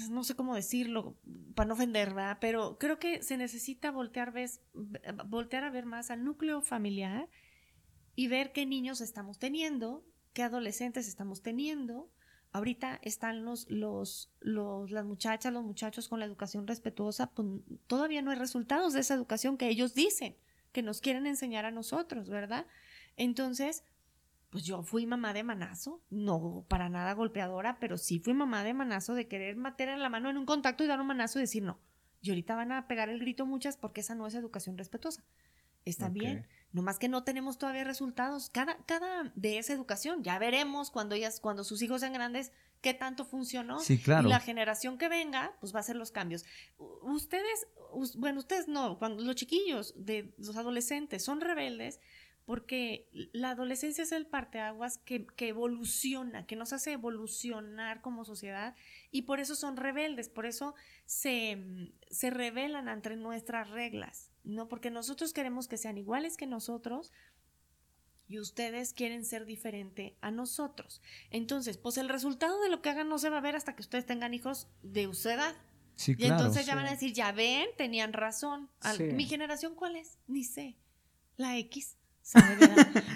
[0.10, 1.16] no sé cómo decirlo,
[1.54, 2.38] para no ofender, ¿verdad?
[2.42, 4.34] Pero creo que se necesita voltear,
[5.26, 7.30] voltear a ver más al núcleo familiar
[8.16, 10.04] y ver qué niños estamos teniendo,
[10.34, 12.10] qué adolescentes estamos teniendo.
[12.52, 17.48] Ahorita están los, los, los, las muchachas, los muchachos con la educación respetuosa, pues
[17.88, 20.38] todavía no hay resultados de esa educación que ellos dicen,
[20.72, 22.66] que nos quieren enseñar a nosotros, ¿verdad?
[23.18, 23.84] Entonces,
[24.56, 28.74] pues yo fui mamá de manazo, no para nada golpeadora, pero sí fui mamá de
[28.74, 31.42] manazo de querer meter en la mano en un contacto y dar un manazo y
[31.42, 31.78] decir no.
[32.22, 35.26] Y ahorita van a pegar el grito muchas porque esa no es educación respetuosa.
[35.84, 38.50] Está bien, nomás que no tenemos todavía resultados.
[38.50, 42.94] Cada, cada de esa educación, ya veremos cuando ellas, cuando sus hijos sean grandes, qué
[42.94, 43.82] tanto funcionó.
[43.82, 44.30] Sí, claro.
[44.30, 46.46] Y la generación que venga, pues va a hacer los cambios.
[47.02, 47.68] Ustedes,
[48.16, 52.00] bueno, ustedes no, cuando los chiquillos de los adolescentes son rebeldes,
[52.46, 58.76] porque la adolescencia es el parteaguas que, que evoluciona, que nos hace evolucionar como sociedad
[59.12, 64.68] y por eso son rebeldes, por eso se, se rebelan ante nuestras reglas, ¿no?
[64.68, 67.12] Porque nosotros queremos que sean iguales que nosotros
[68.28, 71.02] y ustedes quieren ser diferente a nosotros.
[71.32, 73.82] Entonces, pues el resultado de lo que hagan no se va a ver hasta que
[73.82, 75.56] ustedes tengan hijos de su edad.
[75.96, 78.70] Sí, y entonces ya van a decir, ya ven, tenían razón.
[79.00, 80.18] ¿Mi generación cuál es?
[80.28, 80.76] Ni sé.
[81.38, 81.98] La X.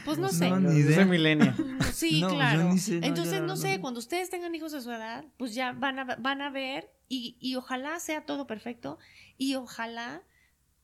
[0.05, 0.49] Pues no sé.
[0.49, 1.53] No, ni milenio.
[1.93, 2.71] Sí, claro.
[3.01, 6.41] Entonces, no, sé, cuando ustedes tengan hijos de su edad, pues ya van a, van
[6.41, 8.97] a ver y, y ojalá sea todo perfecto
[9.37, 10.23] y ojalá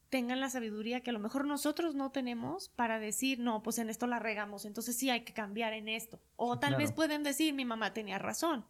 [0.09, 3.89] tengan la sabiduría que a lo mejor nosotros no tenemos para decir, no, pues en
[3.89, 6.21] esto la regamos, entonces sí hay que cambiar en esto.
[6.35, 8.65] O tal vez pueden decir, mi mamá tenía razón.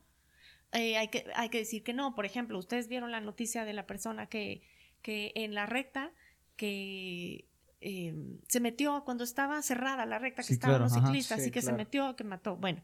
[0.72, 2.16] Eh, hay, que, hay que decir que no.
[2.16, 4.64] Por ejemplo, ustedes vieron la noticia de la persona que,
[5.02, 6.12] que en la recta,
[6.56, 7.46] que
[7.82, 11.74] Em, se metió cuando estaba cerrada la recta, que estaban los ciclistas, y que se
[11.74, 12.56] metió, que mató.
[12.56, 12.84] Bueno,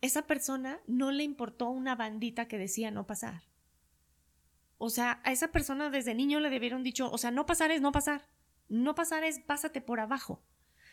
[0.00, 3.42] esa persona no le importó una bandita que decía no pasar.
[4.78, 7.80] O sea, a esa persona desde niño le debieron dicho, o sea, no pasar es
[7.80, 8.26] no pasar.
[8.68, 10.42] No pasar es pásate por abajo.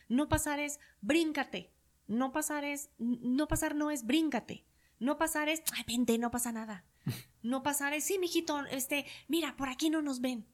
[0.09, 1.71] No pasar es bríncate.
[2.07, 4.65] No pasar es, no pasar no es bríncate.
[4.99, 6.85] No pasar es, ay, vente, no pasa nada.
[7.41, 10.45] No pasar es, sí, mijito, este, mira, por aquí no nos ven.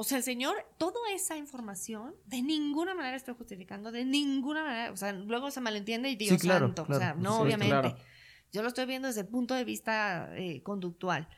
[0.00, 4.92] O sea, el Señor, toda esa información, de ninguna manera estoy justificando, de ninguna manera,
[4.92, 7.96] o sea, luego se malentiende y Dios santo, o sea, no, obviamente.
[8.50, 11.28] Yo lo estoy viendo desde el punto de vista eh, conductual.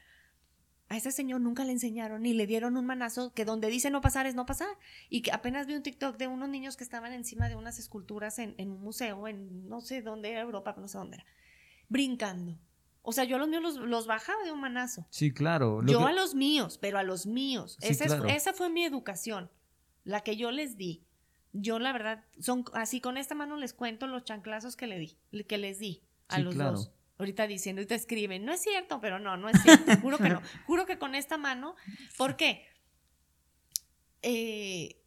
[0.89, 4.01] A ese señor nunca le enseñaron ni le dieron un manazo que donde dice no
[4.01, 4.78] pasar es no pasar.
[5.09, 8.39] Y que apenas vi un TikTok de unos niños que estaban encima de unas esculturas
[8.39, 11.26] en, en un museo, en no sé dónde era Europa, no sé dónde era,
[11.89, 12.60] brincando.
[13.02, 15.06] O sea, yo a los míos los, bajaba de un manazo.
[15.10, 15.84] Sí, claro.
[15.84, 17.76] yo a los míos, pero a los míos.
[17.80, 19.50] esa, fue mi educación,
[20.04, 21.04] la que yo les di.
[21.52, 25.18] Yo, la verdad, son así con esta mano les cuento los chanclazos que le di,
[25.46, 26.92] que les di a los dos.
[27.18, 29.92] Ahorita diciendo y te escriben, no es cierto, pero no, no es cierto.
[30.00, 30.40] Juro que no.
[30.66, 31.76] Juro que con esta mano.
[32.16, 32.64] ¿Por qué?
[34.22, 35.02] Eh,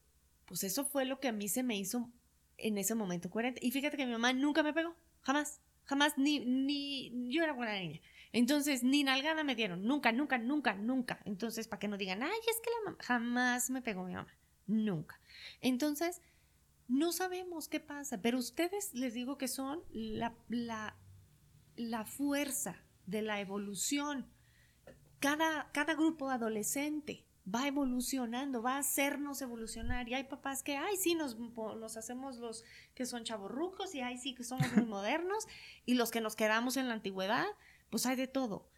[0.46, 2.10] pues eso fue lo que a mí se me hizo
[2.58, 3.60] en ese momento coherente.
[3.64, 5.62] Y fíjate que mi mamá nunca me pegó, jamás.
[5.86, 8.02] Jamás, ni, ni, yo era buena niña.
[8.32, 11.20] Entonces, ni nalgada me dieron, nunca, nunca, nunca, nunca.
[11.26, 14.34] Entonces, para que no digan, ay, es que la mamá, jamás me pegó mi mamá,
[14.68, 15.20] nunca.
[15.62, 16.22] Entonces,
[16.88, 20.98] no sabemos qué pasa, pero ustedes les digo que son la, la,
[21.76, 24.28] la fuerza de la evolución.
[25.20, 30.10] Cada, cada grupo adolescente va evolucionando, va a hacernos evolucionar.
[30.10, 32.64] Y hay papás que, ay, sí, nos, nos hacemos los
[32.96, 35.46] que son chavorrucos y ay, sí, que somos muy modernos.
[35.86, 37.46] Y los que nos quedamos en la antigüedad,
[37.90, 38.70] pues hay de todo.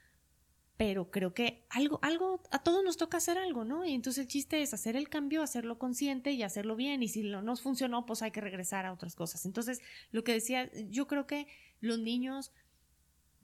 [0.76, 3.84] Pero creo que algo, algo, a todos nos toca hacer algo, ¿no?
[3.84, 7.02] Y entonces el chiste es hacer el cambio, hacerlo consciente y hacerlo bien.
[7.02, 9.46] Y si no nos funcionó, pues hay que regresar a otras cosas.
[9.46, 9.82] Entonces,
[10.12, 11.48] lo que decía, yo creo que
[11.80, 12.52] los niños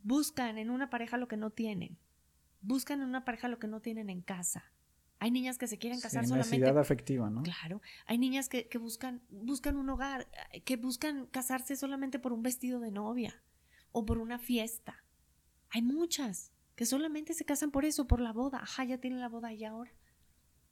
[0.04, 1.98] buscan en una pareja lo que no tienen.
[2.62, 4.73] Buscan en una pareja lo que no tienen en casa
[5.24, 6.68] hay niñas que se quieren casar sí, solamente.
[6.78, 7.44] afectiva, ¿no?
[7.44, 7.82] Claro.
[8.08, 10.28] Hay niñas que, buscan, buscan un hogar,
[10.66, 13.42] que buscan casarse solamente por un vestido de novia
[13.94, 15.06] o por una fiesta.
[15.70, 18.60] Hay muchas que solamente se casan por eso, por la boda.
[18.64, 19.94] Ajá, ya tienen la boda y ahora.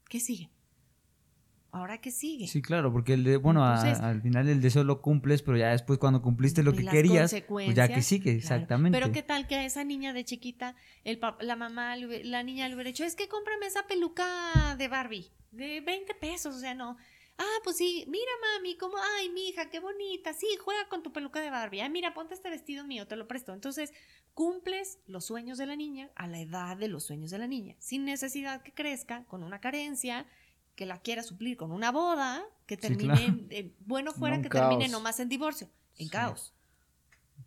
[0.10, 0.50] ¿Qué sigue?
[1.74, 2.48] ¿Ahora qué sigue?
[2.48, 5.70] Sí, claro, porque el de, bueno, a- al final el deseo lo cumples, pero ya
[5.72, 8.56] después cuando cumpliste lo que querías, pues ya que sigue, claro.
[8.56, 9.00] exactamente.
[9.00, 10.76] Pero qué tal que a esa niña de chiquita,
[11.06, 15.32] el la mamá, la niña le hubiera dicho, es que cómprame esa peluca de Barbie,
[15.52, 16.98] de 20 pesos, o sea, no.
[17.38, 21.12] Ah, pues sí, mira mami, como, ay, mi hija, qué bonita, sí, juega con tu
[21.14, 23.54] peluca de Barbie, ay, mira, ponte este vestido mío, te lo presto.
[23.54, 23.94] Entonces,
[24.34, 27.76] cumples los sueños de la niña a la edad de los sueños de la niña,
[27.80, 30.26] sin necesidad que crezca con una carencia,
[30.82, 33.22] que la quiera suplir con una boda, que Sí, termine, claro.
[33.24, 34.92] en- en- bueno fuera que termine caos.
[34.92, 35.68] nomás en divorcio,
[36.00, 36.10] en Sí.
[36.12, 36.56] caos.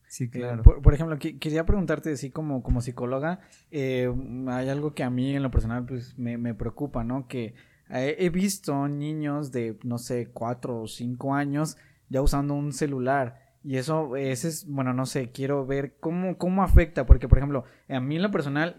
[0.06, 0.62] Sí, Eh, claro.
[0.62, 3.40] por, por ejemplo, quería preguntarte así como, como psicóloga,
[3.72, 4.08] eh,
[4.46, 7.26] hay algo que a mí en lo personal pues me, me preocupa, ¿no?
[7.26, 7.56] Que
[7.90, 11.76] eh, he visto niños de, no sé, cuatro o cinco años
[12.08, 13.40] ya usando un celular.
[13.64, 17.64] Y eso, ese es, bueno, no sé, quiero ver cómo, cómo afecta, porque por ejemplo,
[17.88, 18.76] a mí en lo personal,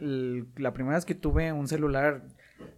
[0.55, 2.23] la primera vez que tuve un celular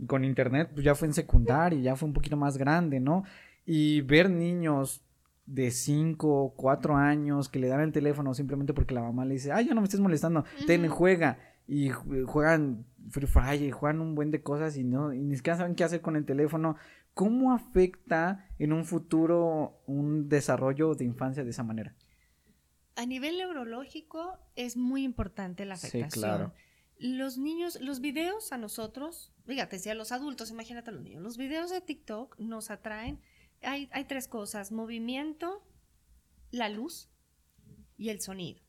[0.06, 3.24] con internet, pues ya fue en secundaria, ya fue un poquito más grande, ¿no?
[3.66, 5.02] Y ver niños
[5.46, 9.52] de 5, 4 años que le dan el teléfono simplemente porque la mamá le dice,
[9.52, 10.94] ay, ya no me estés molestando, ten, Ujú.
[10.94, 11.40] juega.
[11.68, 15.36] Y ju- juegan Free Fire y juegan un buen de cosas y no, y ni
[15.36, 16.76] siquiera saben qué hacer con el teléfono.
[17.14, 21.94] ¿Cómo afecta en un futuro un desarrollo de infancia de esa manera?
[22.96, 26.22] A nivel neurológico es muy importante la Sí, afectación.
[26.24, 26.54] claro.
[27.00, 31.24] Los niños, los videos a nosotros, fíjate, si a los adultos, imagínate a los niños,
[31.24, 33.20] los videos de TikTok nos atraen.
[33.62, 35.66] Hay, hay tres cosas, movimiento,
[36.52, 37.10] la luz
[37.98, 38.62] y el sonido.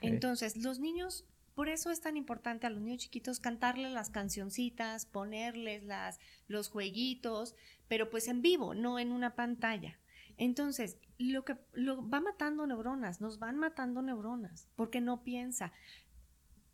[0.00, 5.06] Entonces, los niños, por eso es tan importante a los niños chiquitos cantarles las cancioncitas,
[5.06, 6.18] ponerles las,
[6.48, 7.54] los jueguitos,
[7.88, 9.98] pero pues en vivo, no en una pantalla.
[10.36, 15.72] Entonces, lo que lo va matando neuronas, nos van matando neuronas, porque no piensa.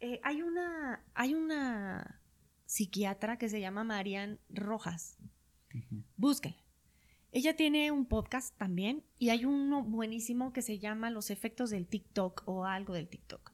[0.00, 2.20] Eh, hay una, hay una
[2.68, 5.16] psiquiatra que se llama Marian Rojas.
[6.18, 6.62] Búsquenla.
[7.32, 11.86] Ella tiene un podcast también y hay uno buenísimo que se llama Los efectos del
[11.86, 13.52] TikTok o algo del TikTok.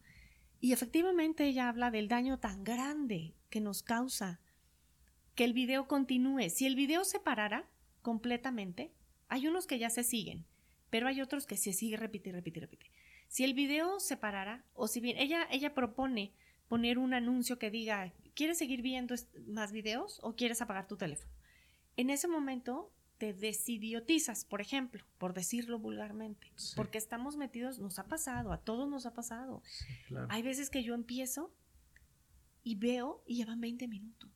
[0.60, 4.40] Y efectivamente ella habla del daño tan grande que nos causa
[5.36, 6.50] que el video continúe.
[6.50, 7.68] Si el video se parara
[8.02, 8.92] completamente,
[9.28, 10.44] hay unos que ya se siguen,
[10.90, 12.90] pero hay otros que se sigue, repite, repite, repite.
[13.28, 16.32] Si el video se parara, o si bien ella, ella propone
[16.68, 19.14] poner un anuncio que diga, ¿quieres seguir viendo
[19.46, 21.32] más videos o quieres apagar tu teléfono?
[21.96, 26.72] En ese momento te desidiotizas, por ejemplo, por decirlo vulgarmente, Sí.
[26.74, 29.62] porque estamos metidos, nos ha pasado, a todos nos ha pasado.
[30.08, 30.26] Claro.
[30.30, 31.54] Hay veces que yo empiezo
[32.64, 34.30] y veo y llevan 20 minutos.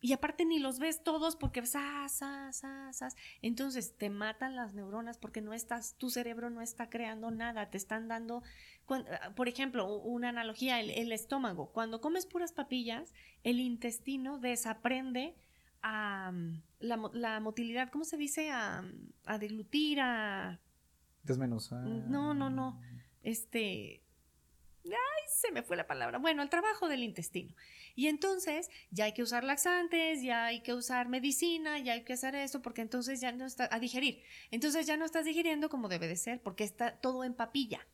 [0.00, 3.16] Y aparte ni los ves todos porque sas, sas, sas, sas.
[3.42, 7.76] Entonces te matan las neuronas porque no estás, tu cerebro no está creando nada, te
[7.76, 8.42] están dando,
[8.88, 11.70] ah, por ejemplo, una analogía, el, el estómago.
[11.72, 13.12] Cuando comes puras papillas,
[13.44, 15.36] el intestino desaprende
[15.82, 18.50] a mm, la motilidad, ¿cómo se dice?
[18.50, 20.60] A, mm, a deglutir, a...
[21.22, 21.84] Desmenuzar.
[21.84, 22.80] No, no, no.
[23.22, 24.02] Este...
[24.86, 26.18] Ay, se me fue la palabra.
[26.18, 27.54] Bueno, el trabajo del intestino.
[28.00, 32.14] Y entonces ya hay que usar laxantes, ya hay que usar medicina, ya hay que
[32.14, 34.22] hacer esto, porque entonces ya no está a digerir.
[34.50, 37.86] Entonces ya no estás digiriendo como debe de ser, porque está todo en papilla.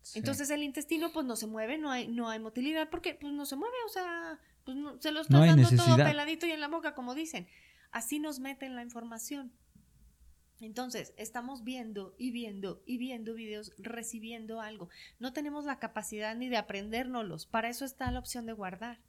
[0.00, 0.18] Sí.
[0.18, 3.44] Entonces el intestino pues no se mueve, no hay, no hay motilidad, porque pues no
[3.44, 6.52] se mueve, o sea, pues no- se lo estás No hay dando todo peladito y
[6.52, 7.46] en la boca, como dicen.
[7.90, 9.52] Así nos meten la información.
[10.62, 14.88] Entonces, estamos viendo y viendo y viendo videos, recibiendo algo.
[15.18, 17.44] No tenemos la capacidad ni de aprendérnoslos.
[17.44, 19.00] Para eso está la opción de guardar.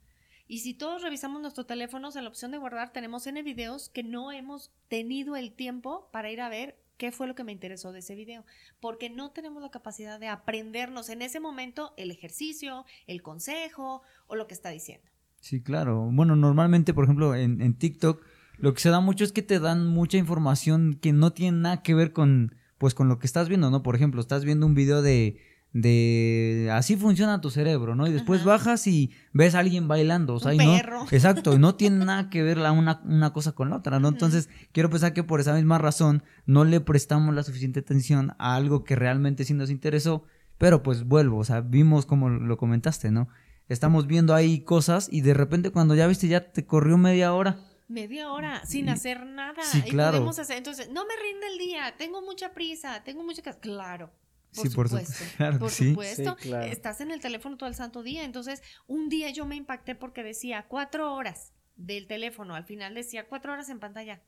[0.52, 4.02] Y si todos revisamos nuestros teléfonos, en la opción de guardar tenemos N videos que
[4.02, 7.90] no hemos tenido el tiempo para ir a ver qué fue lo que me interesó
[7.90, 8.44] de ese video.
[8.78, 14.36] Porque no tenemos la capacidad de aprendernos en ese momento el ejercicio, el consejo o
[14.36, 15.08] lo que está diciendo.
[15.40, 16.10] Sí, claro.
[16.12, 18.22] Bueno, normalmente, por ejemplo, en, en TikTok,
[18.58, 21.82] lo que se da mucho es que te dan mucha información que no tiene nada
[21.82, 23.82] que ver con, pues, con lo que estás viendo, ¿no?
[23.82, 25.40] Por ejemplo, estás viendo un video de,
[25.72, 28.06] de así funciona tu cerebro, ¿no?
[28.06, 28.50] Y después Ajá.
[28.50, 31.04] bajas y ves a alguien bailando, o sea, Un y no, perro.
[31.10, 34.08] exacto, y no tiene nada que ver la una, una cosa con la otra, ¿no?
[34.08, 38.54] Entonces, quiero pensar que por esa misma razón no le prestamos la suficiente atención a
[38.54, 40.24] algo que realmente sí nos interesó,
[40.58, 43.28] pero pues vuelvo, o sea, vimos como lo comentaste, ¿no?
[43.68, 47.56] Estamos viendo ahí cosas y de repente cuando ya viste ya te corrió media hora.
[47.88, 49.62] Media hora sin Y- hacer nada.
[49.62, 50.12] sí, y claro.
[50.12, 50.58] podemos hacer.
[50.58, 53.42] Entonces, no me rinde el día, tengo mucha prisa, tengo mucha.
[53.60, 54.10] Claro.
[54.54, 55.24] Por Sí, por su- supuesto.
[55.36, 55.88] claro por sí.
[55.90, 56.36] supuesto.
[56.38, 56.66] Sí, claro.
[56.70, 58.24] Estás en el teléfono todo el santo día.
[58.24, 62.54] Entonces, un día yo me impacté porque decía cuatro horas del teléfono.
[62.54, 64.22] Al final decía cuatro horas en pantalla.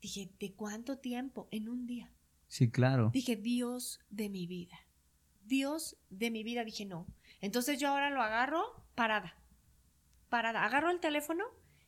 [0.00, 1.48] Dije, ¿de cuánto tiempo?
[1.52, 2.12] En un día.
[2.48, 3.10] Sí, claro.
[3.14, 4.76] Dije, Dios de mi vida.
[5.44, 6.64] Dios de mi vida.
[6.64, 7.06] Dije, no.
[7.40, 9.36] Entonces yo ahora lo agarro parada.
[10.28, 10.64] Parada.
[10.64, 11.44] Agarro el teléfono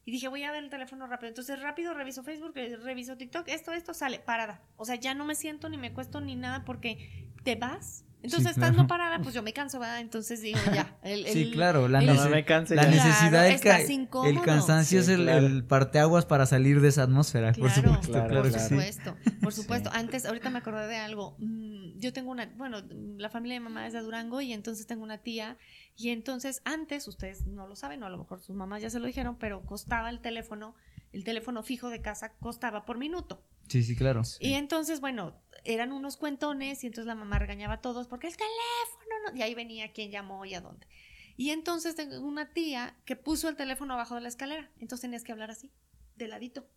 [0.07, 1.29] Y dije, voy a ver el teléfono rápido.
[1.31, 4.63] Entonces, rápido reviso Facebook, reviso TikTok, esto, esto sale, parada.
[4.77, 8.53] O sea, ya no me siento ni me cuesto ni nada porque te vas entonces,
[8.53, 10.01] estando parada, pues yo me canso, ¿verdad?
[10.01, 10.97] Entonces digo, ya.
[11.03, 15.29] El, sí, claro, la, el, no me canse, la necesidad, el, el, cansancio es el,
[15.29, 18.13] el, parteaguas para salir de esa atmósfera, claro, por supuesto.
[18.13, 19.31] Claro, claro por supuesto, sí.
[19.31, 19.91] por supuesto.
[19.93, 21.37] Antes, ahorita me acordé de algo.
[21.39, 22.79] Mm, yo tengo una, bueno,
[23.19, 25.59] la familia de mamá es de Durango y entonces tengo una tía.
[25.95, 29.01] Y entonces, antes, ustedes no lo saben, o a lo mejor sus mamás ya se
[29.01, 30.75] lo dijeron, pero costaba el teléfono,
[31.13, 33.45] el teléfono fijo de casa costaba por minuto.
[33.69, 34.23] Sí, sí, claro.
[34.41, 35.35] Y entonces, bueno,
[35.65, 39.37] eran unos cuentones y entonces la mamá regañaba a todos porque el teléfono no...
[39.37, 40.87] Y ahí venía quién llamó y a dónde.
[41.37, 44.71] Y entonces tengo una tía que puso el teléfono abajo de la escalera.
[44.79, 45.73] Entonces tenías que hablar así,
[46.17, 46.69] de ladito.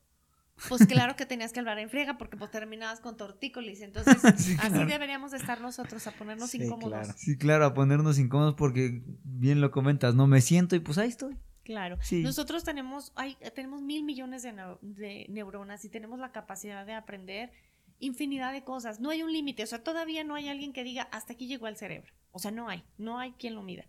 [0.69, 3.81] Pues claro que tenías que hablar en friega porque pues terminabas con tortícolis.
[3.81, 4.75] Entonces, sí, claro.
[4.75, 6.89] así deberíamos estar nosotros, a ponernos sí, incómodos.
[6.89, 7.13] Claro.
[7.15, 10.25] Sí, claro, a ponernos incómodos porque bien lo comentas, ¿no?
[10.25, 11.37] Me siento y pues ahí estoy.
[11.63, 11.97] Claro.
[12.01, 12.23] Sí.
[12.23, 17.51] Nosotros tenemos, hay, tenemos mil millones de, de, neuronas y tenemos la capacidad de aprender
[17.99, 18.99] infinidad de cosas.
[18.99, 19.63] No hay un límite.
[19.63, 22.13] O sea, todavía no hay alguien que diga hasta aquí llegó el cerebro.
[22.31, 22.83] O sea, no hay.
[22.97, 23.85] No hay quien lo mida.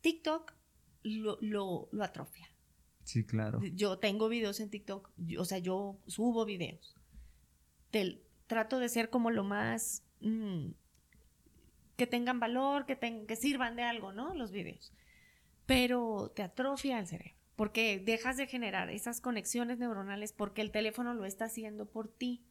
[0.00, 0.52] TikTok
[1.02, 2.48] lo, lo, lo atrofia.
[3.04, 3.60] Sí, claro.
[3.74, 5.10] Yo tengo videos en TikTok.
[5.16, 6.96] Yo, o sea, yo subo videos.
[7.92, 10.04] Del, trato de ser como lo más.
[10.20, 10.68] Mmm,
[11.96, 14.34] que tengan valor, que, que sirvan de algo, ¿no?
[14.34, 14.92] Los videos
[15.66, 21.14] pero te atrofia el cerebro, porque dejas de generar esas conexiones neuronales porque el teléfono
[21.14, 22.44] lo está haciendo por ti.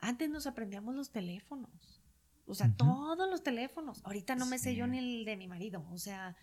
[0.00, 2.02] Antes nos aprendíamos los teléfonos,
[2.46, 2.76] o sea, uh -huh.
[2.76, 4.04] todos los teléfonos.
[4.04, 6.36] Ahorita no me sé yo ni el de mi marido, o sea,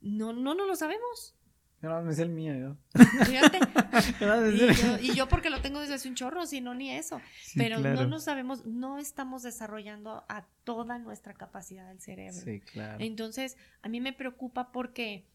[0.00, 1.34] no, no, no lo sabemos.
[1.82, 2.76] Yo no me sé el mío, yo.
[3.24, 3.58] Fíjate.
[4.54, 7.20] y, yo, y, yo, porque lo tengo desde hace un chorro, si no ni eso.
[7.42, 8.02] Sí, Pero claro.
[8.02, 12.40] no lo sabemos, no estamos desarrollando a toda nuestra capacidad del cerebro.
[12.40, 12.96] Sí, claro.
[12.98, 15.26] Entonces, a mí me preocupa porque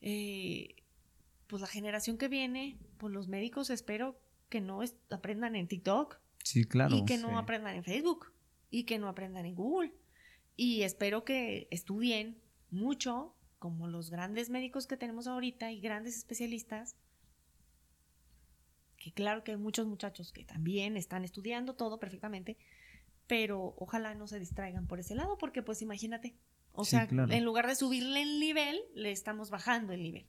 [0.00, 0.74] eh,
[1.46, 4.18] pues la generación que viene, pues los médicos espero
[4.48, 4.80] que no
[5.10, 6.18] aprendan en TikTok.
[6.42, 6.96] Sí, claro.
[6.96, 7.34] Y que no sí.
[7.36, 8.32] aprendan en Facebook.
[8.70, 9.92] Y que no aprendan en Google.
[10.56, 12.40] Y espero que estudien
[12.70, 16.96] mucho, como los grandes médicos que tenemos ahorita y grandes especialistas.
[18.98, 22.56] Que claro que hay muchos muchachos que también están estudiando todo perfectamente,
[23.26, 26.36] pero ojalá no se distraigan por ese lado, porque pues imagínate,
[26.72, 27.32] o Sí, sea, claro.
[27.32, 30.26] en lugar de subirle el nivel, le estamos bajando el nivel.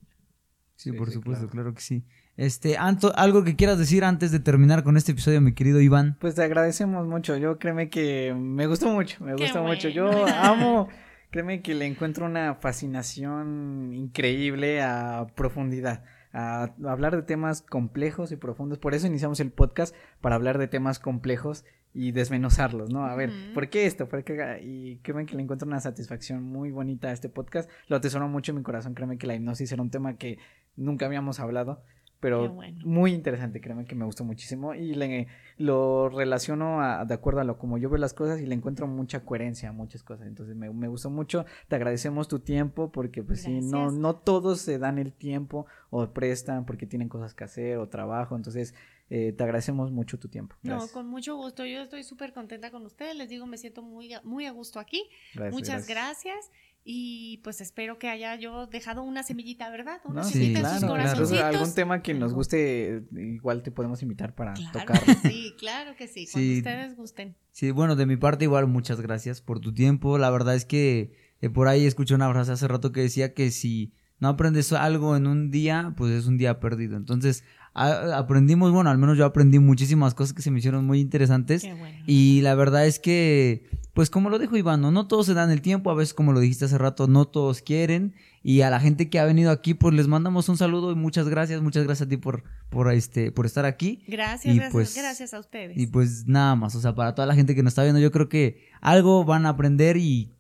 [0.76, 1.52] Sí, Sí, por sí, supuesto, claro.
[1.52, 1.74] claro.
[1.74, 2.04] que sí.
[2.38, 6.18] Este, Anto, algo que quieras decir antes de terminar con este episodio, mi querido Iván.
[6.20, 7.38] Pues te agradecemos mucho.
[7.38, 9.88] Yo créeme que me gustó mucho, me Qué gustó mucho.
[9.88, 10.90] Yo amo,
[11.32, 16.04] créeme que le encuentro una fascinación increíble a profundidad.
[16.34, 18.78] A hablar de temas complejos y profundos.
[18.78, 21.64] Por eso iniciamos el podcast, para hablar de temas complejos
[21.96, 23.06] y desmenuzarlos, ¿no?
[23.06, 23.54] A ver, Ujú.
[23.54, 24.08] ¿por qué esto?
[24.08, 24.60] ¿Por qué?
[24.62, 27.70] Y créeme que le encuentro una satisfacción muy bonita a este podcast.
[27.88, 28.94] Lo atesoro mucho en mi corazón.
[28.94, 30.38] Créeme que la hipnosis era un tema que
[30.76, 31.82] nunca habíamos hablado,
[32.20, 32.82] pero bueno.
[32.86, 35.28] muy interesante, créeme que me gustó muchísimo y le,
[35.58, 38.88] lo relaciono a- de acuerdo a lo como yo veo las cosas y le encuentro
[38.88, 43.22] mucha coherencia a muchas cosas, entonces me, me gustó mucho, te agradecemos tu tiempo porque
[43.24, 47.44] pues sí, no, no todos se dan el tiempo o prestan porque tienen cosas que
[47.44, 48.74] hacer o trabajo, entonces
[49.10, 50.56] eh, te agradecemos mucho tu tiempo.
[50.64, 51.66] No, con mucho gusto.
[51.66, 53.16] Yo estoy súper contenta con ustedes.
[53.16, 55.04] Les digo, me siento muy, a- muy a gusto aquí.
[55.34, 56.50] Gracias, Muchas gracias.
[56.88, 60.00] Y pues espero que haya yo dejado una semillita, ¿verdad?
[60.06, 60.94] Una No, sí, semillita en sus claro.
[60.94, 61.44] Corazoncitos.
[61.44, 65.06] algún tema que nos guste, igual te podemos invitar para Claro tocarlo.
[65.24, 66.28] que sí, claro que sí.
[66.32, 66.58] Cuando Sí.
[66.60, 67.36] ustedes gusten.
[67.52, 70.20] Sí, bueno, de mi parte igual muchas gracias por tu tiempo.
[70.20, 73.50] La verdad es que eh, por ahí escuché una frase hace rato que decía que
[73.50, 76.98] si no aprendes algo en un día, pues es un día perdido.
[76.98, 77.44] Entonces,
[77.76, 81.62] a- aprendimos, bueno, al menos yo aprendí muchísimas cosas que se me hicieron muy interesantes.
[81.64, 81.98] Qué bueno.
[82.08, 85.52] Y la verdad es que, pues como lo dijo Iván, no, No todos se dan
[85.52, 88.16] el tiempo, a veces como lo dijiste hace rato, no todos quieren.
[88.42, 91.28] Y a la gente que ha venido aquí, pues les mandamos un saludo y muchas
[91.28, 94.04] gracias, muchas gracias a ti por, por, este, por estar aquí.
[94.08, 95.78] Gracias, y gracias, pues- gracias a ustedes.
[95.78, 98.12] Y pues nada más, o sea, para toda la gente que nos está viendo, yo
[98.12, 100.32] creo que algo van a aprender y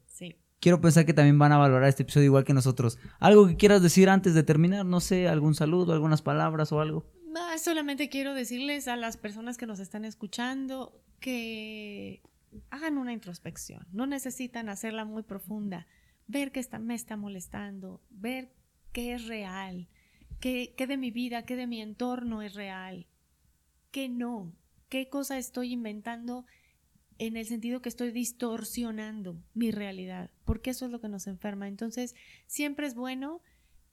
[0.62, 2.98] quiero pensar que también van a valorar este episodio igual que nosotros.
[3.20, 7.06] Algo que quieras decir antes de terminar, no sé, algún saludo, algunas palabras o algo.
[7.58, 12.22] Solamente quiero decirles a las personas que nos están escuchando que
[12.70, 13.86] hagan una introspección.
[13.92, 15.88] No necesitan hacerla muy profunda.
[16.28, 18.52] Ver qué está, me está molestando, ver
[18.92, 19.88] qué es real,
[20.40, 23.06] qué, qué de mi vida, qué de mi entorno es real,
[23.92, 24.56] qué no,
[24.90, 26.46] qué cosa estoy inventando
[27.18, 31.68] en el sentido que estoy distorsionando mi realidad, porque eso es lo que nos enferma.
[31.68, 32.16] Entonces,
[32.48, 33.42] siempre es bueno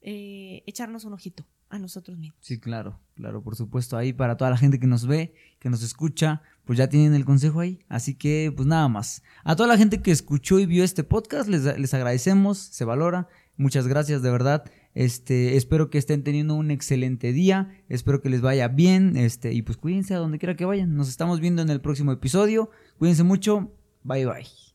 [0.01, 2.39] eh, echarnos un ojito a nosotros mismos.
[2.41, 3.97] Sí, claro, claro, por supuesto.
[3.97, 7.25] Ahí para toda la gente que nos ve, que nos escucha, pues ya tienen el
[7.25, 7.81] consejo ahí.
[7.89, 9.23] Así que, pues nada más.
[9.43, 13.27] A toda la gente que escuchó y vio este podcast, les, les agradecemos, se valora.
[13.57, 14.65] Muchas gracias, de verdad.
[14.95, 17.75] Este, espero que estén teniendo un excelente día.
[17.89, 19.17] Espero que les vaya bien.
[19.17, 20.95] Este, y pues cuídense a donde quiera que vayan.
[20.95, 22.71] Nos estamos viendo en el próximo episodio.
[22.99, 23.73] Cuídense mucho.
[24.05, 24.72] Bye bye.